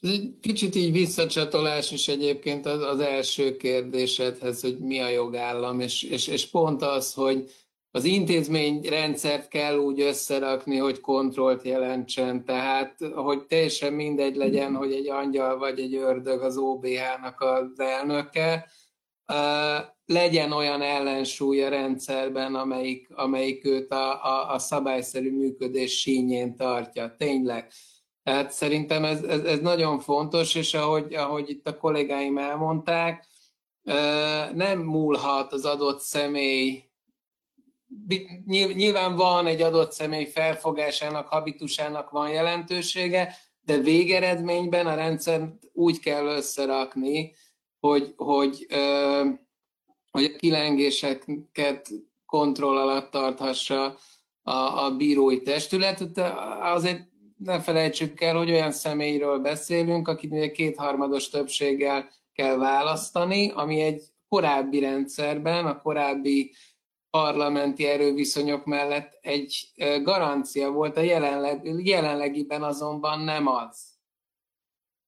Ez 0.00 0.10
egy 0.10 0.38
kicsit 0.40 0.74
így 0.74 0.92
visszacsatolás 0.92 1.92
is 1.92 2.08
egyébként 2.08 2.66
az, 2.66 2.82
az 2.82 3.00
első 3.00 3.56
kérdésedhez, 3.56 4.60
hogy 4.60 4.78
mi 4.78 5.00
a 5.00 5.08
jogállam, 5.08 5.80
és, 5.80 6.02
és, 6.02 6.26
és 6.26 6.50
pont 6.50 6.82
az, 6.82 7.14
hogy 7.14 7.50
az 7.96 8.04
intézményrendszert 8.04 9.48
kell 9.48 9.76
úgy 9.78 10.00
összerakni, 10.00 10.76
hogy 10.76 11.00
kontrollt 11.00 11.62
jelentsen, 11.62 12.44
tehát 12.44 12.96
hogy 13.14 13.46
teljesen 13.46 13.92
mindegy 13.92 14.36
legyen, 14.36 14.74
hogy 14.74 14.92
egy 14.92 15.08
angyal 15.08 15.58
vagy 15.58 15.80
egy 15.80 15.94
ördög 15.94 16.42
az 16.42 16.56
OBH-nak 16.56 17.40
az 17.40 17.80
elnöke, 17.80 18.70
legyen 20.06 20.52
olyan 20.52 20.82
ellensúly 20.82 21.62
a 21.62 21.68
rendszerben, 21.68 22.54
amelyik, 22.54 23.08
amelyik 23.14 23.64
őt 23.64 23.92
a, 23.92 24.24
a, 24.24 24.54
a 24.54 24.58
szabályszerű 24.58 25.32
működés 25.32 26.00
sínyén 26.00 26.56
tartja. 26.56 27.14
Tényleg. 27.18 27.72
Tehát 28.22 28.52
szerintem 28.52 29.04
ez, 29.04 29.22
ez, 29.22 29.44
ez 29.44 29.60
nagyon 29.60 29.98
fontos, 29.98 30.54
és 30.54 30.74
ahogy, 30.74 31.14
ahogy 31.14 31.50
itt 31.50 31.66
a 31.66 31.76
kollégáim 31.76 32.38
elmondták, 32.38 33.26
nem 34.54 34.78
múlhat 34.78 35.52
az 35.52 35.64
adott 35.64 36.00
személy 36.00 36.85
Nyilván 38.46 39.16
van 39.16 39.46
egy 39.46 39.62
adott 39.62 39.92
személy 39.92 40.24
felfogásának, 40.24 41.28
habitusának 41.28 42.10
van 42.10 42.30
jelentősége, 42.30 43.34
de 43.60 43.78
végeredményben 43.78 44.86
a 44.86 44.94
rendszert 44.94 45.52
úgy 45.72 45.98
kell 45.98 46.26
összerakni, 46.26 47.34
hogy, 47.80 48.12
hogy, 48.16 48.66
hogy 50.10 50.24
a 50.24 50.36
kilengéseket 50.36 51.88
kontroll 52.26 52.76
alatt 52.76 53.10
tarthassa 53.10 53.98
a, 54.42 54.84
a 54.84 54.96
bírói 54.96 55.42
testület. 55.42 56.12
De 56.12 56.34
azért 56.60 57.02
ne 57.36 57.60
felejtsük 57.60 58.20
el, 58.20 58.36
hogy 58.36 58.50
olyan 58.50 58.72
személyről 58.72 59.38
beszélünk, 59.38 60.08
akit 60.08 60.32
ugye 60.32 60.50
kétharmados 60.50 61.28
többséggel 61.28 62.08
kell 62.32 62.56
választani, 62.56 63.50
ami 63.54 63.80
egy 63.80 64.02
korábbi 64.28 64.78
rendszerben, 64.78 65.66
a 65.66 65.80
korábbi 65.80 66.54
parlamenti 67.16 67.86
erőviszonyok 67.86 68.64
mellett 68.64 69.18
egy 69.20 69.72
garancia 70.02 70.70
volt, 70.70 70.96
a 70.96 71.00
jelenleg, 71.00 71.70
jelenlegiben 71.84 72.62
azonban 72.62 73.20
nem 73.20 73.46
az. 73.46 73.94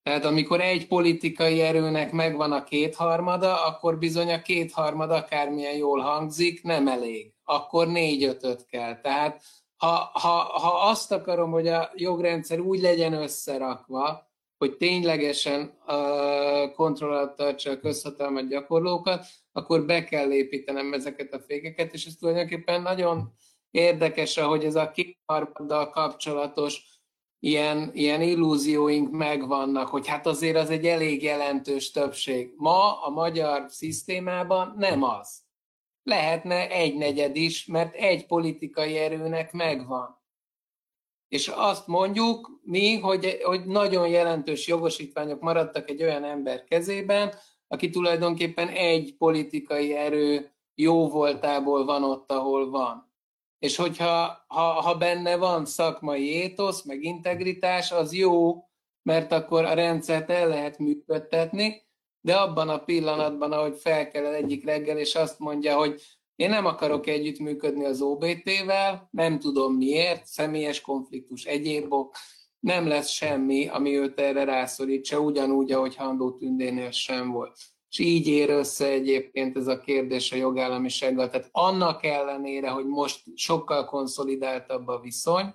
Tehát 0.03 0.25
amikor 0.25 0.61
egy 0.61 0.87
politikai 0.87 1.61
erőnek 1.61 2.13
megvan 2.13 2.53
a 2.53 2.65
kétharmada, 2.65 3.65
akkor 3.65 3.99
bizony 3.99 4.33
a 4.33 4.43
kétharmad 4.43 5.11
akármilyen 5.11 5.77
jól 5.77 6.01
hangzik, 6.01 6.63
nem 6.63 6.89
elég. 6.89 7.33
Akkor 7.45 7.87
négy-ötöt 7.87 8.67
kell. 8.67 9.01
Tehát 9.01 9.43
ha, 9.77 10.11
ha, 10.13 10.29
ha 10.39 10.89
azt 10.89 11.13
akarom, 11.13 11.51
hogy 11.51 11.69
a 11.69 11.91
jogrendszer 11.95 12.61
úgy 12.61 12.81
legyen 12.81 13.13
összerakva, 13.13 14.28
hogy 14.59 14.77
ténylegesen 14.77 15.79
uh, 15.87 16.73
kontrollat 16.73 17.37
tartsa 17.37 17.71
a 17.71 17.79
közhatalmat 17.79 18.49
gyakorlókat, 18.49 19.27
akkor 19.53 19.85
be 19.85 20.05
kell 20.05 20.33
építenem 20.33 20.93
ezeket 20.93 21.33
a 21.35 21.41
fékeket, 21.41 21.93
és 21.93 22.07
ez 22.07 22.15
tulajdonképpen 22.15 22.83
nagyon 22.83 23.33
érdekes, 23.71 24.39
hogy 24.39 24.65
ez 24.65 24.75
a 24.75 24.91
kétharmaddal 24.91 25.91
kapcsolatos 25.91 26.83
ilyen, 27.41 27.91
ilyen 27.93 28.23
illúzióink 28.23 29.11
megvannak, 29.11 29.89
hogy 29.89 30.07
hát 30.07 30.27
azért 30.27 30.57
az 30.57 30.71
egy 30.71 30.87
elég 30.87 31.23
jelentős 31.23 31.91
többség. 31.91 32.53
Ma 32.57 33.03
a 33.03 33.11
magyar 33.11 33.65
szisztémában 33.69 34.75
nem 34.77 35.03
az 35.03 35.47
lehetne 36.09 36.71
egy 36.71 36.97
negyed 36.97 37.37
is, 37.37 37.67
mert 37.67 37.95
egy 37.95 38.27
politikai 38.27 38.97
erőnek 38.97 39.53
megvan. 39.53 40.18
És 41.29 41.49
azt 41.49 41.87
mondjuk 41.87 42.61
mi, 42.63 42.99
hogy, 42.99 43.41
hogy 43.43 43.65
nagyon 43.65 44.09
jelentős 44.09 44.67
jogosítványok 44.67 45.41
maradtak 45.41 45.91
egy 45.91 46.03
olyan 46.03 46.25
ember 46.25 46.65
kezében, 46.65 47.35
aki 47.69 47.91
tulajdonképpen 47.91 48.69
egy 48.69 49.15
politikai 49.19 49.95
erő 49.95 50.53
jó 50.75 51.09
voltából 51.09 51.85
van 51.85 52.05
ott, 52.05 52.33
ahol 52.33 52.71
van. 52.71 53.13
És 53.59 53.77
hogyha 53.77 54.45
ha, 54.47 54.63
ha 54.63 54.95
benne 54.95 55.37
van 55.37 55.67
szakmai 55.67 56.33
étosz, 56.33 56.83
meg 56.83 57.03
integritás, 57.03 57.93
az 57.93 58.13
jó, 58.13 58.65
mert 59.03 59.33
akkor 59.33 59.65
a 59.65 59.75
rendszert 59.75 60.31
el 60.31 60.49
lehet 60.49 60.79
működtetni, 60.79 61.87
de 62.21 62.37
abban 62.37 62.69
a 62.69 62.79
pillanatban, 62.79 63.53
ahogy 63.53 63.77
felkel 63.77 64.35
egyik 64.35 64.65
reggel, 64.65 64.99
és 64.99 65.15
azt 65.15 65.39
mondja, 65.39 65.77
hogy 65.77 66.03
én 66.39 66.51
nem 66.51 66.67
akarok 66.67 67.07
együttműködni 67.07 67.85
az 67.85 68.01
OBT-vel, 68.01 69.09
nem 69.11 69.39
tudom 69.39 69.75
miért, 69.75 70.27
személyes 70.27 70.81
konfliktus, 70.81 71.45
egyéb 71.45 71.93
ok, 71.93 72.15
nem 72.61 72.87
lesz 72.87 73.09
semmi, 73.09 73.69
ami 73.69 73.97
őt 73.97 74.21
erre 74.21 74.45
rászorítsa, 74.45 75.19
ugyanúgy, 75.19 75.73
ahogy 75.73 75.97
Handó 75.97 76.37
Tündénél 76.37 76.91
sem 76.91 77.31
volt. 77.31 77.59
És 77.91 77.99
így 77.99 78.27
ér 78.27 78.51
össze 78.51 78.87
egyébként 78.87 79.57
ez 79.57 79.67
a 79.67 79.81
kérdés 79.81 80.33
a 80.33 80.37
jogállamisággal. 80.37 81.29
Tehát 81.29 81.49
annak 81.53 82.05
ellenére, 82.05 82.69
hogy 82.69 82.87
most 82.87 83.23
sokkal 83.35 83.85
konszolidáltabb 83.85 84.89
a 84.89 85.01
viszony, 85.01 85.55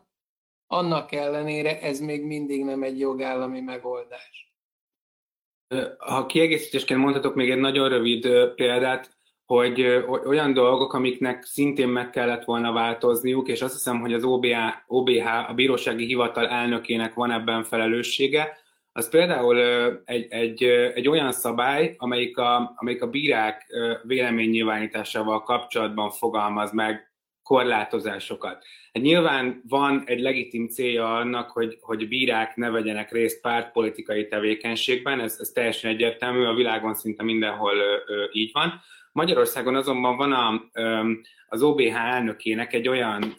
annak 0.68 1.12
ellenére 1.12 1.82
ez 1.82 2.00
még 2.00 2.24
mindig 2.24 2.64
nem 2.64 2.84
egy 2.84 3.00
jogállami 3.00 3.62
megoldás. 3.62 4.54
Ha 5.98 6.26
kiegészítésként 6.26 7.00
mondhatok 7.00 7.36
még 7.36 7.50
egy 7.50 7.60
nagyon 7.60 7.90
rövid 7.90 8.28
példát, 8.56 9.13
hogy 9.46 10.04
olyan 10.26 10.54
dolgok, 10.54 10.94
amiknek 10.94 11.44
szintén 11.44 11.88
meg 11.88 12.10
kellett 12.10 12.44
volna 12.44 12.72
változniuk, 12.72 13.48
és 13.48 13.62
azt 13.62 13.74
hiszem, 13.74 14.00
hogy 14.00 14.14
az 14.14 14.24
OBH, 14.24 14.58
OBH 14.88 15.50
a 15.50 15.54
bírósági 15.54 16.06
hivatal 16.06 16.48
elnökének 16.48 17.14
van 17.14 17.32
ebben 17.32 17.64
felelőssége, 17.64 18.62
az 18.96 19.10
például 19.10 19.58
egy, 20.06 20.26
egy, 20.30 20.64
egy 20.94 21.08
olyan 21.08 21.32
szabály, 21.32 21.96
amelyik 21.98 22.38
a, 22.38 22.74
amelyik 22.76 23.02
a 23.02 23.10
bírák 23.10 23.66
véleménynyilvánításával 24.04 25.44
kapcsolatban 25.44 26.12
fogalmaz 26.12 26.72
meg 26.72 27.14
korlátozásokat. 27.44 28.66
Hát 28.94 29.04
nyilván 29.04 29.62
van 29.68 30.04
egy 30.06 30.20
legitim 30.20 30.68
célja 30.68 31.16
annak, 31.16 31.52
hogy, 31.52 31.78
hogy 31.82 32.08
bírák 32.08 32.56
ne 32.56 32.70
vegyenek 32.70 33.12
részt 33.12 33.42
pártpolitikai 33.42 34.28
tevékenységben, 34.28 35.20
ez, 35.20 35.38
ez 35.40 35.50
teljesen 35.50 35.92
egyértelmű, 35.92 36.44
a 36.44 36.54
világon 36.54 36.94
szinte 36.94 37.24
mindenhol 37.24 37.74
így 38.32 38.52
van. 38.54 38.82
Magyarországon 39.14 39.76
azonban 39.76 40.18
van 40.18 40.32
a, 40.32 40.70
az 41.48 41.62
OBH 41.62 41.96
elnökének 41.96 42.74
egy 42.74 42.88
olyan 42.88 43.36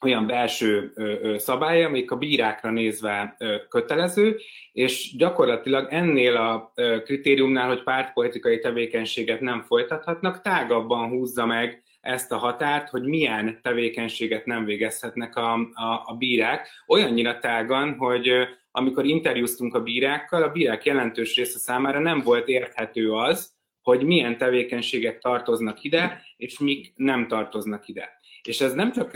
olyan 0.00 0.26
belső 0.26 0.92
szabály, 1.36 1.84
amik 1.84 2.10
a 2.10 2.16
bírákra 2.16 2.70
nézve 2.70 3.36
kötelező, 3.68 4.36
és 4.72 5.16
gyakorlatilag 5.16 5.86
ennél 5.90 6.36
a 6.36 6.72
kritériumnál, 7.04 7.68
hogy 7.68 7.82
pártpolitikai 7.82 8.58
tevékenységet 8.58 9.40
nem 9.40 9.62
folytathatnak, 9.62 10.42
tágabban 10.42 11.08
húzza 11.08 11.46
meg 11.46 11.82
ezt 12.00 12.32
a 12.32 12.36
határt, 12.36 12.88
hogy 12.88 13.02
milyen 13.02 13.58
tevékenységet 13.62 14.46
nem 14.46 14.64
végezhetnek 14.64 15.36
a, 15.36 15.52
a, 15.54 16.02
a 16.04 16.14
bírák. 16.18 16.68
Olyannyira 16.86 17.38
tágan, 17.38 17.94
hogy 17.94 18.30
amikor 18.70 19.04
interjúztunk 19.04 19.74
a 19.74 19.82
bírákkal, 19.82 20.42
a 20.42 20.48
bírák 20.48 20.84
jelentős 20.84 21.36
része 21.36 21.58
számára 21.58 21.98
nem 21.98 22.20
volt 22.20 22.48
érthető 22.48 23.12
az, 23.12 23.55
hogy 23.86 24.02
milyen 24.02 24.38
tevékenységek 24.38 25.18
tartoznak 25.18 25.82
ide, 25.82 26.22
és 26.36 26.58
mik 26.58 26.92
nem 26.96 27.28
tartoznak 27.28 27.88
ide. 27.88 28.18
És 28.42 28.60
ez 28.60 28.72
nem 28.72 28.92
csak 28.92 29.14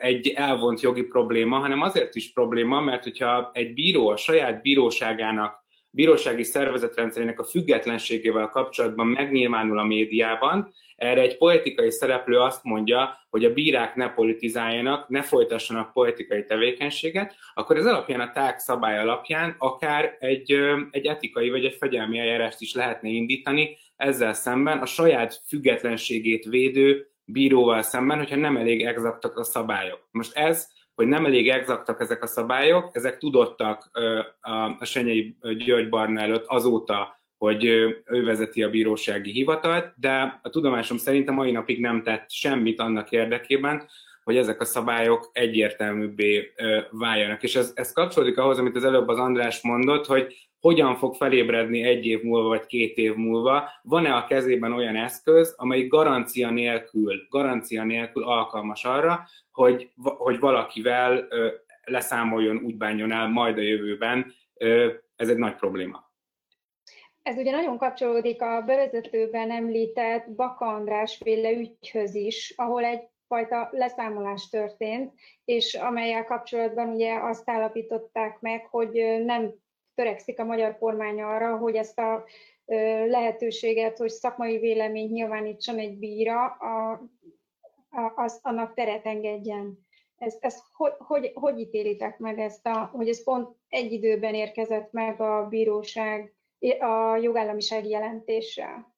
egy 0.00 0.28
elvont 0.28 0.80
jogi 0.80 1.02
probléma, 1.02 1.58
hanem 1.58 1.82
azért 1.82 2.14
is 2.14 2.32
probléma, 2.32 2.80
mert 2.80 3.02
hogyha 3.02 3.50
egy 3.52 3.74
bíró 3.74 4.08
a 4.08 4.16
saját 4.16 4.62
bíróságának, 4.62 5.64
bírósági 5.90 6.42
szervezetrendszerének 6.42 7.40
a 7.40 7.44
függetlenségével 7.44 8.48
kapcsolatban 8.48 9.06
megnyilvánul 9.06 9.78
a 9.78 9.84
médiában, 9.84 10.74
erre 10.96 11.20
egy 11.20 11.36
politikai 11.36 11.90
szereplő 11.90 12.38
azt 12.38 12.64
mondja, 12.64 13.26
hogy 13.30 13.44
a 13.44 13.52
bírák 13.52 13.94
ne 13.94 14.08
politizáljanak, 14.08 15.08
ne 15.08 15.22
folytassanak 15.22 15.92
politikai 15.92 16.44
tevékenységet, 16.44 17.34
akkor 17.54 17.76
ez 17.76 17.86
alapján 17.86 18.20
a 18.20 18.32
tág 18.32 18.58
szabály 18.58 18.98
alapján 18.98 19.54
akár 19.58 20.16
egy, 20.18 20.52
egy 20.90 21.06
etikai 21.06 21.50
vagy 21.50 21.64
egy 21.64 21.76
fegyelmi 21.78 22.18
eljárást 22.18 22.60
is 22.60 22.74
lehetne 22.74 23.08
indítani, 23.08 23.76
ezzel 23.96 24.32
szemben 24.32 24.78
a 24.78 24.86
saját 24.86 25.42
függetlenségét 25.46 26.44
védő 26.44 27.10
bíróval 27.24 27.82
szemben, 27.82 28.18
hogyha 28.18 28.36
nem 28.36 28.56
elég 28.56 28.84
exaktak 28.84 29.38
a 29.38 29.44
szabályok. 29.44 30.08
Most 30.10 30.36
ez, 30.36 30.68
hogy 30.94 31.06
nem 31.06 31.24
elég 31.24 31.48
exaktak 31.48 32.00
ezek 32.00 32.22
a 32.22 32.26
szabályok, 32.26 32.90
ezek 32.92 33.18
tudottak 33.18 33.90
a 34.78 34.84
Senyei 34.84 35.36
György 35.64 35.88
Barna 35.88 36.20
előtt 36.20 36.44
azóta, 36.46 37.20
hogy 37.38 37.64
ő 37.64 38.24
vezeti 38.24 38.62
a 38.62 38.70
bírósági 38.70 39.30
hivatalt, 39.30 39.92
de 39.96 40.40
a 40.42 40.48
tudomásom 40.48 40.96
szerint 40.96 41.28
a 41.28 41.32
mai 41.32 41.50
napig 41.50 41.80
nem 41.80 42.02
tett 42.02 42.30
semmit 42.30 42.80
annak 42.80 43.10
érdekében, 43.10 43.88
hogy 44.24 44.36
ezek 44.36 44.60
a 44.60 44.64
szabályok 44.64 45.30
egyértelműbbé 45.32 46.52
váljanak. 46.90 47.42
És 47.42 47.56
ez, 47.56 47.72
ez 47.74 47.92
kapcsolódik 47.92 48.38
ahhoz, 48.38 48.58
amit 48.58 48.76
az 48.76 48.84
előbb 48.84 49.08
az 49.08 49.18
András 49.18 49.62
mondott, 49.62 50.06
hogy 50.06 50.48
hogyan 50.60 50.96
fog 50.96 51.14
felébredni 51.14 51.82
egy 51.82 52.06
év 52.06 52.22
múlva 52.22 52.48
vagy 52.48 52.66
két 52.66 52.96
év 52.96 53.14
múlva, 53.14 53.68
van-e 53.82 54.14
a 54.14 54.24
kezében 54.24 54.72
olyan 54.72 54.96
eszköz, 54.96 55.54
amely 55.56 55.86
garancia 55.86 56.50
nélkül, 56.50 57.26
garancia 57.28 57.84
nélkül 57.84 58.24
alkalmas 58.24 58.84
arra, 58.84 59.28
hogy, 59.52 59.90
hogy 60.02 60.38
valakivel 60.38 61.28
leszámoljon, 61.84 62.56
úgy 62.56 62.76
bánjon 62.76 63.12
el 63.12 63.28
majd 63.28 63.58
a 63.58 63.62
jövőben. 63.62 64.32
Ez 65.16 65.28
egy 65.28 65.36
nagy 65.36 65.54
probléma. 65.54 66.04
Ez 67.22 67.36
ugye 67.36 67.50
nagyon 67.50 67.78
kapcsolódik 67.78 68.42
a 68.42 68.62
bevezetőben 68.66 69.50
említett 69.50 70.30
Baka 70.30 70.66
András 70.66 71.16
féle 71.16 71.50
ügyhöz 71.50 72.14
is, 72.14 72.54
ahol 72.56 72.84
egyfajta 72.84 73.68
leszámolás 73.72 74.48
történt, 74.48 75.12
és 75.44 75.74
amelyel 75.74 76.24
kapcsolatban 76.24 76.88
ugye 76.88 77.14
azt 77.14 77.50
állapították 77.50 78.40
meg, 78.40 78.66
hogy 78.66 79.22
nem 79.24 79.54
törekszik 79.96 80.40
a 80.40 80.44
magyar 80.44 80.78
kormány 80.78 81.22
arra, 81.22 81.56
hogy 81.56 81.76
ezt 81.76 81.98
a 81.98 82.24
lehetőséget, 83.06 83.98
hogy 83.98 84.10
szakmai 84.10 84.58
véleményt 84.58 85.10
nyilvánítson 85.10 85.78
egy 85.78 85.98
bíra, 85.98 86.44
a, 86.44 86.92
a, 87.90 88.12
az, 88.16 88.38
annak 88.42 88.74
teret 88.74 89.06
engedjen. 89.06 89.86
Ezt, 90.16 90.44
ezt 90.44 90.64
hogy, 90.72 90.92
hogy, 90.98 91.30
hogy 91.34 91.58
ítélitek 91.58 92.18
meg 92.18 92.38
ezt, 92.38 92.66
a, 92.66 92.84
hogy 92.84 93.08
ez 93.08 93.24
pont 93.24 93.56
egy 93.68 93.92
időben 93.92 94.34
érkezett 94.34 94.92
meg 94.92 95.20
a 95.20 95.48
bíróság 95.48 96.34
a 96.80 97.16
jogállamisági 97.16 97.88
jelentéssel? 97.88 98.94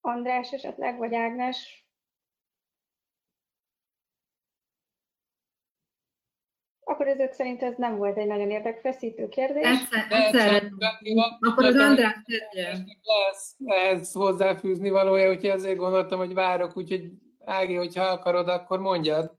András 0.00 0.52
esetleg, 0.52 0.98
vagy 0.98 1.14
Ágnes? 1.14 1.85
Akkor 6.88 7.08
ezek 7.08 7.32
szerint 7.32 7.62
ez 7.62 7.74
nem 7.76 7.96
volt 7.96 8.16
egy 8.16 8.26
nagyon 8.26 8.50
érdekfeszítő 8.50 9.28
kérdés. 9.28 9.64
Egyszer, 9.64 10.06
egyszer. 10.08 10.70
Akkor 11.40 11.64
az 11.64 11.74
András 11.74 12.14
Lesz 13.02 13.56
ehhez 13.64 14.12
hozzáfűzni 14.12 14.90
valója, 14.90 15.30
úgyhogy 15.30 15.50
azért 15.50 15.76
gondoltam, 15.76 16.18
hogy 16.18 16.34
várok, 16.34 16.76
úgyhogy 16.76 17.10
Ági, 17.46 17.74
hogyha 17.74 18.04
akarod, 18.04 18.48
akkor 18.48 18.80
mondjad. 18.80 19.34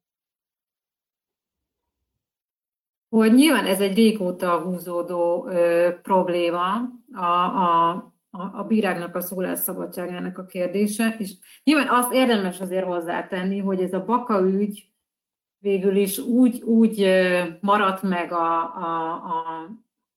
Hogy 3.10 3.34
nyilván 3.34 3.66
ez 3.66 3.82
egy 3.82 3.96
régóta 3.96 4.62
húzódó 4.62 5.48
ö, 5.48 5.90
probléma, 6.02 6.74
a, 7.14 7.26
a, 7.26 7.90
a, 8.30 8.42
a 8.60 8.64
bíráknak 8.64 9.16
a 9.16 9.22
szólásszabadságának 9.22 10.38
a 10.38 10.46
kérdése, 10.46 11.16
és 11.20 11.34
nyilván 11.64 11.88
azt 11.90 12.14
érdemes 12.14 12.60
azért 12.60 12.86
hozzátenni, 12.86 13.60
hogy 13.60 13.82
ez 13.82 13.94
a 13.94 14.06
Baka 14.06 14.40
ügy, 14.40 14.92
végül 15.60 15.96
is 15.96 16.18
úgy, 16.18 16.62
úgy 16.62 17.08
maradt 17.62 18.02
meg 18.02 18.32
a, 18.32 18.76
a, 18.76 19.14
a, 19.14 19.70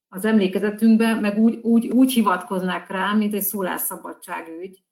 az 0.09 0.25
emlékezetünkben, 0.25 1.17
meg 1.17 1.39
úgy, 1.39 1.59
úgy, 1.63 1.89
úgy 1.89 2.13
hivatkoznak 2.13 2.89
rá, 2.89 3.13
mint 3.13 3.35
egy 3.35 3.43
szólásszabadságügy, 3.43 4.83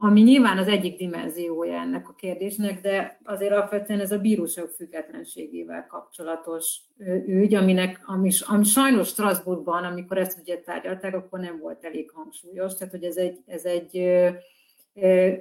ami 0.00 0.20
nyilván 0.20 0.58
az 0.58 0.68
egyik 0.68 0.96
dimenziója 0.98 1.80
ennek 1.80 2.08
a 2.08 2.14
kérdésnek, 2.14 2.80
de 2.80 3.20
azért 3.24 3.52
alapvetően 3.52 4.00
ez 4.00 4.12
a 4.12 4.18
bíróság 4.18 4.68
függetlenségével 4.68 5.86
kapcsolatos 5.86 6.80
ügy, 7.26 7.54
aminek, 7.54 8.00
ami, 8.04 8.30
ami 8.46 8.64
sajnos 8.64 9.08
Strasbourgban, 9.08 9.84
amikor 9.84 10.18
ezt 10.18 10.38
ugye 10.38 10.60
tárgyalták, 10.60 11.14
akkor 11.14 11.40
nem 11.40 11.58
volt 11.58 11.84
elég 11.84 12.10
hangsúlyos, 12.10 12.74
tehát 12.74 12.92
hogy 12.92 13.04
ez 13.04 13.16
egy, 13.16 13.38
ez 13.46 13.64
egy 13.64 13.90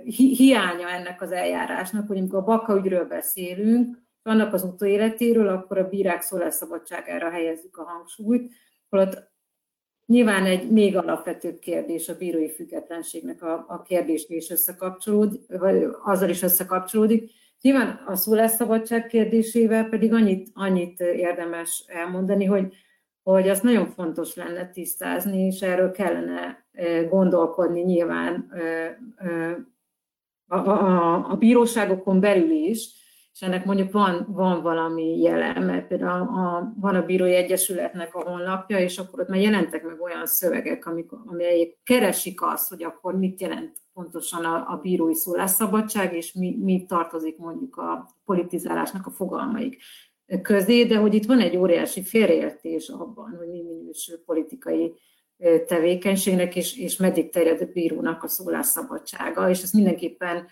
hi, 0.03 0.35
hiánya 0.35 0.89
ennek 0.89 1.21
az 1.21 1.31
eljárásnak, 1.31 2.07
hogy 2.07 2.17
amikor 2.17 2.39
a 2.39 2.43
Baka 2.43 2.75
ügyről 2.75 3.05
beszélünk, 3.05 4.06
annak 4.27 4.53
az 4.53 4.63
utóéletéről, 4.63 5.47
akkor 5.47 5.77
a 5.77 5.89
bírák 5.89 6.21
szólásszabadságára 6.21 7.29
helyezzük 7.29 7.77
a 7.77 7.83
hangsúlyt, 7.83 8.51
holott 8.89 9.35
nyilván 10.05 10.45
egy 10.45 10.71
még 10.71 10.97
alapvetőbb 10.97 11.59
kérdés 11.59 12.09
a 12.09 12.17
bírói 12.17 12.49
függetlenségnek 12.49 13.41
a, 13.43 13.65
a 13.67 13.81
kérdésre 13.81 14.35
is 14.35 14.49
összekapcsolódik, 14.49 15.41
vagy 15.47 15.87
azzal 16.03 16.29
is 16.29 16.41
összekapcsolódik. 16.41 17.31
Nyilván 17.61 18.03
a 18.05 18.15
szólásszabadság 18.15 19.07
kérdésével 19.07 19.89
pedig 19.89 20.13
annyit, 20.13 20.49
annyit 20.53 20.99
érdemes 20.99 21.83
elmondani, 21.87 22.45
hogy, 22.45 22.73
hogy 23.23 23.49
azt 23.49 23.63
nagyon 23.63 23.89
fontos 23.89 24.35
lenne 24.35 24.69
tisztázni, 24.69 25.45
és 25.45 25.61
erről 25.61 25.91
kellene 25.91 26.65
gondolkodni 27.09 27.81
nyilván 27.81 28.51
a, 30.47 30.55
a, 30.55 31.29
a 31.31 31.35
bíróságokon 31.35 32.19
belül 32.19 32.51
is, 32.51 32.89
és 33.39 33.43
ennek 33.43 33.65
mondjuk 33.65 33.91
van, 33.91 34.25
van 34.29 34.61
valami 34.61 35.19
jelen, 35.19 35.63
mert 35.63 35.87
például 35.87 36.27
a, 36.27 36.55
a, 36.57 36.73
van 36.79 36.95
a 36.95 37.05
Bírói 37.05 37.33
Egyesületnek 37.33 38.15
a 38.15 38.29
honlapja, 38.29 38.79
és 38.79 38.97
akkor 38.97 39.19
ott 39.19 39.27
már 39.27 39.39
jelentek 39.39 39.83
meg 39.83 40.01
olyan 40.01 40.25
szövegek, 40.25 40.85
amik, 40.85 41.11
amelyek 41.25 41.77
keresik 41.83 42.41
azt, 42.41 42.69
hogy 42.69 42.83
akkor 42.83 43.17
mit 43.17 43.41
jelent 43.41 43.77
pontosan 43.93 44.45
a, 44.45 44.55
a 44.55 44.79
bírói 44.81 45.15
szólásszabadság, 45.15 46.15
és 46.15 46.33
mi, 46.33 46.57
mi 46.63 46.85
tartozik 46.87 47.37
mondjuk 47.37 47.77
a 47.77 48.09
politizálásnak 48.25 49.05
a 49.05 49.11
fogalmaik 49.11 49.81
közé, 50.41 50.83
de 50.83 50.97
hogy 50.97 51.13
itt 51.13 51.25
van 51.25 51.39
egy 51.39 51.57
óriási 51.57 52.03
félreértés 52.03 52.89
abban, 52.89 53.35
hogy 53.37 53.47
mi 53.49 53.61
minősül 53.61 54.23
politikai 54.25 54.93
tevékenységnek, 55.67 56.55
és, 56.55 56.77
és 56.77 56.97
meddig 56.97 57.29
terjed 57.29 57.61
a 57.61 57.71
bírónak 57.73 58.23
a 58.23 58.27
szólásszabadsága, 58.27 59.49
és 59.49 59.61
ezt 59.61 59.73
mindenképpen 59.73 60.47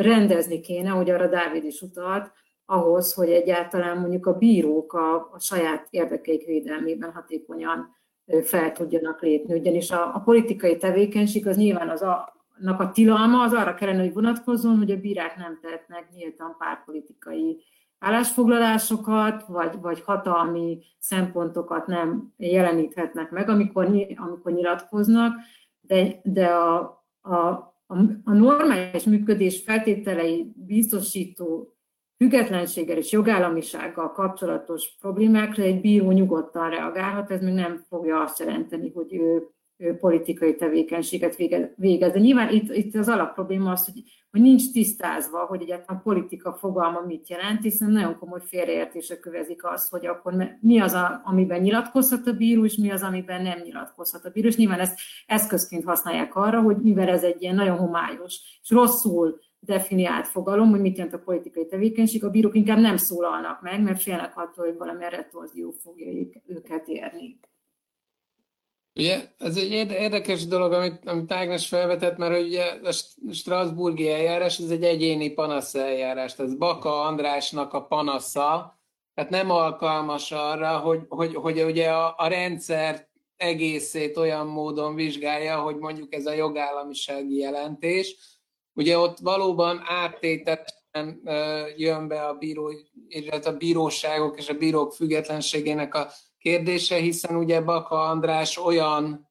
rendezni 0.00 0.60
kéne, 0.60 0.88
hogy 0.90 1.10
arra 1.10 1.26
Dávid 1.26 1.64
is 1.64 1.80
utalt, 1.80 2.32
ahhoz, 2.64 3.14
hogy 3.14 3.30
egyáltalán 3.30 3.98
mondjuk 3.98 4.26
a 4.26 4.38
bírók 4.38 4.92
a, 4.92 5.14
a 5.14 5.38
saját 5.38 5.86
érdekeik 5.90 6.46
védelmében 6.46 7.12
hatékonyan 7.12 7.94
fel 8.42 8.72
tudjanak 8.72 9.22
lépni. 9.22 9.54
Ugyanis 9.54 9.90
a, 9.90 10.14
a 10.14 10.20
politikai 10.20 10.76
tevékenység 10.76 11.46
az 11.46 11.56
nyilván 11.56 11.88
az 11.88 12.02
a, 12.02 12.34
a 12.78 12.90
tilalma 12.90 13.42
az 13.42 13.52
arra 13.52 13.74
kellene, 13.74 14.02
hogy 14.02 14.12
vonatkozzon, 14.12 14.76
hogy 14.76 14.90
a 14.90 15.00
bírák 15.00 15.36
nem 15.36 15.58
tehetnek 15.62 16.10
nyíltan 16.14 16.56
párpolitikai 16.58 17.62
állásfoglalásokat, 17.98 19.46
vagy, 19.46 19.80
vagy 19.80 20.00
hatalmi 20.00 20.78
szempontokat 20.98 21.86
nem 21.86 22.32
jeleníthetnek 22.36 23.30
meg, 23.30 23.48
amikor, 23.48 23.88
amikor 24.16 24.52
nyilatkoznak, 24.52 25.34
de, 25.80 26.20
de 26.22 26.46
a, 26.46 26.78
a, 27.22 27.74
a 28.24 28.32
normális 28.32 29.04
működés 29.04 29.62
feltételei 29.62 30.52
biztosító 30.54 31.76
függetlenséggel 32.16 32.96
és 32.96 33.12
jogállamisággal 33.12 34.12
kapcsolatos 34.12 34.96
problémákra 35.00 35.62
egy 35.62 35.80
bíró 35.80 36.10
nyugodtan 36.10 36.70
reagálhat, 36.70 37.30
ez 37.30 37.42
még 37.42 37.54
nem 37.54 37.84
fogja 37.88 38.20
azt 38.20 38.38
jelenteni, 38.38 38.90
hogy 38.94 39.14
ő, 39.14 39.46
politikai 40.00 40.54
tevékenységet 40.54 41.36
végez. 41.76 42.12
De 42.12 42.18
nyilván 42.18 42.54
itt, 42.54 42.74
itt 42.74 42.94
az 42.94 43.08
alapprobléma 43.08 43.70
az, 43.70 43.84
hogy, 43.84 44.02
hogy 44.36 44.44
nincs 44.44 44.72
tisztázva, 44.72 45.38
hogy 45.38 45.62
egyáltalán 45.62 46.02
politika 46.02 46.52
fogalma 46.52 47.00
mit 47.00 47.28
jelent, 47.28 47.62
hiszen 47.62 47.90
nagyon 47.90 48.18
komoly 48.18 48.40
félreértések 48.44 49.20
kövezik 49.20 49.64
azt, 49.64 49.90
hogy 49.90 50.06
akkor 50.06 50.34
mi 50.60 50.80
az, 50.80 50.92
a, 50.92 51.20
amiben 51.24 51.60
nyilatkozhat 51.60 52.26
a 52.26 52.32
bíró, 52.32 52.64
és 52.64 52.76
mi 52.76 52.90
az, 52.90 53.02
amiben 53.02 53.42
nem 53.42 53.58
nyilatkozhat 53.64 54.24
a 54.24 54.30
bíró. 54.30 54.48
És 54.48 54.56
nyilván 54.56 54.80
ezt 54.80 54.98
eszközként 55.26 55.84
használják 55.84 56.34
arra, 56.34 56.60
hogy 56.60 56.76
mivel 56.76 57.08
ez 57.08 57.22
egy 57.22 57.42
ilyen 57.42 57.54
nagyon 57.54 57.76
homályos 57.76 58.60
és 58.62 58.70
rosszul 58.70 59.38
definiált 59.58 60.28
fogalom, 60.28 60.70
hogy 60.70 60.80
mit 60.80 60.96
jelent 60.96 61.14
a 61.14 61.18
politikai 61.18 61.66
tevékenység, 61.66 62.24
a 62.24 62.30
bírók 62.30 62.54
inkább 62.54 62.78
nem 62.78 62.96
szólalnak 62.96 63.62
meg, 63.62 63.82
mert 63.82 64.02
félnek 64.02 64.36
attól, 64.36 64.64
hogy 64.64 64.76
valamilyen 64.76 65.10
retorzió 65.10 65.70
fogja 65.70 66.06
őket 66.46 66.88
érni. 66.88 67.38
Ugye, 68.96 69.28
ez 69.38 69.56
egy 69.56 69.70
érdekes 69.90 70.46
dolog, 70.46 70.72
amit, 70.72 71.06
amit 71.06 71.32
Ágnes 71.32 71.68
felvetett, 71.68 72.16
mert 72.16 72.44
ugye 72.44 72.64
a 72.82 72.92
Strasburgi 73.32 74.10
eljárás, 74.10 74.58
ez 74.58 74.70
egy 74.70 74.84
egyéni 74.84 75.30
panasz 75.30 75.74
eljárás, 75.74 76.34
tehát 76.34 76.58
Baka 76.58 77.00
Andrásnak 77.00 77.72
a 77.72 77.86
panasza, 77.86 78.80
tehát 79.14 79.30
nem 79.30 79.50
alkalmas 79.50 80.32
arra, 80.32 80.78
hogy, 80.78 81.00
hogy, 81.08 81.34
hogy 81.34 81.62
ugye 81.62 81.90
a, 81.90 82.14
a 82.16 82.26
rendszer 82.26 83.08
egészét 83.36 84.16
olyan 84.16 84.46
módon 84.46 84.94
vizsgálja, 84.94 85.60
hogy 85.60 85.76
mondjuk 85.76 86.14
ez 86.14 86.26
a 86.26 86.32
jogállamisági 86.32 87.36
jelentés, 87.36 88.16
Ugye 88.76 88.98
ott 88.98 89.18
valóban 89.18 89.82
áttételesen 89.84 91.20
jön 91.76 92.08
be 92.08 92.26
a, 92.26 92.34
bíró, 92.34 92.70
illetve 93.08 93.50
a 93.50 93.56
bíróságok 93.56 94.38
és 94.38 94.48
a 94.48 94.54
bírók 94.54 94.92
függetlenségének 94.94 95.94
a 95.94 96.10
kérdése, 96.46 96.96
hiszen 96.96 97.36
ugye 97.36 97.60
Baka 97.60 98.00
András 98.00 98.58
olyan 98.58 99.28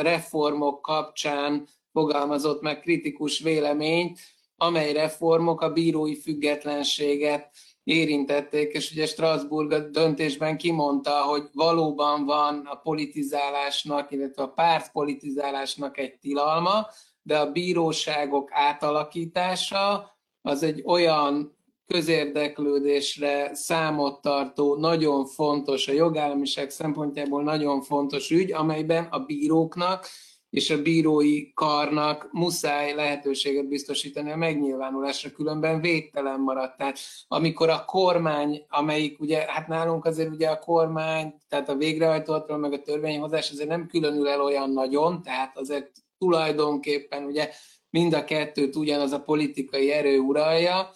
reformok 0.00 0.82
kapcsán 0.82 1.66
fogalmazott 1.92 2.62
meg 2.62 2.80
kritikus 2.80 3.38
véleményt, 3.38 4.18
amely 4.56 4.92
reformok 4.92 5.60
a 5.60 5.72
bírói 5.72 6.14
függetlenséget 6.14 7.50
érintették, 7.84 8.72
és 8.72 8.90
ugye 8.90 9.06
Strasbourg 9.06 9.72
a 9.72 9.78
döntésben 9.78 10.56
kimondta, 10.56 11.22
hogy 11.22 11.42
valóban 11.52 12.24
van 12.24 12.66
a 12.66 12.74
politizálásnak, 12.74 14.10
illetve 14.10 14.42
a 14.42 14.52
pártpolitizálásnak 14.52 15.98
egy 15.98 16.18
tilalma, 16.18 16.86
de 17.22 17.38
a 17.38 17.52
bíróságok 17.52 18.48
átalakítása 18.52 20.16
az 20.42 20.62
egy 20.62 20.82
olyan 20.86 21.58
közérdeklődésre 21.92 23.54
számot 23.54 24.20
tartó, 24.20 24.76
nagyon 24.76 25.26
fontos, 25.26 25.88
a 25.88 25.92
jogállamiság 25.92 26.70
szempontjából 26.70 27.42
nagyon 27.42 27.82
fontos 27.82 28.30
ügy, 28.30 28.52
amelyben 28.52 29.04
a 29.10 29.18
bíróknak 29.18 30.06
és 30.50 30.70
a 30.70 30.82
bírói 30.82 31.52
karnak 31.52 32.28
muszáj 32.32 32.94
lehetőséget 32.94 33.68
biztosítani 33.68 34.30
a 34.30 34.36
megnyilvánulásra, 34.36 35.30
különben 35.30 35.80
védtelen 35.80 36.40
maradt. 36.40 36.76
Tehát 36.76 36.98
amikor 37.28 37.68
a 37.68 37.84
kormány, 37.84 38.64
amelyik 38.68 39.20
ugye, 39.20 39.44
hát 39.48 39.68
nálunk 39.68 40.04
azért 40.04 40.30
ugye 40.30 40.48
a 40.48 40.58
kormány, 40.58 41.34
tehát 41.48 41.68
a 41.68 41.76
végrehajtóhatról 41.76 42.58
meg 42.58 42.72
a 42.72 42.82
törvényhozás 42.82 43.50
azért 43.50 43.68
nem 43.68 43.86
különül 43.86 44.28
el 44.28 44.40
olyan 44.40 44.70
nagyon, 44.70 45.22
tehát 45.22 45.58
azért 45.58 45.90
tulajdonképpen 46.18 47.24
ugye 47.24 47.50
mind 47.90 48.12
a 48.12 48.24
kettőt 48.24 48.76
ugyanaz 48.76 49.12
a 49.12 49.22
politikai 49.22 49.92
erő 49.92 50.18
uralja. 50.18 50.90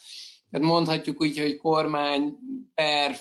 Tehát 0.54 0.68
mondhatjuk 0.68 1.20
úgy, 1.20 1.38
hogy 1.38 1.56
kormány 1.56 2.36
per 2.74 3.16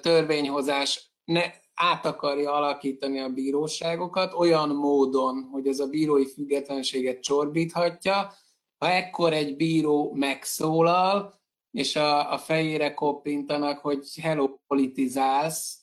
törvényhozás 0.00 1.12
ne, 1.24 1.42
át 1.74 2.06
akarja 2.06 2.52
alakítani 2.52 3.18
a 3.18 3.28
bíróságokat 3.28 4.34
olyan 4.34 4.68
módon, 4.68 5.48
hogy 5.52 5.66
ez 5.66 5.78
a 5.78 5.86
bírói 5.86 6.26
függetlenséget 6.26 7.20
csorbíthatja. 7.20 8.32
Ha 8.78 8.90
ekkor 8.90 9.32
egy 9.32 9.56
bíró 9.56 10.12
megszólal, 10.14 11.40
és 11.70 11.96
a, 11.96 12.32
a 12.32 12.38
fejére 12.38 12.94
koppintanak, 12.94 13.78
hogy 13.78 14.20
hello, 14.22 14.48
politizálsz, 14.66 15.78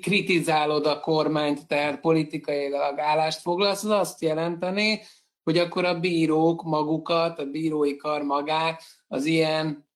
kritizálod 0.00 0.86
a 0.86 1.00
kormányt, 1.00 1.66
tehát 1.66 2.00
politikailag 2.00 2.98
állást 2.98 3.40
foglalsz, 3.40 3.84
az 3.84 3.90
azt 3.90 4.22
jelenteni, 4.22 5.00
hogy 5.42 5.58
akkor 5.58 5.84
a 5.84 6.00
bírók 6.00 6.62
magukat, 6.62 7.38
a 7.38 7.44
bírói 7.44 7.96
kar 7.96 8.22
magát 8.22 8.82
az 9.12 9.24
ilyen 9.24 9.88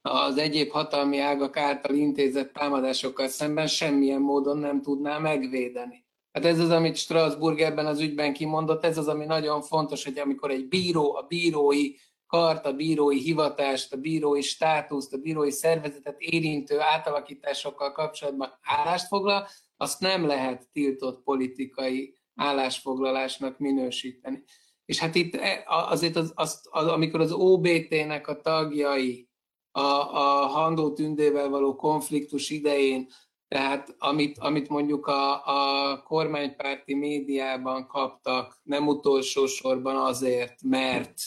az 0.00 0.36
egyéb 0.36 0.70
hatalmi 0.70 1.18
ágak 1.18 1.56
által 1.56 1.94
intézett 1.94 2.52
támadásokkal 2.52 3.28
szemben 3.28 3.66
semmilyen 3.66 4.20
módon 4.20 4.58
nem 4.58 4.82
tudná 4.82 5.18
megvédeni. 5.18 6.04
Hát 6.32 6.44
ez 6.44 6.58
az, 6.58 6.70
amit 6.70 6.96
Strasbourg 6.96 7.60
ebben 7.60 7.86
az 7.86 8.00
ügyben 8.00 8.32
kimondott, 8.32 8.84
ez 8.84 8.98
az, 8.98 9.08
ami 9.08 9.24
nagyon 9.24 9.62
fontos, 9.62 10.04
hogy 10.04 10.18
amikor 10.18 10.50
egy 10.50 10.68
bíró 10.68 11.14
a 11.14 11.22
bírói 11.22 11.94
kart, 12.26 12.66
a 12.66 12.72
bírói 12.72 13.18
hivatást, 13.18 13.92
a 13.92 13.96
bírói 13.96 14.40
státuszt, 14.40 15.12
a 15.12 15.18
bírói 15.18 15.50
szervezetet 15.50 16.20
érintő 16.20 16.80
átalakításokkal 16.80 17.92
kapcsolatban 17.92 18.58
állást 18.62 19.06
foglal, 19.06 19.46
azt 19.76 20.00
nem 20.00 20.26
lehet 20.26 20.68
tiltott 20.72 21.22
politikai 21.22 22.14
állásfoglalásnak 22.34 23.58
minősíteni. 23.58 24.44
És 24.92 24.98
hát 24.98 25.14
itt 25.14 25.34
e, 25.34 25.64
azért 25.66 26.16
az, 26.16 26.32
az, 26.34 26.60
az, 26.70 26.86
amikor 26.86 27.20
az 27.20 27.32
OBT-nek 27.32 28.28
a 28.28 28.40
tagjai 28.40 29.28
a, 29.70 29.80
a 29.80 30.46
Handó 30.46 30.92
Tündével 30.92 31.48
való 31.48 31.76
konfliktus 31.76 32.50
idején, 32.50 33.08
tehát 33.48 33.94
amit, 33.98 34.38
amit 34.38 34.68
mondjuk 34.68 35.06
a, 35.06 35.46
a 35.46 36.02
kormánypárti 36.02 36.94
médiában 36.94 37.86
kaptak, 37.86 38.60
nem 38.62 38.88
utolsó 38.88 39.46
sorban 39.46 39.96
azért, 39.96 40.62
mert 40.62 41.20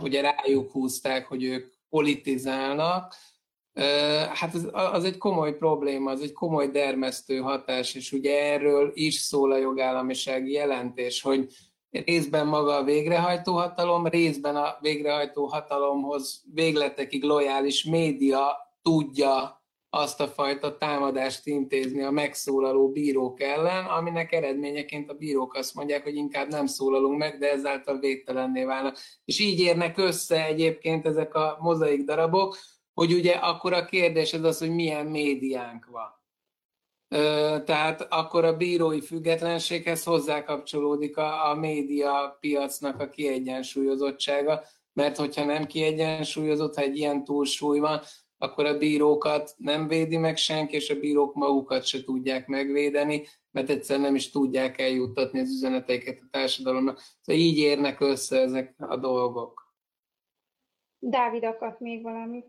ugye 0.00 0.20
rájuk 0.20 0.70
húzták, 0.70 1.26
hogy 1.26 1.44
ők 1.44 1.72
politizálnak, 1.88 3.14
hát 4.32 4.54
az, 4.54 4.68
az 4.72 5.04
egy 5.04 5.18
komoly 5.18 5.56
probléma, 5.56 6.10
az 6.10 6.20
egy 6.20 6.32
komoly 6.32 6.68
dermesztő 6.68 7.38
hatás, 7.38 7.94
és 7.94 8.12
ugye 8.12 8.52
erről 8.52 8.90
is 8.94 9.14
szól 9.14 9.52
a 9.52 9.58
jogállamisági 9.58 10.52
jelentés, 10.52 11.22
hogy 11.22 11.48
részben 11.92 12.46
maga 12.46 12.76
a 12.76 12.84
végrehajtó 12.84 13.54
hatalom, 13.54 14.06
részben 14.06 14.56
a 14.56 14.76
végrehajtó 14.80 15.46
hatalomhoz 15.46 16.42
végletekig 16.54 17.22
lojális 17.22 17.84
média 17.84 18.56
tudja 18.82 19.62
azt 19.94 20.20
a 20.20 20.28
fajta 20.28 20.76
támadást 20.76 21.46
intézni 21.46 22.02
a 22.02 22.10
megszólaló 22.10 22.90
bírók 22.90 23.40
ellen, 23.40 23.84
aminek 23.84 24.32
eredményeként 24.32 25.10
a 25.10 25.14
bírók 25.14 25.54
azt 25.54 25.74
mondják, 25.74 26.02
hogy 26.02 26.14
inkább 26.14 26.48
nem 26.48 26.66
szólalunk 26.66 27.18
meg, 27.18 27.38
de 27.38 27.50
ezáltal 27.50 27.98
védtelenné 27.98 28.64
válnak. 28.64 28.98
És 29.24 29.40
így 29.40 29.60
érnek 29.60 29.98
össze 29.98 30.44
egyébként 30.44 31.06
ezek 31.06 31.34
a 31.34 31.56
mozaik 31.60 32.04
darabok, 32.04 32.56
hogy 32.94 33.12
ugye 33.12 33.32
akkor 33.32 33.72
a 33.72 33.84
kérdés 33.84 34.32
az 34.32 34.42
az, 34.42 34.58
hogy 34.58 34.74
milyen 34.74 35.06
médiánk 35.06 35.86
van. 35.86 36.21
Tehát 37.64 38.06
akkor 38.10 38.44
a 38.44 38.56
bírói 38.56 39.00
függetlenséghez 39.00 40.04
hozzákapcsolódik 40.04 41.16
a, 41.16 41.50
a 41.50 41.54
média 41.54 42.36
piacnak 42.40 43.00
a 43.00 43.08
kiegyensúlyozottsága, 43.08 44.62
mert 44.92 45.16
hogyha 45.16 45.44
nem 45.44 45.66
kiegyensúlyozott, 45.66 46.74
ha 46.74 46.82
egy 46.82 46.96
ilyen 46.96 47.24
túlsúly 47.24 47.78
van, 47.78 48.00
akkor 48.38 48.66
a 48.66 48.78
bírókat 48.78 49.54
nem 49.56 49.88
védi 49.88 50.16
meg 50.16 50.36
senki, 50.36 50.74
és 50.74 50.90
a 50.90 50.98
bírók 50.98 51.34
magukat 51.34 51.84
se 51.84 52.04
tudják 52.04 52.46
megvédeni, 52.46 53.26
mert 53.50 53.70
egyszer 53.70 54.00
nem 54.00 54.14
is 54.14 54.30
tudják 54.30 54.80
eljuttatni 54.80 55.40
az 55.40 55.50
üzeneteiket 55.50 56.18
a 56.20 56.28
társadalomnak. 56.30 57.00
Szóval 57.20 57.42
így 57.42 57.58
érnek 57.58 58.00
össze 58.00 58.40
ezek 58.40 58.74
a 58.78 58.96
dolgok. 58.96 59.74
Dávid 60.98 61.44
akart 61.44 61.80
még 61.80 62.02
valamit. 62.02 62.46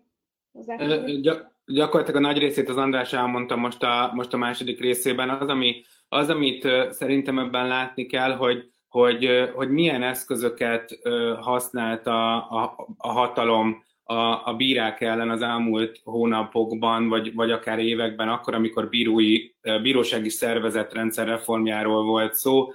Gy- 1.22 1.53
gyakorlatilag 1.66 2.24
a 2.24 2.28
nagy 2.28 2.38
részét 2.38 2.70
az 2.70 2.78
András 2.78 3.14
elmondta 3.14 3.56
most 3.56 3.84
a, 3.84 4.12
most 4.14 4.34
a 4.34 4.38
második 4.38 4.80
részében. 4.80 5.30
Az, 5.30 5.48
ami, 5.48 5.84
az, 6.08 6.30
amit 6.30 6.68
szerintem 6.90 7.40
ebben 7.40 7.68
látni 7.68 8.06
kell, 8.06 8.36
hogy, 8.36 8.72
hogy, 8.88 9.50
hogy 9.54 9.70
milyen 9.70 10.04
eszközöket 10.04 11.00
használt 11.40 12.08
a, 12.08 12.36
a, 12.36 12.76
a 12.98 13.12
hatalom 13.12 13.84
a, 14.04 14.48
a 14.48 14.54
bírák 14.58 15.02
ellen 15.02 15.30
az 15.30 15.42
elmúlt 15.42 16.00
hónapokban, 16.04 17.10
vagy, 17.10 17.34
vagy 17.34 17.52
akár 17.52 17.80
években, 17.80 18.30
akkor, 18.30 18.54
amikor 18.54 18.90
bírói, 18.90 19.52
bírósági 19.82 20.30
szervezetrendszer 20.30 21.28
reformjáról 21.28 22.04
volt 22.04 22.34
szó, 22.34 22.68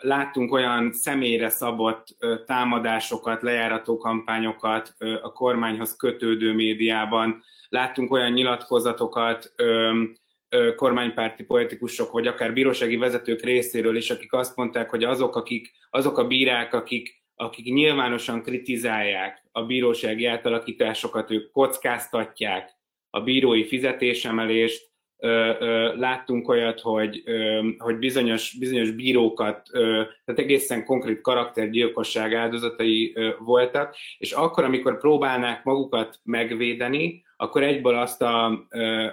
láttunk 0.00 0.52
olyan 0.52 0.92
személyre 0.92 1.48
szabott 1.48 2.06
támadásokat, 2.46 3.42
lejárató 3.42 3.96
kampányokat 3.96 4.94
a 5.22 5.32
kormányhoz 5.32 5.96
kötődő 5.96 6.54
médiában, 6.54 7.42
láttunk 7.68 8.12
olyan 8.12 8.32
nyilatkozatokat 8.32 9.54
kormánypárti 10.76 11.44
politikusok, 11.44 12.12
vagy 12.12 12.26
akár 12.26 12.52
bírósági 12.52 12.96
vezetők 12.96 13.42
részéről 13.42 13.96
is, 13.96 14.10
akik 14.10 14.32
azt 14.32 14.56
mondták, 14.56 14.90
hogy 14.90 15.04
azok, 15.04 15.36
akik, 15.36 15.70
azok 15.90 16.18
a 16.18 16.26
bírák, 16.26 16.74
akik 16.74 17.24
akik 17.36 17.64
nyilvánosan 17.64 18.42
kritizálják 18.42 19.44
a 19.52 19.62
bírósági 19.62 20.26
átalakításokat, 20.26 21.30
ők 21.30 21.50
kockáztatják 21.50 22.76
a 23.10 23.20
bírói 23.20 23.64
fizetésemelést, 23.64 24.94
láttunk 25.96 26.48
olyat, 26.48 26.80
hogy, 26.80 27.22
hogy 27.78 27.98
bizonyos, 27.98 28.56
bizonyos 28.58 28.90
bírókat, 28.90 29.68
tehát 29.72 30.40
egészen 30.40 30.84
konkrét 30.84 31.20
karaktergyilkosság 31.20 32.34
áldozatai 32.34 33.16
voltak, 33.38 33.96
és 34.18 34.32
akkor, 34.32 34.64
amikor 34.64 34.98
próbálnák 34.98 35.64
magukat 35.64 36.20
megvédeni, 36.22 37.24
akkor 37.36 37.62
egyből 37.62 37.94
azt 37.94 38.22
a, 38.22 38.66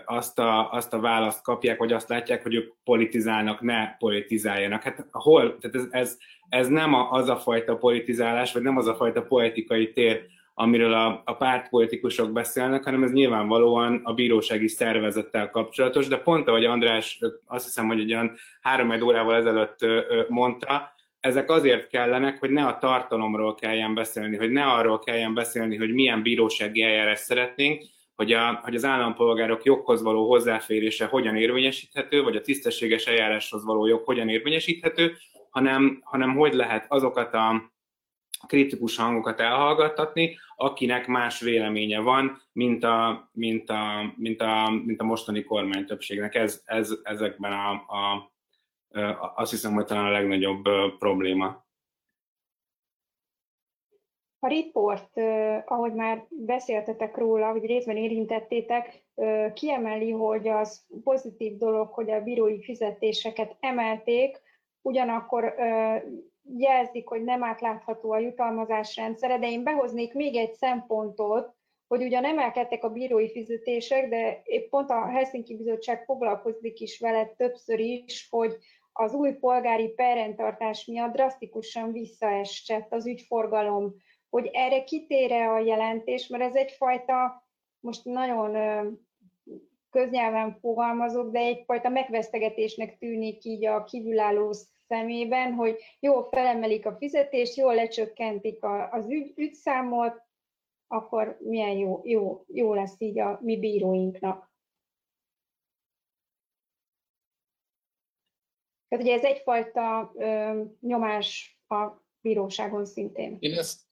azt, 0.06 0.40
a, 0.40 0.72
azt 0.72 0.94
a 0.94 1.00
választ 1.00 1.44
kapják, 1.44 1.78
vagy 1.78 1.94
azt 1.94 2.10
látják, 2.10 2.44
hogy 2.44 2.56
ők 2.56 2.74
politizálnak, 2.84 3.62
ne 3.62 3.96
politizáljanak. 3.98 4.84
Hát 4.84 5.06
hol? 5.12 5.58
Tehát 5.58 5.76
ez, 5.76 5.88
ez, 5.90 6.18
ez 6.50 6.68
nem 6.68 6.94
az 6.94 7.30
a 7.30 7.38
fajta 7.38 7.76
politizálás, 7.76 8.54
vagy 8.54 8.62
nem 8.62 8.78
az 8.78 8.88
a 8.88 8.96
fajta 8.96 9.22
politikai 9.22 9.92
tér, 9.92 10.26
amiről 10.54 10.94
a, 10.94 11.22
a 11.26 11.36
pártpolitikusok 11.36 12.32
beszélnek, 12.32 12.84
hanem 12.84 13.04
ez 13.04 13.12
nyilvánvalóan 13.12 14.02
a 14.04 14.14
bírósági 14.14 14.68
szervezettel 14.68 15.50
kapcsolatos, 15.50 16.08
de 16.08 16.18
pont 16.18 16.48
ahogy 16.48 16.66
András 16.66 17.20
azt 17.46 17.66
hiszem, 17.66 17.88
hogy 17.88 18.00
egy 18.00 18.14
olyan 18.14 18.36
három 18.62 19.02
órával 19.04 19.36
ezelőtt 19.36 19.86
mondta, 20.30 20.92
ezek 21.20 21.50
azért 21.50 21.88
kellenek, 21.88 22.40
hogy 22.40 22.50
ne 22.50 22.66
a 22.66 22.78
tartalomról 22.78 23.56
kelljen 23.56 23.94
beszélni, 23.94 24.38
hogy 24.38 24.52
ne 24.52 24.64
arról 24.64 25.00
kelljen 25.00 25.34
beszélni, 25.34 25.78
hogy 25.78 25.94
milyen 25.94 26.22
bírósági 26.22 26.82
eljárás 26.82 27.20
szeretnénk, 27.20 27.84
hogy, 28.16 28.32
a, 28.32 28.60
hogy 28.64 28.76
az 28.76 28.86
állampolgárok 28.86 29.64
joghoz 29.64 30.02
való 30.02 30.28
hozzáférése 30.28 31.06
hogyan 31.06 31.36
érvényesíthető, 31.36 32.24
vagy 32.24 32.36
a 32.36 32.42
tisztességes 32.42 33.06
eljáráshoz 33.06 33.64
való 33.64 33.86
jog 33.86 34.04
hogyan 34.06 34.30
érvényesíthető, 34.30 35.16
hanem, 35.50 36.02
hanem 36.04 36.36
hogy 36.36 36.54
lehet 36.54 36.86
azokat 36.88 37.34
a 37.34 37.72
kritikus 38.48 38.98
hangokat 38.98 39.40
elhallgattatni, 39.40 40.38
akinek 40.56 41.08
más 41.08 41.40
véleménye 41.40 42.00
van, 42.00 42.42
mint 42.52 42.84
a, 42.84 43.30
mint 43.32 43.70
a, 43.70 44.14
mint 44.16 44.42
a, 44.42 44.70
mint 44.86 45.02
a 45.02 45.04
mostani 45.04 45.44
kormány 45.44 45.86
többségnek. 45.86 46.36
Ez, 46.36 46.62
ez 46.66 46.94
ezekben 47.04 47.52
a, 47.52 47.72
a, 47.88 48.32
a, 49.00 49.34
azt 49.36 49.52
hiszem, 49.52 49.74
hogy 49.74 49.86
talán 49.86 50.06
a 50.06 50.12
legnagyobb 50.12 50.64
probléma. 51.00 51.63
A 54.44 54.48
riport, 54.48 55.20
ahogy 55.66 55.94
már 55.94 56.26
beszéltetek 56.30 57.18
róla, 57.18 57.52
vagy 57.52 57.66
részben 57.66 57.98
érintettétek, 57.98 59.04
kiemeli, 59.54 60.12
hogy 60.12 60.48
az 60.48 60.86
pozitív 61.04 61.58
dolog, 61.58 61.94
hogy 61.94 62.12
a 62.12 62.22
bírói 62.22 62.64
fizetéseket 62.64 63.56
emelték, 63.60 64.42
ugyanakkor 64.82 65.56
jelzik, 66.58 67.08
hogy 67.08 67.24
nem 67.24 67.44
átlátható 67.44 68.12
a 68.12 68.20
jutalmazás 68.20 68.96
rendszere, 68.96 69.40
de 69.40 69.50
én 69.50 69.64
behoznék 69.64 70.14
még 70.14 70.36
egy 70.36 70.54
szempontot, 70.54 71.56
hogy 71.88 72.04
ugyan 72.04 72.26
emelkedtek 72.26 72.84
a 72.84 72.90
bírói 72.90 73.30
fizetések, 73.30 74.10
de 74.10 74.42
épp 74.44 74.70
pont 74.70 74.90
a 74.90 75.06
Helsinki 75.06 75.58
Bizottság 75.58 76.04
foglalkozik 76.04 76.80
is 76.80 77.00
vele 77.00 77.26
többször 77.26 77.80
is, 77.80 78.28
hogy 78.30 78.58
az 78.94 79.14
új 79.14 79.32
polgári 79.32 79.88
perrendtartás 79.88 80.86
miatt 80.86 81.14
drasztikusan 81.14 81.92
visszaesett 81.92 82.94
az 82.94 83.08
ügyforgalom, 83.08 83.96
hogy 84.34 84.50
erre 84.54 84.84
kitére 84.84 85.50
a 85.50 85.60
jelentés, 85.60 86.28
mert 86.28 86.44
ez 86.44 86.56
egyfajta, 86.56 87.48
most 87.80 88.06
nagyon 88.06 88.52
köznyelven 89.90 90.58
fogalmazok, 90.60 91.32
de 91.32 91.40
egyfajta 91.40 91.90
megvesztegetésnek 91.90 92.98
tűnik 92.98 93.46
így 93.46 93.66
a 93.66 93.84
kívülálló 93.84 94.52
szemében, 94.88 95.54
hogy 95.54 95.78
jól 96.00 96.24
felemelik 96.24 96.86
a 96.86 96.96
fizetést, 96.96 97.56
jól 97.56 97.76
lecsökkentik 97.76 98.64
az 98.92 99.10
ügy, 99.10 99.34
ügyszámot, 99.36 100.22
akkor 100.88 101.38
milyen 101.40 101.78
jó, 101.78 102.02
jó, 102.04 102.44
jó 102.48 102.74
lesz 102.74 102.96
így 102.98 103.20
a 103.20 103.40
mi 103.42 103.60
bíróinknak. 103.60 104.52
Tehát 108.88 109.06
ugye 109.06 109.14
ez 109.14 109.24
egyfajta 109.24 110.12
ö, 110.16 110.62
nyomás 110.80 111.60
a 111.68 111.92
bíróságon 112.22 112.86
szintén. 112.86 113.38
Én 113.40 113.58
ezt 113.58 113.83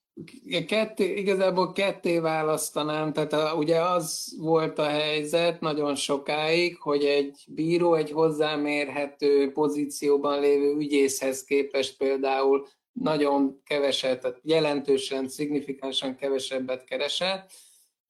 ketté, 0.66 1.14
igazából 1.14 1.72
ketté 1.72 2.18
választanám, 2.18 3.12
tehát 3.12 3.32
a, 3.32 3.54
ugye 3.56 3.80
az 3.80 4.36
volt 4.38 4.78
a 4.78 4.84
helyzet 4.84 5.60
nagyon 5.60 5.94
sokáig, 5.94 6.78
hogy 6.80 7.04
egy 7.04 7.44
bíró 7.48 7.94
egy 7.94 8.10
hozzámérhető 8.10 9.52
pozícióban 9.52 10.40
lévő 10.40 10.74
ügyészhez 10.76 11.44
képest 11.44 11.96
például 11.96 12.66
nagyon 12.92 13.60
keveset, 13.64 14.20
tehát 14.20 14.38
jelentősen, 14.42 15.28
szignifikánsan 15.28 16.16
kevesebbet 16.16 16.84
keresett, 16.84 17.50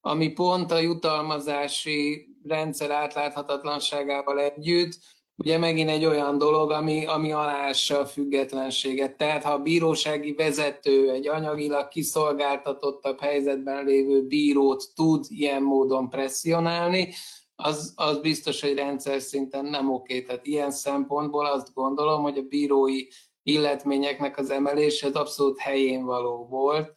ami 0.01 0.29
pont 0.29 0.71
a 0.71 0.79
jutalmazási 0.79 2.27
rendszer 2.45 2.91
átláthatatlanságával 2.91 4.41
együtt 4.41 4.99
ugye 5.37 5.59
megint 5.59 5.91
egy 5.91 6.05
olyan 6.05 6.39
dolog, 6.39 6.71
ami, 6.71 7.07
ami 7.07 7.33
alássa 7.33 7.99
a 7.99 8.07
függetlenséget. 8.07 9.17
Tehát 9.17 9.45
ha 9.45 9.53
a 9.53 9.63
bírósági 9.63 10.33
vezető 10.33 11.11
egy 11.11 11.29
anyagilag 11.29 11.89
kiszolgáltatottabb 11.89 13.21
helyzetben 13.21 13.85
lévő 13.85 14.27
bírót 14.27 14.85
tud 14.95 15.25
ilyen 15.29 15.63
módon 15.63 16.09
presszionálni, 16.09 17.09
az, 17.55 17.93
az 17.97 18.19
biztos, 18.19 18.61
hogy 18.61 18.75
rendszer 18.75 19.21
szinten 19.21 19.65
nem 19.65 19.93
oké. 19.93 20.23
Tehát 20.23 20.47
ilyen 20.47 20.71
szempontból 20.71 21.47
azt 21.47 21.75
gondolom, 21.75 22.23
hogy 22.23 22.39
a 22.39 22.43
bírói 22.43 23.07
illetményeknek 23.43 24.39
az 24.39 24.51
emelése 24.51 25.07
az 25.07 25.15
abszolút 25.15 25.59
helyén 25.59 26.05
való 26.05 26.47
volt. 26.47 26.93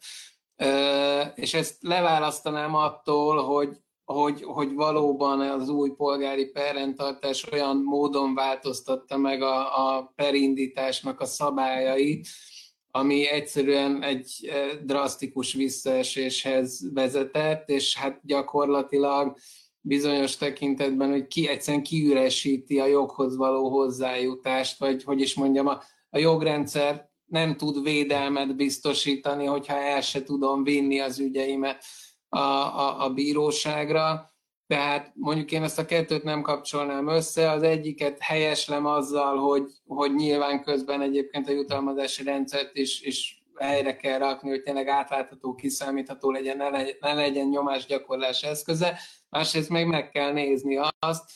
És 1.34 1.54
ezt 1.54 1.76
leválasztanám 1.80 2.74
attól, 2.74 3.44
hogy 3.44 3.68
hogy, 4.06 4.42
hogy 4.42 4.74
valóban 4.74 5.40
az 5.40 5.68
új 5.68 5.90
polgári 5.90 6.46
perrendtartás 6.46 7.52
olyan 7.52 7.76
módon 7.76 8.34
változtatta 8.34 9.16
meg 9.16 9.42
a, 9.42 9.96
a 9.96 10.12
perindításnak 10.14 11.20
a 11.20 11.24
szabályait, 11.24 12.26
ami 12.90 13.26
egyszerűen 13.26 14.02
egy 14.02 14.48
eh, 14.50 14.70
drasztikus 14.84 15.52
visszaeséshez 15.52 16.92
vezetett, 16.92 17.68
és 17.68 17.96
hát 17.96 18.20
gyakorlatilag 18.22 19.36
bizonyos 19.80 20.36
tekintetben, 20.36 21.10
hogy 21.10 21.26
ki 21.26 21.48
egyszerűen 21.48 21.82
kiüresíti 21.82 22.78
a 22.78 22.86
joghoz 22.86 23.36
való 23.36 23.68
hozzájutást, 23.68 24.78
vagy 24.78 25.02
hogy 25.02 25.20
is 25.20 25.34
mondjam, 25.34 25.66
a, 25.66 25.82
a 26.10 26.18
jogrendszer 26.18 27.10
nem 27.26 27.56
tud 27.56 27.82
védelmet 27.82 28.56
biztosítani, 28.56 29.44
hogyha 29.44 29.76
el 29.76 30.00
se 30.00 30.22
tudom 30.22 30.62
vinni 30.62 31.00
az 31.00 31.18
ügyeimet 31.18 31.84
a, 32.36 32.78
a, 32.78 33.04
a 33.04 33.10
bíróságra, 33.10 34.34
tehát 34.66 35.12
mondjuk 35.14 35.52
én 35.52 35.62
ezt 35.62 35.78
a 35.78 35.84
kettőt 35.84 36.22
nem 36.22 36.42
kapcsolnám 36.42 37.08
össze, 37.08 37.50
az 37.50 37.62
egyiket 37.62 38.18
helyeslem 38.18 38.86
azzal, 38.86 39.36
hogy, 39.36 39.72
hogy 39.86 40.14
nyilván 40.14 40.62
közben 40.62 41.00
egyébként 41.00 41.48
a 41.48 41.52
jutalmazási 41.52 42.22
rendszert 42.22 42.76
is, 42.76 43.00
is 43.00 43.44
helyre 43.54 43.96
kell 43.96 44.18
rakni, 44.18 44.48
hogy 44.48 44.62
tényleg 44.62 44.88
átlátható, 44.88 45.54
kiszámítható 45.54 46.30
legyen, 46.30 46.56
ne 46.56 46.68
legyen, 46.68 46.96
ne 47.00 47.14
legyen 47.14 47.48
nyomásgyakorlás 47.48 48.42
eszköze. 48.42 48.98
Másrészt 49.30 49.68
meg 49.68 49.86
meg 49.86 50.08
kell 50.08 50.32
nézni 50.32 50.78
azt, 50.98 51.30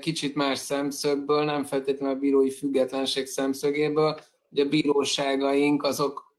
kicsit 0.00 0.34
más 0.34 0.58
szemszögből, 0.58 1.44
nem 1.44 1.64
feltétlenül 1.64 2.14
a 2.14 2.18
bírói 2.18 2.50
függetlenség 2.50 3.26
szemszögéből, 3.26 4.20
hogy 4.48 4.60
a 4.60 4.68
bíróságaink 4.68 5.82
azok 5.82 6.29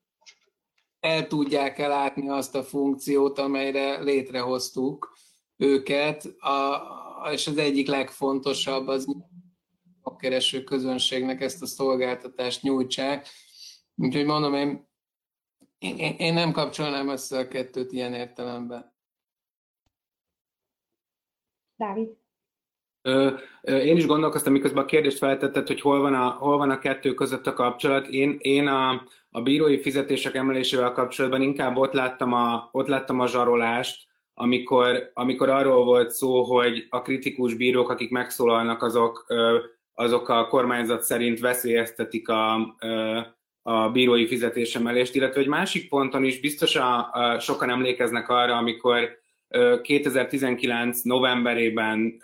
el 1.02 1.28
tudják 1.28 1.78
-e 1.80 1.88
látni 1.88 2.30
azt 2.30 2.56
a 2.56 2.64
funkciót, 2.64 3.40
amelyre 3.40 4.00
létrehoztuk 4.00 5.18
őket, 5.58 6.26
a, 6.26 7.32
és 7.32 7.48
az 7.48 7.58
egyik 7.58 7.88
legfontosabb 7.88 8.88
az 8.88 9.08
a 10.02 10.16
kereső 10.16 10.64
közönségnek 10.64 11.42
ezt 11.42 11.62
a 11.62 11.66
szolgáltatást 11.66 12.62
nyújtsák. 12.62 13.28
Úgyhogy 13.96 14.26
mondom, 14.26 14.54
én, 15.80 16.16
én 16.18 16.34
nem 16.34 16.52
kapcsolnám 16.52 17.10
össze 17.10 17.38
a 17.38 17.48
kettőt 17.48 17.92
ilyen 17.92 18.14
értelemben. 18.14 18.96
Dávid? 21.76 22.21
Én 23.62 23.98
is 23.98 24.06
gondolkoztam, 24.06 24.54
miközben 24.54 24.84
a 24.84 24.88
kérdést 24.88 25.18
feltetted, 25.18 25.68
hogy 25.68 25.82
hol 25.82 26.00
van 26.00 26.14
a, 26.14 26.30
hol 26.30 26.58
van 26.58 26.70
a 26.70 26.80
kettő 26.80 27.14
között 27.14 27.48
a 27.48 27.54
kapcsolat. 27.54 28.08
Én, 28.08 28.38
én 28.40 28.68
a, 28.68 29.04
a 29.30 29.42
bírói 29.42 29.82
fizetések 29.82 30.36
emelésével 30.36 30.92
kapcsolatban 30.92 31.42
inkább 31.42 31.78
ott 31.78 31.94
láttam 31.94 32.34
a, 32.34 32.70
ott 32.72 32.88
láttam 32.88 33.20
a 33.20 33.28
zsarolást, 33.28 34.10
amikor, 34.34 35.12
amikor 35.14 35.50
arról 35.50 35.84
volt 35.84 36.12
szó, 36.12 36.44
hogy 36.44 36.88
a 36.90 37.02
kritikus 37.02 37.54
bírók, 37.54 37.90
akik 37.90 38.12
megszólalnak, 38.12 38.84
azok, 38.84 39.26
azok 39.94 40.30
a 40.30 40.48
kormányzat 40.48 41.04
szerint 41.04 41.40
veszélyeztetik 41.40 42.30
a, 42.30 42.76
a 43.62 43.90
bírói 43.90 44.28
fizetésemelést, 44.28 45.16
illetve 45.16 45.42
egy 45.42 45.48
másik 45.48 45.90
ponton 45.90 46.24
is 46.24 46.40
biztosan 46.40 47.06
sokan 47.40 47.70
emlékeznek 47.70 48.30
arra, 48.30 48.58
amikor 48.58 49.21
2019 49.82 51.02
novemberében 51.02 52.18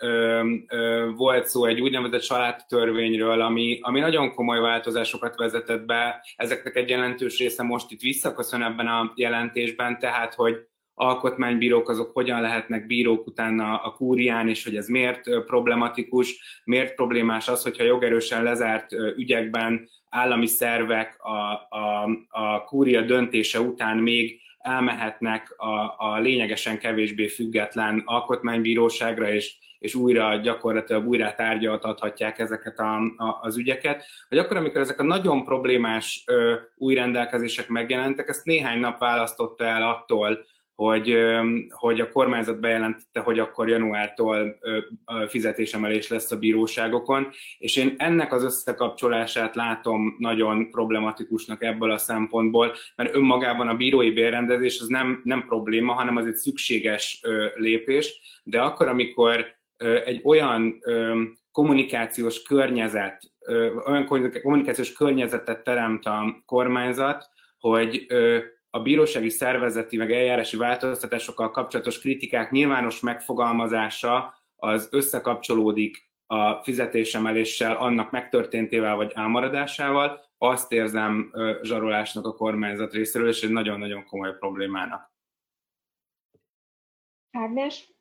volt 1.16 1.46
szó 1.46 1.64
egy 1.64 1.80
úgynevezett 1.80 2.20
családtörvényről, 2.20 3.40
ami, 3.40 3.78
ami 3.82 4.00
nagyon 4.00 4.34
komoly 4.34 4.60
változásokat 4.60 5.36
vezetett 5.36 5.86
be. 5.86 6.24
Ezeknek 6.36 6.76
egy 6.76 6.88
jelentős 6.88 7.38
része 7.38 7.62
most 7.62 7.90
itt 7.90 8.00
visszaköszön 8.00 8.62
ebben 8.62 8.86
a 8.86 9.12
jelentésben, 9.14 9.98
tehát 9.98 10.34
hogy 10.34 10.56
alkotmánybírók 10.94 11.88
azok 11.88 12.10
hogyan 12.12 12.40
lehetnek 12.40 12.86
bírók 12.86 13.26
utána 13.26 13.76
a 13.76 13.92
kúrián, 13.92 14.48
és 14.48 14.64
hogy 14.64 14.76
ez 14.76 14.88
miért 14.88 15.44
problematikus, 15.46 16.60
miért 16.64 16.94
problémás 16.94 17.48
az, 17.48 17.62
hogyha 17.62 17.84
jogerősen 17.84 18.42
lezárt 18.42 18.92
ügyekben 19.16 19.88
állami 20.08 20.46
szervek 20.46 21.16
a, 21.18 21.52
a, 21.78 22.08
a 22.28 22.64
kúria 22.64 23.02
döntése 23.02 23.60
után 23.60 23.96
még 23.96 24.40
elmehetnek 24.68 25.54
a, 25.56 25.94
a 25.96 26.18
lényegesen 26.18 26.78
kevésbé 26.78 27.28
független 27.28 28.02
alkotmánybíróságra, 28.04 29.30
és, 29.30 29.56
és 29.78 29.94
újra 29.94 30.36
gyakorlatilag 30.36 31.06
újra 31.06 31.34
tárgyaltathatják 31.34 32.38
ezeket 32.38 32.78
a, 32.78 32.96
a, 32.96 33.38
az 33.40 33.56
ügyeket. 33.56 34.04
Hogy 34.28 34.38
akkor, 34.38 34.56
amikor 34.56 34.80
ezek 34.80 35.00
a 35.00 35.04
nagyon 35.04 35.44
problémás 35.44 36.22
ö, 36.26 36.54
új 36.76 36.94
rendelkezések 36.94 37.68
megjelentek, 37.68 38.28
ezt 38.28 38.44
néhány 38.44 38.80
nap 38.80 38.98
választotta 38.98 39.64
el 39.64 39.82
attól, 39.82 40.44
hogy, 40.78 41.16
hogy 41.68 42.00
a 42.00 42.10
kormányzat 42.10 42.60
bejelentette, 42.60 43.20
hogy 43.20 43.38
akkor 43.38 43.68
januártól 43.68 44.58
fizetésemelés 45.28 46.08
lesz 46.08 46.30
a 46.30 46.38
bíróságokon, 46.38 47.28
és 47.58 47.76
én 47.76 47.94
ennek 47.96 48.32
az 48.32 48.44
összekapcsolását 48.44 49.54
látom 49.54 50.16
nagyon 50.18 50.70
problematikusnak 50.70 51.62
ebből 51.62 51.90
a 51.90 51.98
szempontból, 51.98 52.74
mert 52.96 53.14
önmagában 53.14 53.68
a 53.68 53.76
bírói 53.76 54.10
bérrendezés 54.10 54.80
az 54.80 54.86
nem, 54.86 55.20
nem 55.24 55.44
probléma, 55.46 55.92
hanem 55.92 56.16
az 56.16 56.26
egy 56.26 56.34
szükséges 56.34 57.20
lépés, 57.54 58.20
de 58.44 58.60
akkor, 58.60 58.88
amikor 58.88 59.46
egy 60.04 60.20
olyan 60.24 60.78
kommunikációs 61.52 62.42
környezet, 62.42 63.22
olyan 63.86 64.06
kommunikációs 64.42 64.92
környezetet 64.92 65.64
teremt 65.64 66.06
a 66.06 66.42
kormányzat, 66.46 67.28
hogy 67.58 68.06
a 68.78 68.82
bírósági 68.82 69.28
szervezeti 69.28 69.96
meg 69.96 70.12
eljárási 70.12 70.56
változtatásokkal 70.56 71.50
kapcsolatos 71.50 72.00
kritikák 72.00 72.50
nyilvános 72.50 73.00
megfogalmazása 73.00 74.34
az 74.56 74.88
összekapcsolódik 74.90 76.10
a 76.26 76.62
fizetésemeléssel, 76.62 77.76
annak 77.76 78.10
megtörténtével 78.10 78.96
vagy 78.96 79.12
elmaradásával, 79.14 80.20
azt 80.38 80.72
érzem 80.72 81.32
zsarolásnak 81.62 82.26
a 82.26 82.34
kormányzat 82.34 82.92
részéről, 82.92 83.28
és 83.28 83.42
egy 83.42 83.50
nagyon-nagyon 83.50 84.04
komoly 84.04 84.36
problémának. 84.38 85.12
Ágnes? 87.30 87.92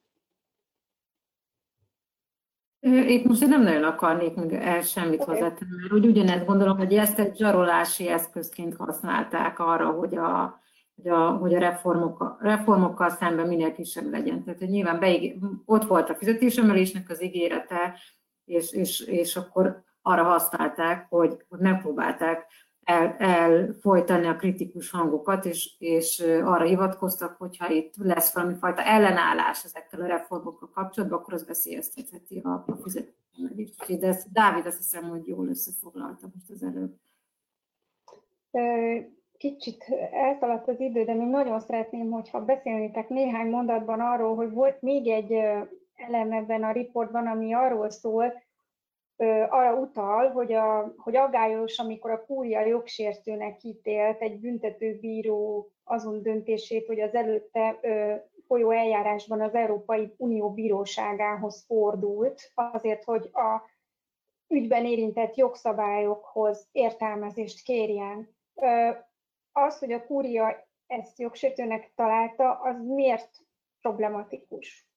Itt 2.90 3.26
most 3.26 3.48
nem 3.48 3.64
nagyon 3.64 3.84
akarnék 3.84 4.36
még 4.36 4.54
el 4.54 4.82
semmit 4.82 5.22
okay. 5.22 5.34
hozzátenni, 5.34 5.72
mert 5.82 5.94
úgy 5.94 6.06
ugyanezt 6.06 6.46
gondolom, 6.46 6.78
hogy 6.78 6.94
ezt 6.94 7.20
egy 7.20 7.38
zsarolási 7.38 8.08
eszközként 8.08 8.76
használták 8.76 9.60
arra, 9.60 9.90
hogy 9.90 10.16
a, 10.16 10.62
hogy 10.98 11.08
a, 11.12 11.30
hogy 11.30 11.54
a 11.54 11.60
reformok, 11.60 12.38
reformokkal 12.40 13.10
szemben 13.10 13.48
minél 13.48 13.74
kisebb 13.74 14.10
legyen. 14.12 14.44
Tehát, 14.44 14.60
hogy 14.60 14.70
nyilván 14.70 15.00
beig, 15.00 15.40
ott 15.66 15.84
volt 15.84 16.10
a 16.10 16.16
fizetésemelésnek 16.16 17.10
az 17.10 17.24
ígérete, 17.24 18.00
és, 18.46 18.72
és, 18.72 19.00
és 19.00 19.36
akkor 19.36 19.84
arra 20.02 20.24
használták, 20.24 21.06
hogy, 21.10 21.46
hogy 21.50 21.60
megpróbálták 21.60 22.46
el, 22.84 23.16
elfolytani 23.18 24.28
a 24.28 24.36
kritikus 24.36 24.90
hangokat, 24.90 25.46
és, 25.46 25.76
és 25.80 26.20
arra 26.44 26.64
hivatkoztak, 26.64 27.36
hogyha 27.38 27.70
itt 27.70 27.94
lesz 27.96 28.34
valami 28.34 28.56
fajta 28.56 28.82
ellenállás 28.82 29.64
ezekkel 29.64 30.02
a 30.02 30.08
reformokkal 30.08 30.70
kapcsolatban, 30.70 31.20
akkor 31.20 31.34
az 31.34 31.48
veszélyeztetheti 31.48 32.40
a, 32.40 32.64
a 32.68 32.78
fizetést. 32.82 34.00
De 34.00 34.08
ezt 34.08 34.32
Dávid 34.32 34.66
azt 34.66 34.78
hiszem, 34.78 35.10
hogy 35.10 35.28
jól 35.28 35.48
összefoglalta 35.48 36.30
most 36.34 36.50
az 36.50 36.64
előbb. 36.64 36.96
Kicsit 39.38 39.84
elszaladt 40.12 40.68
az 40.68 40.80
idő, 40.80 41.04
de 41.04 41.14
még 41.14 41.28
nagyon 41.28 41.60
szeretném, 41.60 42.12
hogyha 42.12 42.46
beszélnétek 42.46 43.10
néhány 43.10 43.50
mondatban 43.50 44.00
arról, 44.00 44.36
hogy 44.36 44.52
volt 44.52 44.82
még 44.82 45.08
egy 45.08 45.32
elem 45.96 46.32
ebben 46.32 46.64
a 46.64 46.72
riportban, 46.72 47.28
ami 47.28 47.54
arról 47.54 47.90
szól, 47.90 48.34
arra 49.50 49.76
utal, 49.76 50.32
hogy, 50.32 50.54
a, 50.54 50.94
hogy 50.98 51.16
aggályos, 51.16 51.80
amikor 51.80 52.12
a 52.12 52.26
kúria 52.26 52.66
jogsértőnek 52.66 53.64
ítélt 53.64 54.22
egy 54.22 54.40
büntetőbíró 54.40 55.70
azon 55.84 56.22
döntését, 56.22 56.88
hogy 56.88 57.00
az 57.00 57.16
előtte 57.16 57.80
folyó 58.48 58.72
eljárásban 58.72 59.42
az 59.42 59.54
Európai 59.54 60.14
Unió 60.18 60.54
bíróságához 60.54 61.64
fordult, 61.68 62.52
azért, 62.54 63.04
hogy 63.04 63.30
a 63.34 63.62
ügyben 64.48 64.86
érintett 64.86 65.36
jogszabályokhoz 65.36 66.68
értelmezést 66.72 67.64
kérjen. 67.64 68.36
Az, 69.66 69.80
hogy 69.80 69.92
a 69.92 70.06
kúria 70.06 70.68
ezt 70.88 71.20
jogsértőnek 71.20 71.92
találta, 71.96 72.60
az 72.60 72.86
miért 72.86 73.30
problematikus? 73.82 74.88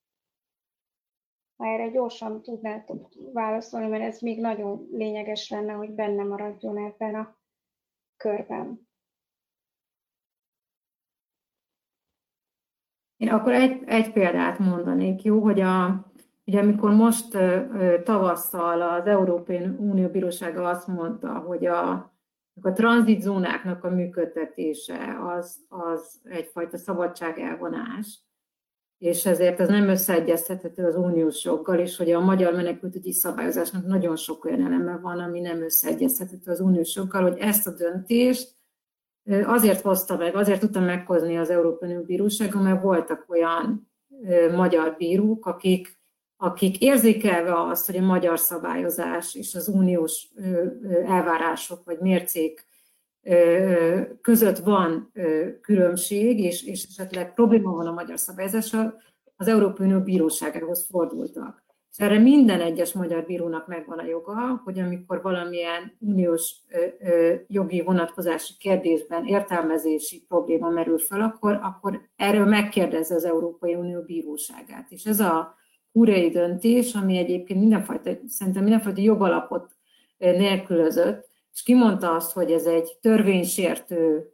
ha 1.60 1.66
erre 1.66 1.88
gyorsan 1.88 2.42
tudnátok 2.42 3.08
válaszolni, 3.32 3.88
mert 3.88 4.02
ez 4.02 4.20
még 4.20 4.40
nagyon 4.40 4.88
lényeges 4.92 5.50
lenne, 5.50 5.72
hogy 5.72 5.90
benne 5.90 6.22
maradjon 6.22 6.78
ebben 6.78 7.14
a 7.14 7.36
körben. 8.16 8.88
Én 13.16 13.28
akkor 13.28 13.52
egy, 13.52 13.82
egy 13.86 14.12
példát 14.12 14.58
mondanék, 14.58 15.22
jó, 15.22 15.40
hogy 15.40 15.60
a, 15.60 16.06
ugye 16.44 16.60
amikor 16.60 16.90
most 16.90 17.36
tavasszal 18.04 18.82
az 18.82 19.06
Európai 19.06 19.58
Unió 19.58 20.08
Bírósága 20.08 20.68
azt 20.68 20.86
mondta, 20.86 21.38
hogy 21.38 21.66
a, 21.66 22.12
a 22.62 22.72
tranzitzónáknak 22.72 23.84
a 23.84 23.90
működtetése 23.90 25.16
az, 25.38 25.56
az 25.68 26.20
egyfajta 26.24 26.76
szabadságelvonás, 26.76 28.20
és 28.98 29.26
ezért 29.26 29.60
ez 29.60 29.68
nem 29.68 29.88
összeegyeztethető 29.88 30.84
az 30.84 30.96
uniós 30.96 31.44
joggal, 31.44 31.78
és 31.78 31.96
hogy 31.96 32.10
a 32.10 32.20
magyar 32.20 32.54
menekültügyi 32.54 33.12
szabályozásnak 33.12 33.86
nagyon 33.86 34.16
sok 34.16 34.44
olyan 34.44 34.64
eleme 34.64 34.96
van, 34.96 35.18
ami 35.18 35.40
nem 35.40 35.62
összeegyeztethető 35.62 36.50
az 36.50 36.60
uniós 36.60 36.94
joggal, 36.94 37.22
hogy 37.22 37.38
ezt 37.38 37.66
a 37.66 37.74
döntést 37.74 38.58
azért 39.44 39.80
hozta 39.80 40.16
meg, 40.16 40.34
azért 40.34 40.60
tudta 40.60 40.80
meghozni 40.80 41.38
az 41.38 41.50
Európai 41.50 41.88
Unió 41.88 42.02
Bírósága, 42.02 42.60
mert 42.60 42.82
voltak 42.82 43.24
olyan 43.28 43.90
magyar 44.54 44.94
bírók, 44.98 45.46
akik, 45.46 45.99
akik 46.42 46.80
érzékelve 46.80 47.60
azt, 47.60 47.86
hogy 47.86 47.96
a 47.96 48.02
magyar 48.02 48.38
szabályozás 48.38 49.34
és 49.34 49.54
az 49.54 49.68
uniós 49.68 50.28
elvárások 51.06 51.84
vagy 51.84 51.98
mércék 51.98 52.66
között 54.20 54.58
van 54.58 55.12
különbség, 55.60 56.40
és, 56.40 56.86
esetleg 56.88 57.34
probléma 57.34 57.72
van 57.72 57.86
a 57.86 57.92
magyar 57.92 58.18
szabályozással, 58.18 59.00
az 59.36 59.48
Európai 59.48 59.86
Unió 59.86 60.00
bíróságához 60.00 60.86
fordultak. 60.90 61.64
És 61.90 61.98
erre 61.98 62.18
minden 62.18 62.60
egyes 62.60 62.92
magyar 62.92 63.24
bírónak 63.24 63.66
megvan 63.66 63.98
a 63.98 64.06
joga, 64.06 64.60
hogy 64.64 64.78
amikor 64.78 65.22
valamilyen 65.22 65.96
uniós 65.98 66.54
jogi 67.46 67.82
vonatkozási 67.82 68.52
kérdésben 68.58 69.26
értelmezési 69.26 70.24
probléma 70.28 70.68
merül 70.68 70.98
fel, 70.98 71.20
akkor, 71.20 71.58
akkor 71.62 72.00
erről 72.16 72.44
megkérdezze 72.44 73.14
az 73.14 73.24
Európai 73.24 73.74
Unió 73.74 74.02
bíróságát. 74.02 74.90
És 74.90 75.04
ez 75.04 75.20
a 75.20 75.58
kúriai 75.92 76.28
döntés, 76.28 76.94
ami 76.94 77.16
egyébként 77.16 77.60
mindenfajta, 77.60 78.10
szerintem 78.26 78.62
mindenfajta 78.62 79.00
jogalapot 79.00 79.76
nélkülözött, 80.18 81.28
és 81.52 81.62
kimondta 81.62 82.14
azt, 82.14 82.32
hogy 82.32 82.50
ez 82.52 82.64
egy 82.64 82.98
törvénysértő 83.00 84.30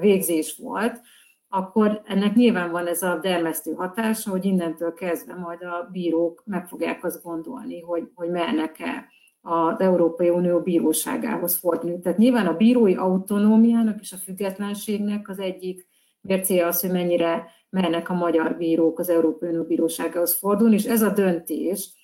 végzés 0.00 0.56
volt, 0.62 1.00
akkor 1.48 2.02
ennek 2.04 2.34
nyilván 2.34 2.70
van 2.70 2.86
ez 2.86 3.02
a 3.02 3.18
dermesztő 3.22 3.72
hatása, 3.72 4.30
hogy 4.30 4.44
innentől 4.44 4.92
kezdve 4.92 5.34
majd 5.34 5.62
a 5.62 5.88
bírók 5.92 6.42
meg 6.44 6.68
fogják 6.68 7.04
azt 7.04 7.22
gondolni, 7.22 7.80
hogy, 7.80 8.10
hogy 8.14 8.30
mernek-e 8.30 9.06
az 9.40 9.80
Európai 9.80 10.28
Unió 10.28 10.60
bíróságához 10.60 11.56
fordulni. 11.56 12.00
Tehát 12.00 12.18
nyilván 12.18 12.46
a 12.46 12.56
bírói 12.56 12.94
autonómiának 12.94 14.00
és 14.00 14.12
a 14.12 14.16
függetlenségnek 14.16 15.28
az 15.28 15.38
egyik 15.38 15.86
mércéje 16.20 16.66
az, 16.66 16.80
hogy 16.80 16.90
mennyire 16.90 17.46
mernek 17.76 18.10
a 18.10 18.14
magyar 18.14 18.56
bírók 18.56 18.98
az 18.98 19.08
Európai 19.08 19.48
Unió 19.48 19.64
bíróságához 19.64 20.34
fordulni, 20.34 20.74
és 20.74 20.84
ez 20.84 21.02
a 21.02 21.12
döntés 21.12 21.94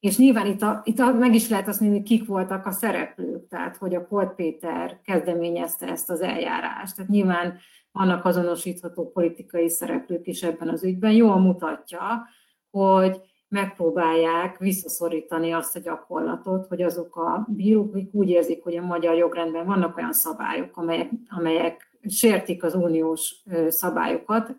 és 0.00 0.18
nyilván 0.18 0.46
itt, 0.46 0.62
a, 0.62 0.80
itt 0.84 0.98
a, 0.98 1.12
meg 1.12 1.34
is 1.34 1.48
lehet 1.48 1.68
azt 1.68 1.80
mondani, 1.80 2.00
hogy 2.00 2.10
kik 2.10 2.26
voltak 2.26 2.66
a 2.66 2.70
szereplők, 2.70 3.48
tehát 3.48 3.76
hogy 3.76 3.94
a 3.94 4.04
Polt 4.04 4.34
Péter 4.34 5.00
kezdeményezte 5.04 5.86
ezt 5.86 6.10
az 6.10 6.20
eljárást. 6.20 6.96
Tehát 6.96 7.10
nyilván 7.10 7.58
vannak 7.92 8.24
azonosítható 8.24 9.10
politikai 9.10 9.68
szereplők 9.68 10.26
is 10.26 10.42
ebben 10.42 10.68
az 10.68 10.84
ügyben. 10.84 11.12
Jól 11.12 11.38
mutatja, 11.38 12.28
hogy 12.70 13.20
megpróbálják 13.48 14.58
visszaszorítani 14.58 15.52
azt 15.52 15.76
a 15.76 15.80
gyakorlatot, 15.80 16.66
hogy 16.66 16.82
azok 16.82 17.16
a 17.16 17.46
bírók 17.48 17.96
úgy 18.12 18.28
érzik, 18.28 18.62
hogy 18.62 18.76
a 18.76 18.82
magyar 18.82 19.16
jogrendben 19.16 19.66
vannak 19.66 19.96
olyan 19.96 20.12
szabályok, 20.12 20.76
amelyek, 20.76 21.10
amelyek 21.28 21.98
sértik 22.08 22.64
az 22.64 22.74
uniós 22.74 23.42
szabályokat, 23.68 24.54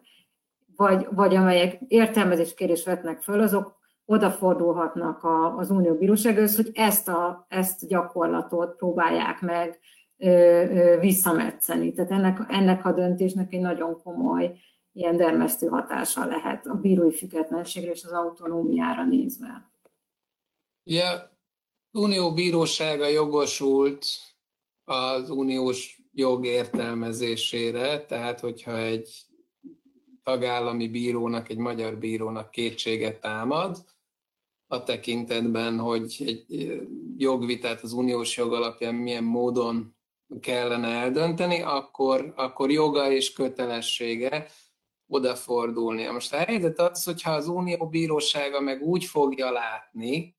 vagy, 0.81 1.07
vagy 1.11 1.35
amelyek 1.35 1.79
értelmezéskérés 1.87 2.83
vetnek 2.83 3.21
föl, 3.21 3.41
azok 3.41 3.79
odafordulhatnak 4.05 5.23
a, 5.23 5.57
az 5.57 5.69
unió 5.69 5.95
bírósághoz, 5.95 6.55
hogy 6.55 6.69
ezt 6.73 7.07
a 7.07 7.45
ezt 7.49 7.87
gyakorlatot 7.87 8.75
próbálják 8.75 9.41
meg 9.41 9.79
ö, 10.17 10.27
ö, 10.27 10.99
visszametszeni. 10.99 11.93
Tehát 11.93 12.11
ennek, 12.11 12.39
ennek 12.47 12.85
a 12.85 12.91
döntésnek 12.91 13.53
egy 13.53 13.59
nagyon 13.59 14.01
komoly 14.03 14.57
ilyen 14.93 15.17
dermesztő 15.17 15.67
hatása 15.67 16.25
lehet 16.25 16.65
a 16.67 16.73
bírói 16.73 17.11
függetlenségre 17.11 17.91
és 17.91 18.03
az 18.03 18.11
autonómiára 18.11 19.05
nézve. 19.05 19.71
Ja, 20.83 21.37
unió 21.91 22.33
bírósága 22.33 23.07
jogosult 23.07 24.05
az 24.83 25.29
uniós 25.29 26.01
jog 26.13 26.45
értelmezésére, 26.45 28.05
tehát 28.05 28.39
hogyha 28.39 28.77
egy 28.77 29.30
tagállami 30.23 30.87
bírónak, 30.87 31.49
egy 31.49 31.57
magyar 31.57 31.97
bírónak 31.97 32.51
kétséget 32.51 33.21
támad, 33.21 33.77
a 34.67 34.83
tekintetben, 34.83 35.79
hogy 35.79 36.15
egy 36.19 36.81
jogvitát 37.17 37.81
az 37.81 37.93
uniós 37.93 38.37
jog 38.37 38.53
alapján 38.53 38.95
milyen 38.95 39.23
módon 39.23 39.95
kellene 40.39 40.87
eldönteni, 40.87 41.61
akkor, 41.61 42.33
akkor 42.35 42.71
joga 42.71 43.11
és 43.11 43.33
kötelessége 43.33 44.47
odafordulni. 45.07 46.07
Most 46.07 46.33
a 46.33 46.37
helyzet 46.37 46.79
az, 46.79 47.03
hogyha 47.03 47.31
az 47.31 47.47
unió 47.47 47.87
bírósága 47.89 48.59
meg 48.59 48.81
úgy 48.81 49.05
fogja 49.05 49.51
látni, 49.51 50.35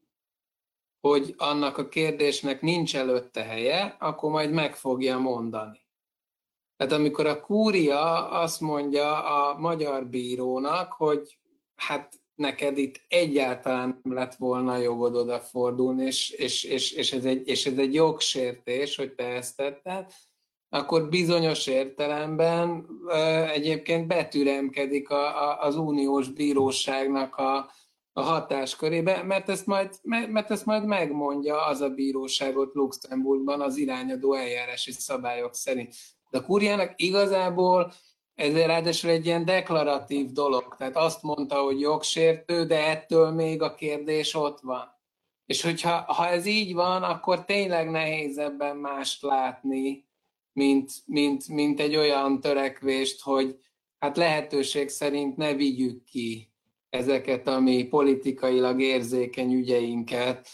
hogy 1.00 1.34
annak 1.36 1.78
a 1.78 1.88
kérdésnek 1.88 2.60
nincs 2.60 2.96
előtte 2.96 3.42
helye, 3.42 3.96
akkor 4.00 4.30
majd 4.30 4.52
meg 4.52 4.76
fogja 4.76 5.18
mondani. 5.18 5.80
Tehát 6.82 6.96
amikor 6.96 7.26
a 7.26 7.40
kúria 7.40 8.28
azt 8.28 8.60
mondja 8.60 9.24
a 9.24 9.58
magyar 9.58 10.06
bírónak, 10.06 10.92
hogy 10.92 11.38
hát 11.76 12.14
neked 12.34 12.78
itt 12.78 13.00
egyáltalán 13.08 14.00
nem 14.02 14.14
lett 14.14 14.34
volna 14.34 14.76
jogod 14.76 15.16
odafordulni, 15.16 16.04
és, 16.04 16.30
és, 16.30 16.64
és, 16.64 16.92
és, 16.92 17.12
ez 17.12 17.24
egy, 17.24 17.48
és 17.48 17.66
ez 17.66 17.78
egy 17.78 17.94
jogsértés, 17.94 18.96
hogy 18.96 19.14
te 19.14 19.24
ezt 19.24 19.56
tetted, 19.56 20.12
akkor 20.68 21.08
bizonyos 21.08 21.66
értelemben 21.66 22.86
egyébként 23.52 24.06
betüremkedik 24.06 25.10
a, 25.10 25.50
a, 25.50 25.60
az 25.60 25.76
uniós 25.76 26.28
bíróságnak 26.28 27.36
a, 27.36 27.70
a 28.12 28.20
hatáskörébe, 28.20 29.22
mert 29.22 29.48
ezt, 29.48 29.66
majd, 29.66 29.90
mert 30.02 30.50
ezt 30.50 30.66
majd 30.66 30.84
megmondja 30.84 31.66
az 31.66 31.80
a 31.80 31.88
bíróságot 31.88 32.74
Luxemburgban 32.74 33.60
az 33.60 33.76
irányadó 33.76 34.34
eljárási 34.34 34.92
szabályok 34.92 35.54
szerint. 35.54 35.94
De 36.32 36.38
a 36.38 36.42
kurjának 36.42 36.92
igazából 36.96 37.92
ez 38.34 38.54
ráadásul 38.54 39.10
egy 39.10 39.26
ilyen 39.26 39.44
deklaratív 39.44 40.30
dolog, 40.30 40.74
tehát 40.78 40.96
azt 40.96 41.22
mondta, 41.22 41.62
hogy 41.62 41.80
jogsértő, 41.80 42.64
de 42.64 42.86
ettől 42.86 43.30
még 43.30 43.62
a 43.62 43.74
kérdés 43.74 44.34
ott 44.34 44.60
van. 44.60 45.00
És 45.46 45.62
hogyha 45.62 46.12
ha 46.12 46.28
ez 46.28 46.46
így 46.46 46.74
van, 46.74 47.02
akkor 47.02 47.44
tényleg 47.44 47.90
nehéz 47.90 48.38
ebben 48.38 48.76
mást 48.76 49.22
látni, 49.22 50.08
mint, 50.52 50.92
mint, 51.06 51.48
mint 51.48 51.80
egy 51.80 51.96
olyan 51.96 52.40
törekvést, 52.40 53.22
hogy 53.22 53.58
hát 53.98 54.16
lehetőség 54.16 54.88
szerint 54.88 55.36
ne 55.36 55.54
vigyük 55.54 56.04
ki 56.04 56.52
ezeket 56.90 57.46
a 57.46 57.60
mi 57.60 57.84
politikailag 57.84 58.80
érzékeny 58.80 59.52
ügyeinket 59.52 60.48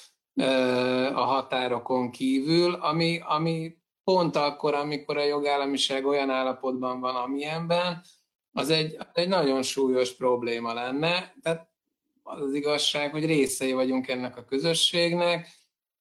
a 1.14 1.24
határokon 1.24 2.10
kívül, 2.10 2.74
ami, 2.74 3.20
ami 3.26 3.77
pont 4.08 4.36
akkor, 4.36 4.74
amikor 4.74 5.16
a 5.16 5.24
jogállamiság 5.24 6.06
olyan 6.06 6.30
állapotban 6.30 7.00
van, 7.00 7.14
amilyenben, 7.14 8.00
az 8.52 8.70
egy, 8.70 8.96
az 8.98 9.06
egy 9.12 9.28
nagyon 9.28 9.62
súlyos 9.62 10.16
probléma 10.16 10.72
lenne. 10.72 11.34
Tehát 11.42 11.68
az 12.22 12.40
az 12.40 12.54
igazság, 12.54 13.10
hogy 13.10 13.26
részei 13.26 13.72
vagyunk 13.72 14.08
ennek 14.08 14.36
a 14.36 14.44
közösségnek, 14.44 15.48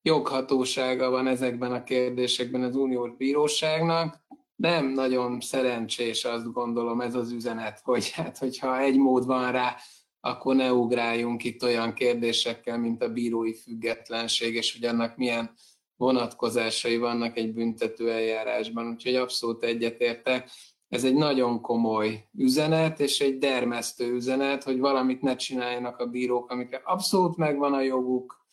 joghatósága 0.01 1.09
van 1.09 1.27
ezekben 1.27 1.71
a 1.71 1.83
kérdésekben 1.83 2.63
az 2.63 2.75
uniós 2.75 3.15
bíróságnak, 3.17 4.25
nem 4.55 4.85
nagyon 4.85 5.39
szerencsés, 5.39 6.25
azt 6.25 6.51
gondolom 6.51 7.01
ez 7.01 7.15
az 7.15 7.31
üzenet, 7.31 7.81
hogy 7.83 8.11
hát, 8.11 8.37
hogyha 8.37 8.79
egy 8.79 8.97
mód 8.97 9.25
van 9.25 9.51
rá, 9.51 9.75
akkor 10.19 10.55
ne 10.55 10.73
ugráljunk 10.73 11.43
itt 11.43 11.63
olyan 11.63 11.93
kérdésekkel, 11.93 12.77
mint 12.77 13.03
a 13.03 13.13
bírói 13.13 13.53
függetlenség, 13.53 14.55
és 14.55 14.73
hogy 14.73 14.85
annak 14.85 15.17
milyen 15.17 15.55
vonatkozásai 15.97 16.97
vannak 16.97 17.37
egy 17.37 17.53
büntető 17.53 18.11
eljárásban. 18.11 18.87
Úgyhogy 18.87 19.15
abszolút 19.15 19.63
egyetértek. 19.63 20.49
Ez 20.89 21.03
egy 21.03 21.15
nagyon 21.15 21.61
komoly 21.61 22.27
üzenet, 22.37 22.99
és 22.99 23.19
egy 23.19 23.37
dermesztő 23.37 24.11
üzenet, 24.13 24.63
hogy 24.63 24.79
valamit 24.79 25.21
ne 25.21 25.35
csináljanak 25.35 25.97
a 25.99 26.05
bírók, 26.05 26.51
amikre 26.51 26.81
abszolút 26.85 27.37
megvan 27.37 27.73
a 27.73 27.81
joguk, 27.81 28.47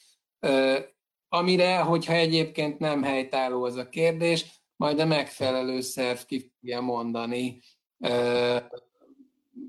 amire, 1.28 1.78
hogyha 1.78 2.12
egyébként 2.12 2.78
nem 2.78 3.03
helytálló 3.03 3.62
az 3.64 3.76
a 3.76 3.88
kérdés, 3.88 4.62
majd 4.76 4.99
a 4.99 5.07
megfelelő 5.07 5.80
szerv 5.80 6.18
ki 6.18 6.53
fogja 6.53 6.80
mondani 6.80 7.61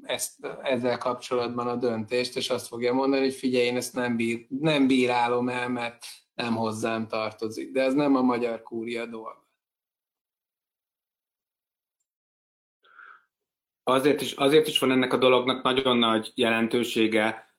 ezt, 0.02 0.48
ezzel 0.64 0.98
kapcsolatban 0.98 1.68
a 1.68 1.76
döntést, 1.76 2.36
és 2.36 2.50
azt 2.50 2.68
fogja 2.68 2.94
mondani, 2.94 3.24
hogy 3.24 3.34
figyelj, 3.34 3.66
én 3.66 3.76
ezt 3.76 3.94
nem, 3.94 4.16
bír, 4.16 4.46
nem 4.50 4.88
bírálom 4.88 5.50
el, 5.50 5.70
mert 5.70 6.06
nem 6.36 6.56
hozzám 6.56 7.08
tartozik. 7.08 7.72
De 7.72 7.82
ez 7.82 7.94
nem 7.94 8.16
a 8.16 8.22
magyar 8.22 8.62
kúria 8.62 9.06
dolga. 9.06 9.44
Azért 13.84 14.22
is, 14.22 14.32
azért 14.32 14.68
is 14.68 14.80
van 14.80 14.92
ennek 14.92 15.14
a 15.14 15.18
dolognak 15.18 15.64
nagyon 15.64 15.98
nagy 15.98 16.32
jelentősége 16.36 17.54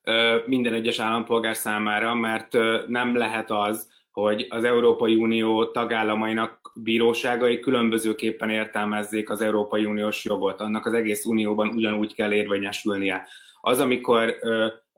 minden 0.47 0.73
egyes 0.73 0.99
állampolgár 0.99 1.57
számára, 1.57 2.15
mert 2.15 2.53
nem 2.87 3.17
lehet 3.17 3.51
az, 3.51 3.95
hogy 4.11 4.47
az 4.49 4.65
Európai 4.65 5.15
Unió 5.15 5.67
tagállamainak 5.67 6.73
bíróságai 6.75 7.61
különbözőképpen 7.61 8.51
értelmezzék 8.51 9.31
az 9.31 9.41
Európai 9.41 9.85
Uniós 9.85 10.25
jogot. 10.25 10.61
Annak 10.61 10.87
az 10.87 10.93
egész 10.93 11.25
unióban 11.25 11.69
ugyanúgy 11.69 12.15
kell 12.15 12.33
érvényesülnie. 12.33 13.29
Az, 13.61 13.81
amikor 13.81 14.35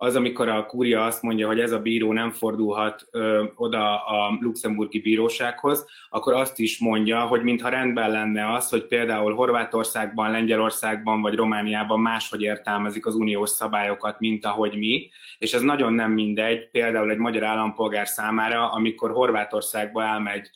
az, 0.01 0.17
amikor 0.17 0.49
a 0.49 0.67
kúria 0.67 1.05
azt 1.05 1.23
mondja, 1.23 1.47
hogy 1.47 1.61
ez 1.61 1.73
a 1.73 1.79
bíró 1.79 2.13
nem 2.13 2.31
fordulhat 2.31 3.07
ö, 3.11 3.45
oda 3.55 4.05
a 4.05 4.39
luxemburgi 4.41 5.01
bírósághoz, 5.01 5.87
akkor 6.11 6.33
azt 6.33 6.59
is 6.59 6.79
mondja, 6.79 7.21
hogy 7.21 7.43
mintha 7.43 7.69
rendben 7.69 8.11
lenne 8.11 8.53
az, 8.53 8.69
hogy 8.69 8.87
például 8.87 9.35
Horvátországban, 9.35 10.31
Lengyelországban 10.31 11.21
vagy 11.21 11.35
Romániában 11.35 12.01
máshogy 12.01 12.43
értelmezik 12.43 13.07
az 13.07 13.15
uniós 13.15 13.51
szabályokat, 13.51 14.21
mint 14.21 14.45
ahogy 14.45 14.77
mi, 14.77 15.11
és 15.39 15.53
ez 15.53 15.63
nagyon 15.63 15.93
nem 15.93 16.13
mindegy, 16.13 16.71
például 16.71 17.11
egy 17.11 17.19
magyar 17.19 17.45
állampolgár 17.45 18.07
számára, 18.07 18.73
amikor 18.73 19.11
Horvátországba 19.11 20.03
elmegy 20.03 20.51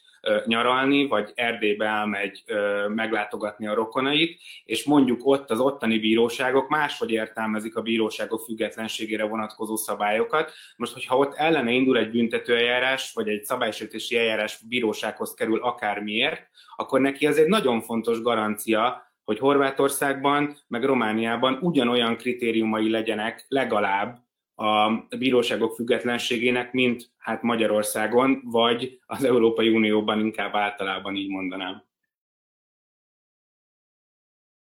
nyaralni, 0.46 1.06
vagy 1.06 1.32
Erdélybe 1.34 1.86
elmegy 1.86 2.44
meglátogatni 2.88 3.66
a 3.66 3.74
rokonait, 3.74 4.40
és 4.64 4.84
mondjuk 4.84 5.20
ott 5.26 5.50
az 5.50 5.60
ottani 5.60 5.98
bíróságok 5.98 6.68
máshogy 6.68 7.10
értelmezik 7.10 7.76
a 7.76 7.82
bíróságok 7.82 8.40
függetlenségére 8.40 9.24
vonatkozó 9.24 9.76
szabályokat. 9.76 10.52
Most, 10.76 10.92
hogyha 10.92 11.16
ott 11.16 11.34
ellene 11.34 11.70
indul 11.70 11.98
egy 11.98 12.10
büntetőeljárás, 12.10 13.12
vagy 13.12 13.28
egy 13.28 13.44
szabálysértési 13.44 14.18
eljárás 14.18 14.58
bírósághoz 14.68 15.34
kerül 15.34 15.58
akármiért, 15.62 16.48
akkor 16.76 17.00
neki 17.00 17.26
az 17.26 17.38
egy 17.38 17.48
nagyon 17.48 17.80
fontos 17.80 18.22
garancia, 18.22 19.10
hogy 19.24 19.38
Horvátországban, 19.38 20.56
meg 20.68 20.84
Romániában 20.84 21.58
ugyanolyan 21.60 22.16
kritériumai 22.16 22.90
legyenek 22.90 23.44
legalább 23.48 24.18
a 24.62 25.06
bíróságok 25.18 25.74
függetlenségének, 25.74 26.72
mint 26.72 27.10
hát 27.18 27.42
Magyarországon, 27.42 28.40
vagy 28.44 29.00
az 29.06 29.24
Európai 29.24 29.68
Unióban 29.68 30.20
inkább 30.20 30.54
általában 30.54 31.14
így 31.14 31.28
mondanám. 31.28 31.84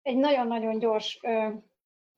Egy 0.02 0.18
nagyon-nagyon 0.18 0.80
gyors 0.80 1.20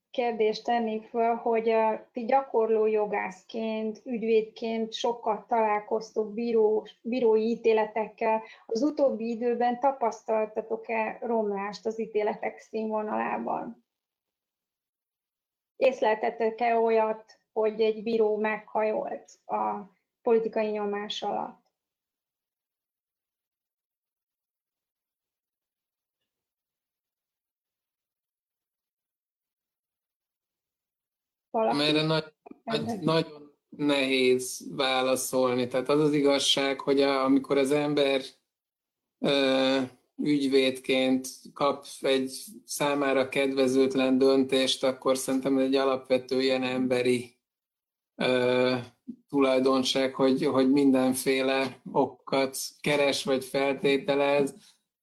kérdést 0.09 0.63
tennék 0.63 1.07
föl, 1.07 1.35
hogy 1.35 1.75
ti 2.11 2.25
gyakorló 2.25 2.85
jogászként, 2.85 4.01
ügyvédként 4.05 4.93
sokat 4.93 5.47
találkoztok 5.47 6.33
bíró, 6.33 6.87
bírói 7.01 7.41
ítéletekkel. 7.41 8.43
Az 8.65 8.81
utóbbi 8.81 9.29
időben 9.29 9.79
tapasztaltatok-e 9.79 11.17
romlást 11.21 11.85
az 11.85 11.99
ítéletek 11.99 12.59
színvonalában? 12.59 13.85
Észleltetek-e 15.75 16.75
olyat, 16.75 17.39
hogy 17.59 17.81
egy 17.81 18.03
bíró 18.03 18.35
meghajolt 18.37 19.31
a 19.45 19.91
politikai 20.21 20.69
nyomás 20.69 21.23
alatt. 21.23 21.65
Valaki? 31.49 31.79
Erre 31.79 32.01
nagy, 32.01 32.33
nagy, 32.63 32.99
nagyon 32.99 33.51
nehéz 33.69 34.75
válaszolni. 34.75 35.67
Tehát 35.67 35.89
az 35.89 35.99
az 35.99 36.13
igazság, 36.13 36.81
hogy 36.81 37.01
a, 37.01 37.23
amikor 37.23 37.57
az 37.57 37.71
ember 37.71 38.21
ö, 39.19 39.81
ügyvédként 40.15 41.27
kap 41.53 41.85
egy 42.01 42.43
számára 42.65 43.29
kedvezőtlen 43.29 44.17
döntést, 44.17 44.83
akkor 44.83 45.17
szerintem 45.17 45.57
egy 45.57 45.75
alapvető 45.75 46.41
ilyen 46.41 46.63
emberi 46.63 47.36
ö, 48.21 48.75
tulajdonság, 49.29 50.13
hogy, 50.13 50.45
hogy 50.45 50.71
mindenféle 50.71 51.81
okat 51.91 52.57
keres 52.81 53.23
vagy 53.23 53.45
feltételez, 53.45 54.53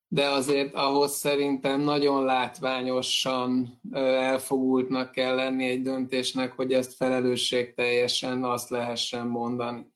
de 0.09 0.29
azért 0.29 0.75
ahhoz 0.75 1.13
szerintem 1.13 1.81
nagyon 1.81 2.25
látványosan 2.25 3.81
elfogultnak 3.93 5.13
kell 5.13 5.35
lenni 5.35 5.65
egy 5.65 5.83
döntésnek, 5.83 6.53
hogy 6.53 6.73
ezt 6.73 6.95
felelősségteljesen 6.95 8.45
azt 8.45 8.71
lehessen 8.71 9.27
mondani. 9.27 9.93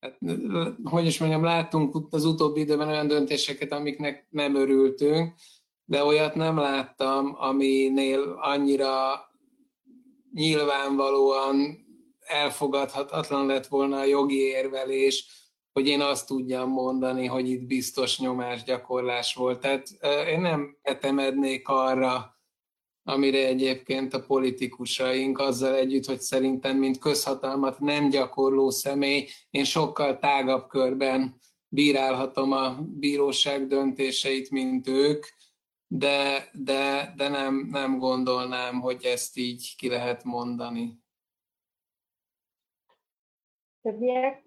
Hát, 0.00 0.18
hogy 0.84 1.06
is 1.06 1.18
mondjam, 1.18 1.42
láttunk 1.42 2.06
az 2.10 2.24
utóbbi 2.24 2.60
időben 2.60 2.88
olyan 2.88 3.06
döntéseket, 3.06 3.72
amiknek 3.72 4.26
nem 4.30 4.54
örültünk, 4.54 5.34
de 5.84 6.04
olyat 6.04 6.34
nem 6.34 6.56
láttam, 6.56 7.36
aminél 7.38 8.38
annyira 8.40 8.94
nyilvánvalóan 10.32 11.88
elfogadhatatlan 12.30 13.46
lett 13.46 13.66
volna 13.66 13.98
a 13.98 14.04
jogi 14.04 14.38
érvelés, 14.38 15.26
hogy 15.72 15.86
én 15.86 16.00
azt 16.00 16.26
tudjam 16.26 16.70
mondani, 16.70 17.26
hogy 17.26 17.48
itt 17.48 17.62
biztos 17.62 18.18
nyomásgyakorlás 18.18 19.34
volt. 19.34 19.60
Tehát 19.60 19.88
én 20.26 20.40
nem 20.40 20.76
etemednék 20.82 21.68
arra, 21.68 22.40
amire 23.02 23.46
egyébként 23.46 24.14
a 24.14 24.22
politikusaink 24.22 25.38
azzal 25.38 25.74
együtt, 25.74 26.04
hogy 26.04 26.20
szerintem, 26.20 26.76
mint 26.76 26.98
közhatalmat 26.98 27.78
nem 27.78 28.08
gyakorló 28.08 28.70
személy, 28.70 29.28
én 29.50 29.64
sokkal 29.64 30.18
tágabb 30.18 30.68
körben 30.68 31.40
bírálhatom 31.68 32.52
a 32.52 32.78
bíróság 32.82 33.66
döntéseit, 33.66 34.50
mint 34.50 34.88
ők, 34.88 35.26
de, 35.86 36.50
de, 36.52 37.12
de 37.16 37.28
nem, 37.28 37.68
nem 37.70 37.98
gondolnám, 37.98 38.80
hogy 38.80 39.04
ezt 39.04 39.36
így 39.36 39.74
ki 39.76 39.88
lehet 39.88 40.24
mondani. 40.24 40.99
Többiek? 43.82 44.42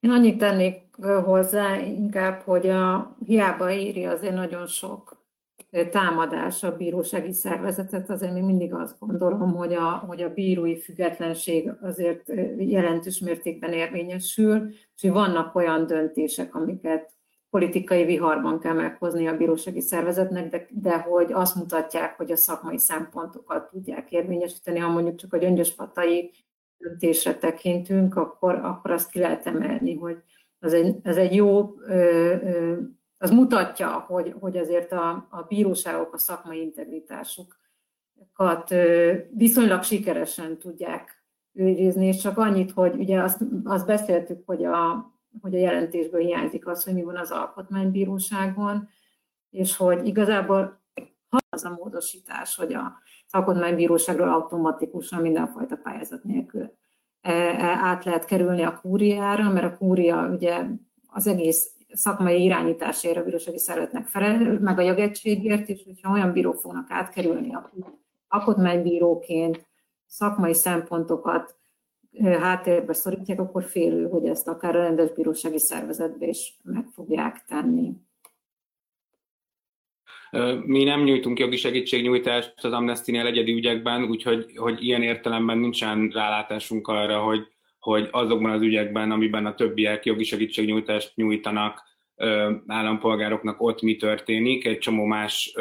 Én 0.00 0.10
annyit 0.10 0.38
tennék 0.38 0.94
hozzá 1.24 1.78
inkább, 1.78 2.40
hogy 2.40 2.68
a, 2.68 3.16
hiába 3.24 3.70
éri 3.70 4.06
azért 4.06 4.34
nagyon 4.34 4.66
sok 4.66 5.22
támadás 5.90 6.62
a 6.62 6.76
bírósági 6.76 7.32
szervezetet, 7.32 8.10
azért 8.10 8.32
még 8.32 8.42
mindig 8.42 8.74
azt 8.74 8.98
gondolom, 8.98 9.54
hogy 9.54 9.74
a, 9.74 9.90
hogy 9.90 10.22
a 10.22 10.32
bírói 10.32 10.80
függetlenség 10.80 11.70
azért 11.80 12.28
jelentős 12.58 13.18
mértékben 13.18 13.72
érvényesül, 13.72 14.68
és 14.94 15.10
vannak 15.10 15.54
olyan 15.54 15.86
döntések, 15.86 16.54
amiket 16.54 17.12
politikai 17.52 18.04
viharban 18.04 18.58
kell 18.58 18.74
meghozni 18.74 19.28
a 19.28 19.36
bírósági 19.36 19.80
szervezetnek, 19.80 20.50
de, 20.50 20.66
de 20.70 20.98
hogy 20.98 21.32
azt 21.32 21.54
mutatják, 21.54 22.16
hogy 22.16 22.30
a 22.30 22.36
szakmai 22.36 22.78
szempontokat 22.78 23.70
tudják 23.70 24.10
érvényesíteni, 24.10 24.78
ha 24.78 24.88
mondjuk 24.88 25.16
csak 25.16 25.32
a 25.32 25.36
gyöngyöspatai 25.36 26.30
döntésre 26.78 27.34
tekintünk, 27.34 28.16
akkor, 28.16 28.54
akkor 28.54 28.90
azt 28.90 29.10
ki 29.10 29.18
lehet 29.18 29.46
emelni, 29.46 29.94
hogy 29.94 30.16
az 30.58 30.72
egy, 30.72 30.96
az 31.04 31.16
egy 31.16 31.34
jó, 31.34 31.74
az 33.18 33.30
mutatja, 33.30 33.88
hogy, 33.88 34.34
hogy 34.40 34.56
azért 34.56 34.92
a, 34.92 35.10
a 35.30 35.44
bíróságok 35.48 36.14
a 36.14 36.18
szakmai 36.18 36.60
integritásukat 36.60 38.74
viszonylag 39.34 39.82
sikeresen 39.82 40.58
tudják 40.58 41.24
őrizni, 41.52 42.06
és 42.06 42.16
csak 42.16 42.38
annyit, 42.38 42.70
hogy 42.70 42.94
ugye 42.94 43.22
azt, 43.22 43.40
azt 43.64 43.86
beszéltük, 43.86 44.42
hogy 44.46 44.64
a, 44.64 45.12
hogy 45.40 45.54
a 45.54 45.58
jelentésből 45.58 46.20
hiányzik 46.20 46.66
az, 46.66 46.84
hogy 46.84 46.94
mi 46.94 47.02
van 47.02 47.16
az 47.16 47.30
alkotmánybíróságon, 47.30 48.88
és 49.50 49.76
hogy 49.76 50.06
igazából 50.06 50.80
az 51.48 51.64
a 51.64 51.70
módosítás, 51.78 52.56
hogy 52.56 52.72
a 52.72 53.02
alkotmánybíróságról 53.30 54.28
automatikusan 54.28 55.20
mindenfajta 55.20 55.76
pályázat 55.76 56.24
nélkül 56.24 56.72
e, 57.20 57.32
e, 57.32 57.78
át 57.82 58.04
lehet 58.04 58.24
kerülni 58.24 58.62
a 58.62 58.80
kúriára, 58.80 59.50
mert 59.50 59.72
a 59.72 59.76
kúria 59.76 60.28
ugye 60.28 60.64
az 61.06 61.26
egész 61.26 61.70
szakmai 61.92 62.42
irányításért 62.42 63.16
a 63.16 63.22
bírósági 63.22 63.58
szervezetnek 63.58 64.06
felel, 64.06 64.58
meg 64.60 64.78
a 64.78 64.82
jogegységért, 64.82 65.68
és 65.68 65.82
hogyha 65.84 66.12
olyan 66.12 66.32
bírók 66.32 66.60
fognak 66.60 66.90
átkerülni, 66.90 67.54
akik 67.54 67.84
alkotmánybíróként 68.28 69.66
szakmai 70.06 70.54
szempontokat 70.54 71.56
háttérbe 72.20 72.92
szorítják, 72.92 73.40
akkor 73.40 73.64
félő, 73.64 74.08
hogy 74.08 74.26
ezt 74.26 74.48
akár 74.48 74.76
a 74.76 74.82
rendes 74.82 75.12
bírósági 75.12 75.58
szervezetbe 75.58 76.26
is 76.26 76.58
meg 76.62 76.86
fogják 76.94 77.44
tenni. 77.46 77.92
Mi 80.64 80.84
nem 80.84 81.02
nyújtunk 81.02 81.38
jogi 81.38 81.56
segítségnyújtást 81.56 82.54
az 82.64 82.72
Amnesty-nél 82.72 83.26
egyedi 83.26 83.52
ügyekben, 83.52 84.04
úgyhogy 84.04 84.56
hogy 84.56 84.84
ilyen 84.84 85.02
értelemben 85.02 85.58
nincsen 85.58 86.08
rálátásunk 86.08 86.88
arra, 86.88 87.22
hogy, 87.22 87.46
hogy 87.78 88.08
azokban 88.10 88.50
az 88.50 88.62
ügyekben, 88.62 89.10
amiben 89.10 89.46
a 89.46 89.54
többiek 89.54 90.04
jogi 90.04 90.24
segítségnyújtást 90.24 91.16
nyújtanak 91.16 91.82
állampolgároknak, 92.66 93.60
ott 93.60 93.82
mi 93.82 93.96
történik, 93.96 94.64
egy 94.66 94.78
csomó 94.78 95.04
más 95.04 95.54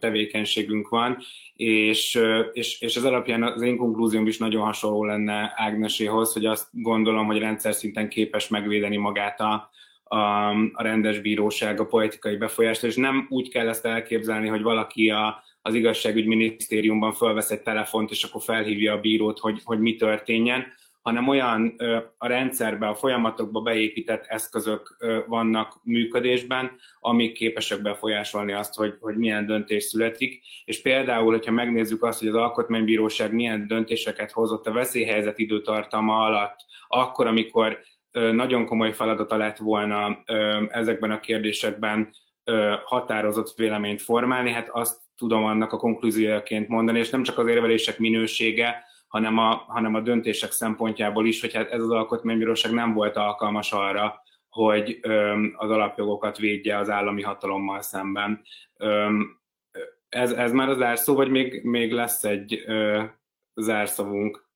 tevékenységünk 0.00 0.88
van, 0.88 1.18
és, 1.54 2.20
és, 2.52 2.80
és 2.80 2.96
az 2.96 3.04
alapján 3.04 3.42
az 3.42 3.62
én 3.62 3.76
konklúzióm 3.76 4.26
is 4.26 4.38
nagyon 4.38 4.64
hasonló 4.64 5.04
lenne 5.04 5.52
Ágneséhoz, 5.56 6.32
hogy 6.32 6.46
azt 6.46 6.68
gondolom, 6.72 7.26
hogy 7.26 7.38
rendszer 7.38 7.74
szinten 7.74 8.08
képes 8.08 8.48
megvédeni 8.48 8.96
magát 8.96 9.40
a, 9.40 9.70
a, 10.04 10.48
a 10.72 10.82
rendes 10.82 11.20
bíróság 11.20 11.80
a 11.80 11.86
politikai 11.86 12.36
befolyást, 12.36 12.84
és 12.84 12.96
nem 12.96 13.26
úgy 13.30 13.48
kell 13.48 13.68
ezt 13.68 13.84
elképzelni, 13.84 14.48
hogy 14.48 14.62
valaki 14.62 15.10
a, 15.10 15.42
az 15.62 15.74
igazságügyminisztériumban 15.74 17.12
fölvesz 17.12 17.50
egy 17.50 17.62
telefont, 17.62 18.10
és 18.10 18.22
akkor 18.22 18.42
felhívja 18.42 18.92
a 18.92 19.00
bírót, 19.00 19.38
hogy, 19.38 19.60
hogy 19.64 19.80
mi 19.80 19.96
történjen, 19.96 20.66
hanem 21.08 21.28
olyan 21.28 21.74
a 22.18 22.26
rendszerbe, 22.26 22.88
a 22.88 22.94
folyamatokba 22.94 23.60
beépített 23.60 24.24
eszközök 24.26 24.96
vannak 25.26 25.80
működésben, 25.82 26.70
amik 27.00 27.32
képesek 27.32 27.82
befolyásolni 27.82 28.52
azt, 28.52 28.74
hogy, 28.74 28.94
hogy 29.00 29.16
milyen 29.16 29.46
döntés 29.46 29.84
születik. 29.84 30.42
És 30.64 30.82
például, 30.82 31.32
hogyha 31.32 31.52
megnézzük 31.52 32.02
azt, 32.02 32.18
hogy 32.18 32.28
az 32.28 32.34
Alkotmánybíróság 32.34 33.32
milyen 33.32 33.66
döntéseket 33.66 34.30
hozott 34.30 34.66
a 34.66 34.72
veszélyhelyzet 34.72 35.38
időtartama 35.38 36.24
alatt, 36.24 36.56
akkor, 36.88 37.26
amikor 37.26 37.78
nagyon 38.12 38.66
komoly 38.66 38.92
feladata 38.92 39.36
lett 39.36 39.56
volna 39.56 40.22
ezekben 40.68 41.10
a 41.10 41.20
kérdésekben 41.20 42.10
határozott 42.84 43.54
véleményt 43.56 44.02
formálni, 44.02 44.50
hát 44.50 44.68
azt 44.72 45.00
tudom 45.16 45.44
annak 45.44 45.72
a 45.72 45.76
konklúziójaként 45.76 46.68
mondani, 46.68 46.98
és 46.98 47.10
nem 47.10 47.22
csak 47.22 47.38
az 47.38 47.46
érvelések 47.46 47.98
minősége, 47.98 48.87
hanem 49.08 49.38
a, 49.38 49.64
hanem 49.66 49.94
a 49.94 50.00
döntések 50.00 50.50
szempontjából 50.50 51.26
is, 51.26 51.40
hogy 51.40 51.54
hát 51.54 51.70
ez 51.70 51.82
az 51.82 51.90
alkotmánybíróság 51.90 52.72
nem 52.72 52.94
volt 52.94 53.16
alkalmas 53.16 53.72
arra, 53.72 54.22
hogy 54.48 55.00
az 55.56 55.70
alapjogokat 55.70 56.38
védje 56.38 56.76
az 56.76 56.90
állami 56.90 57.22
hatalommal 57.22 57.80
szemben. 57.80 58.42
Ez, 60.08 60.32
ez 60.32 60.52
már 60.52 60.68
az 60.68 60.76
zárszó, 60.76 61.14
vagy 61.14 61.30
még, 61.30 61.64
még 61.64 61.92
lesz 61.92 62.24
egy 62.24 62.62
ö, 62.66 63.02
zárszavunk? 63.54 64.46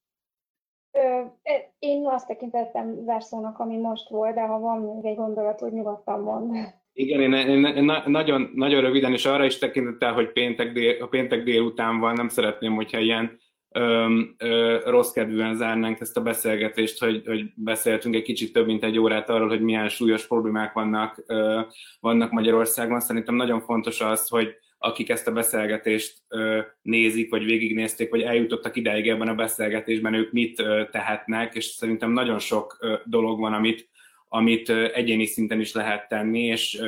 E, 0.90 1.34
én 1.78 2.06
azt 2.06 2.26
tekintettem 2.26 2.98
zárszónak, 3.04 3.58
ami 3.58 3.76
most 3.76 4.08
volt, 4.08 4.34
de 4.34 4.40
ha 4.40 4.58
van 4.58 4.80
még 4.80 5.04
egy 5.04 5.16
gondolat, 5.16 5.60
hogy 5.60 5.72
nyugodtan 5.72 6.20
mond. 6.20 6.56
Igen, 6.92 7.20
én, 7.20 7.32
én, 7.32 7.64
én 7.64 8.02
nagyon, 8.06 8.50
nagyon 8.54 8.80
röviden, 8.80 9.12
és 9.12 9.26
arra 9.26 9.44
is 9.44 9.58
tekintettel, 9.58 10.12
hogy 10.12 10.32
péntek, 10.32 10.72
dél, 10.72 11.02
a 11.02 11.06
péntek 11.06 11.42
délután 11.42 11.98
van, 11.98 12.14
nem 12.14 12.28
szeretném, 12.28 12.74
hogyha 12.74 12.98
ilyen 12.98 13.40
ö, 13.72 14.20
ö, 14.38 14.78
rossz 14.84 15.12
kedvűen 15.12 15.56
zárnánk 15.56 16.00
ezt 16.00 16.16
a 16.16 16.22
beszélgetést, 16.22 16.98
hogy, 16.98 17.22
hogy 17.26 17.44
beszéltünk 17.54 18.14
egy 18.14 18.22
kicsit 18.22 18.52
több 18.52 18.66
mint 18.66 18.84
egy 18.84 18.98
órát 18.98 19.30
arról, 19.30 19.48
hogy 19.48 19.60
milyen 19.60 19.88
súlyos 19.88 20.26
problémák 20.26 20.72
vannak, 20.72 21.22
ö, 21.26 21.60
vannak 22.00 22.30
Magyarországon. 22.30 23.00
Szerintem 23.00 23.34
nagyon 23.34 23.60
fontos 23.60 24.00
az, 24.00 24.28
hogy 24.28 24.54
akik 24.78 25.08
ezt 25.08 25.28
a 25.28 25.32
beszélgetést 25.32 26.18
ö, 26.28 26.60
nézik, 26.82 27.30
vagy 27.30 27.44
végignézték, 27.44 28.10
vagy 28.10 28.22
eljutottak 28.22 28.76
ideig 28.76 29.08
ebben 29.08 29.28
a 29.28 29.34
beszélgetésben, 29.34 30.14
ők 30.14 30.32
mit 30.32 30.60
ö, 30.60 30.82
tehetnek, 30.90 31.54
és 31.54 31.64
szerintem 31.64 32.10
nagyon 32.10 32.38
sok 32.38 32.76
ö, 32.80 32.94
dolog 33.04 33.40
van, 33.40 33.52
amit 33.52 33.90
amit 34.34 34.68
egyéni 34.70 35.26
szinten 35.26 35.60
is 35.60 35.72
lehet 35.72 36.08
tenni, 36.08 36.42
és, 36.42 36.80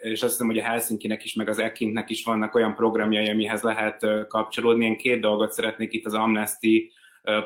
és 0.00 0.22
azt 0.22 0.32
hiszem, 0.32 0.46
hogy 0.46 0.58
a 0.58 0.62
Helsinki-nek 0.62 1.24
is, 1.24 1.34
meg 1.34 1.48
az 1.48 1.58
Ekintnek 1.58 2.10
is 2.10 2.24
vannak 2.24 2.54
olyan 2.54 2.74
programjai, 2.74 3.28
amihez 3.28 3.62
lehet 3.62 4.06
kapcsolódni. 4.28 4.84
Én 4.84 4.96
két 4.96 5.20
dolgot 5.20 5.52
szeretnék 5.52 5.92
itt 5.92 6.06
az 6.06 6.14
Amnesty 6.14 6.92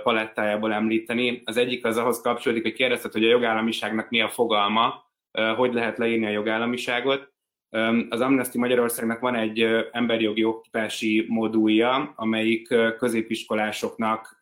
palettájából 0.03 0.73
említeni. 0.73 1.43
Az 1.45 1.57
egyik 1.57 1.85
az 1.85 1.97
ahhoz 1.97 2.21
kapcsolódik, 2.21 2.63
hogy 2.63 2.73
kérdezted, 2.73 3.13
hogy 3.13 3.25
a 3.25 3.29
jogállamiságnak 3.29 4.11
mi 4.11 4.21
a 4.21 4.29
fogalma, 4.29 5.11
hogy 5.57 5.73
lehet 5.73 5.99
leírni 5.99 6.27
a 6.27 6.31
jogállamiságot. 6.31 7.32
Az 8.09 8.21
Amnesty 8.21 8.59
Magyarországnak 8.59 9.21
van 9.21 9.35
egy 9.35 9.67
emberi 9.93 10.25
jogi 10.25 10.45
oktatási 10.45 11.25
modulja, 11.29 12.13
amelyik 12.17 12.75
középiskolásoknak 12.99 14.41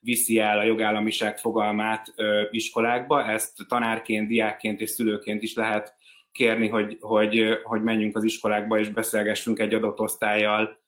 viszi 0.00 0.38
el 0.38 0.58
a 0.58 0.64
jogállamiság 0.64 1.38
fogalmát 1.38 2.14
iskolákba. 2.50 3.24
Ezt 3.24 3.58
tanárként, 3.68 4.28
diákként 4.28 4.80
és 4.80 4.90
szülőként 4.90 5.42
is 5.42 5.54
lehet 5.54 5.94
kérni, 6.32 6.68
hogy, 6.68 6.96
hogy, 7.00 7.58
hogy 7.62 7.82
menjünk 7.82 8.16
az 8.16 8.24
iskolákba 8.24 8.78
és 8.78 8.88
beszélgessünk 8.88 9.58
egy 9.58 9.74
adott 9.74 10.00
osztályjal 10.00 10.78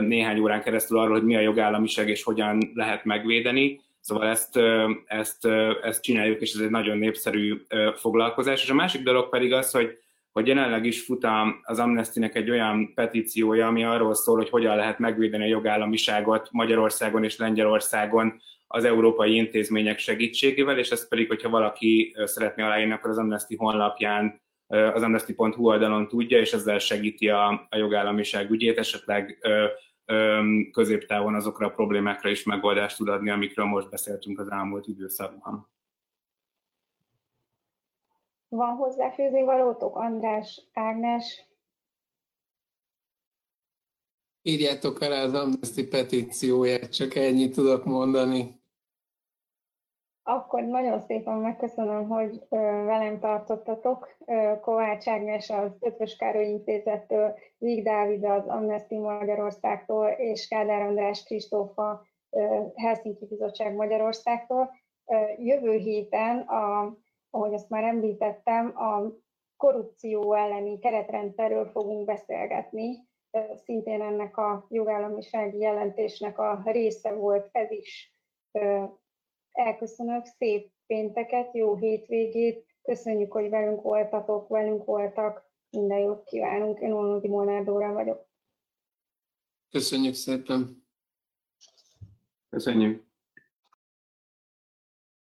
néhány 0.00 0.38
órán 0.38 0.62
keresztül 0.62 0.98
arról, 0.98 1.14
hogy 1.14 1.24
mi 1.24 1.36
a 1.36 1.40
jogállamiság 1.40 2.08
és 2.08 2.22
hogyan 2.22 2.70
lehet 2.74 3.04
megvédeni. 3.04 3.80
Szóval 4.00 4.28
ezt, 4.28 4.58
ezt, 5.04 5.46
ezt 5.82 6.02
csináljuk, 6.02 6.40
és 6.40 6.52
ez 6.52 6.60
egy 6.60 6.70
nagyon 6.70 6.98
népszerű 6.98 7.62
foglalkozás. 7.96 8.62
És 8.62 8.70
a 8.70 8.74
másik 8.74 9.02
dolog 9.02 9.28
pedig 9.28 9.52
az, 9.52 9.70
hogy 9.70 9.98
hogy 10.32 10.46
jelenleg 10.46 10.84
is 10.84 11.02
fut 11.02 11.26
az 11.62 11.78
Amnestynek 11.78 12.34
egy 12.34 12.50
olyan 12.50 12.94
petíciója, 12.94 13.66
ami 13.66 13.84
arról 13.84 14.14
szól, 14.14 14.36
hogy 14.36 14.48
hogyan 14.48 14.76
lehet 14.76 14.98
megvédeni 14.98 15.44
a 15.44 15.46
jogállamiságot 15.46 16.48
Magyarországon 16.52 17.24
és 17.24 17.36
Lengyelországon 17.36 18.40
az 18.66 18.84
európai 18.84 19.34
intézmények 19.34 19.98
segítségével, 19.98 20.78
és 20.78 20.90
ezt 20.90 21.08
pedig, 21.08 21.28
hogyha 21.28 21.48
valaki 21.48 22.16
szeretné 22.24 22.62
aláírni, 22.62 22.92
akkor 22.92 23.10
az 23.10 23.18
Amnesty 23.18 23.56
honlapján, 23.56 24.40
az 24.70 25.02
amnesty.hu 25.02 25.66
oldalon 25.66 26.08
tudja, 26.08 26.38
és 26.38 26.52
ezzel 26.52 26.78
segíti 26.78 27.28
a, 27.28 27.66
a 27.70 27.76
jogállamiság 27.76 28.50
ügyét, 28.50 28.78
esetleg 28.78 29.38
ö, 29.42 29.66
ö, 30.04 30.40
középtávon 30.72 31.34
azokra 31.34 31.66
a 31.66 31.70
problémákra 31.70 32.30
is 32.30 32.44
megoldást 32.44 32.96
tud 32.96 33.08
adni, 33.08 33.30
amikről 33.30 33.66
most 33.66 33.90
beszéltünk 33.90 34.38
az 34.38 34.50
elmúlt 34.50 34.86
időszakban. 34.86 35.68
Van 38.50 38.76
hozzáfűzni 38.76 39.42
valótok, 39.42 39.96
András, 39.96 40.68
Ágnes? 40.72 41.48
Írjátok 44.42 45.02
el 45.02 45.12
az 45.12 45.34
Amnesty 45.34 45.88
petícióját, 45.90 46.92
csak 46.92 47.14
ennyit 47.14 47.54
tudok 47.54 47.84
mondani. 47.84 48.62
Akkor 50.22 50.62
nagyon 50.62 51.00
szépen 51.00 51.38
megköszönöm, 51.38 52.08
hogy 52.08 52.46
velem 52.48 53.18
tartottatok. 53.18 54.16
Kovács 54.60 55.08
Ágnes 55.08 55.50
az 55.50 55.70
Ötvös 55.80 56.16
Károly 56.16 56.46
Intézettől, 56.46 57.38
Vig 57.58 57.84
Dávid 57.84 58.24
az 58.24 58.46
Amnesty 58.46 58.94
Magyarországtól, 58.94 60.08
és 60.08 60.48
Kádár 60.48 60.80
András 60.80 61.22
Kristófa 61.22 62.06
Helsinki 62.74 63.26
Bizottság 63.26 63.74
Magyarországtól. 63.74 64.70
Jövő 65.38 65.76
héten 65.76 66.38
a 66.38 66.96
ahogy 67.30 67.54
azt 67.54 67.68
már 67.68 67.84
említettem, 67.84 68.76
a 68.76 69.12
korrupció 69.56 70.34
elleni 70.34 70.78
keretrendszerről 70.78 71.70
fogunk 71.70 72.04
beszélgetni. 72.04 73.08
Szintén 73.64 74.02
ennek 74.02 74.36
a 74.36 74.66
jogállamisági 74.68 75.58
jelentésnek 75.58 76.38
a 76.38 76.62
része 76.64 77.12
volt 77.14 77.48
ez 77.52 77.70
is. 77.70 78.14
Elköszönök, 79.52 80.24
szép 80.24 80.72
pénteket, 80.86 81.54
jó 81.54 81.76
hétvégét, 81.76 82.66
köszönjük, 82.82 83.32
hogy 83.32 83.50
velünk 83.50 83.82
voltatok, 83.82 84.48
velünk 84.48 84.84
voltak, 84.84 85.50
minden 85.70 85.98
jót 85.98 86.24
kívánunk. 86.24 86.80
Én 86.80 86.92
Olnodi 86.92 87.28
Molnár 87.28 87.64
Dóra 87.64 87.92
vagyok. 87.92 88.28
Köszönjük 89.70 90.14
szépen. 90.14 90.86
Köszönjük. 92.48 93.09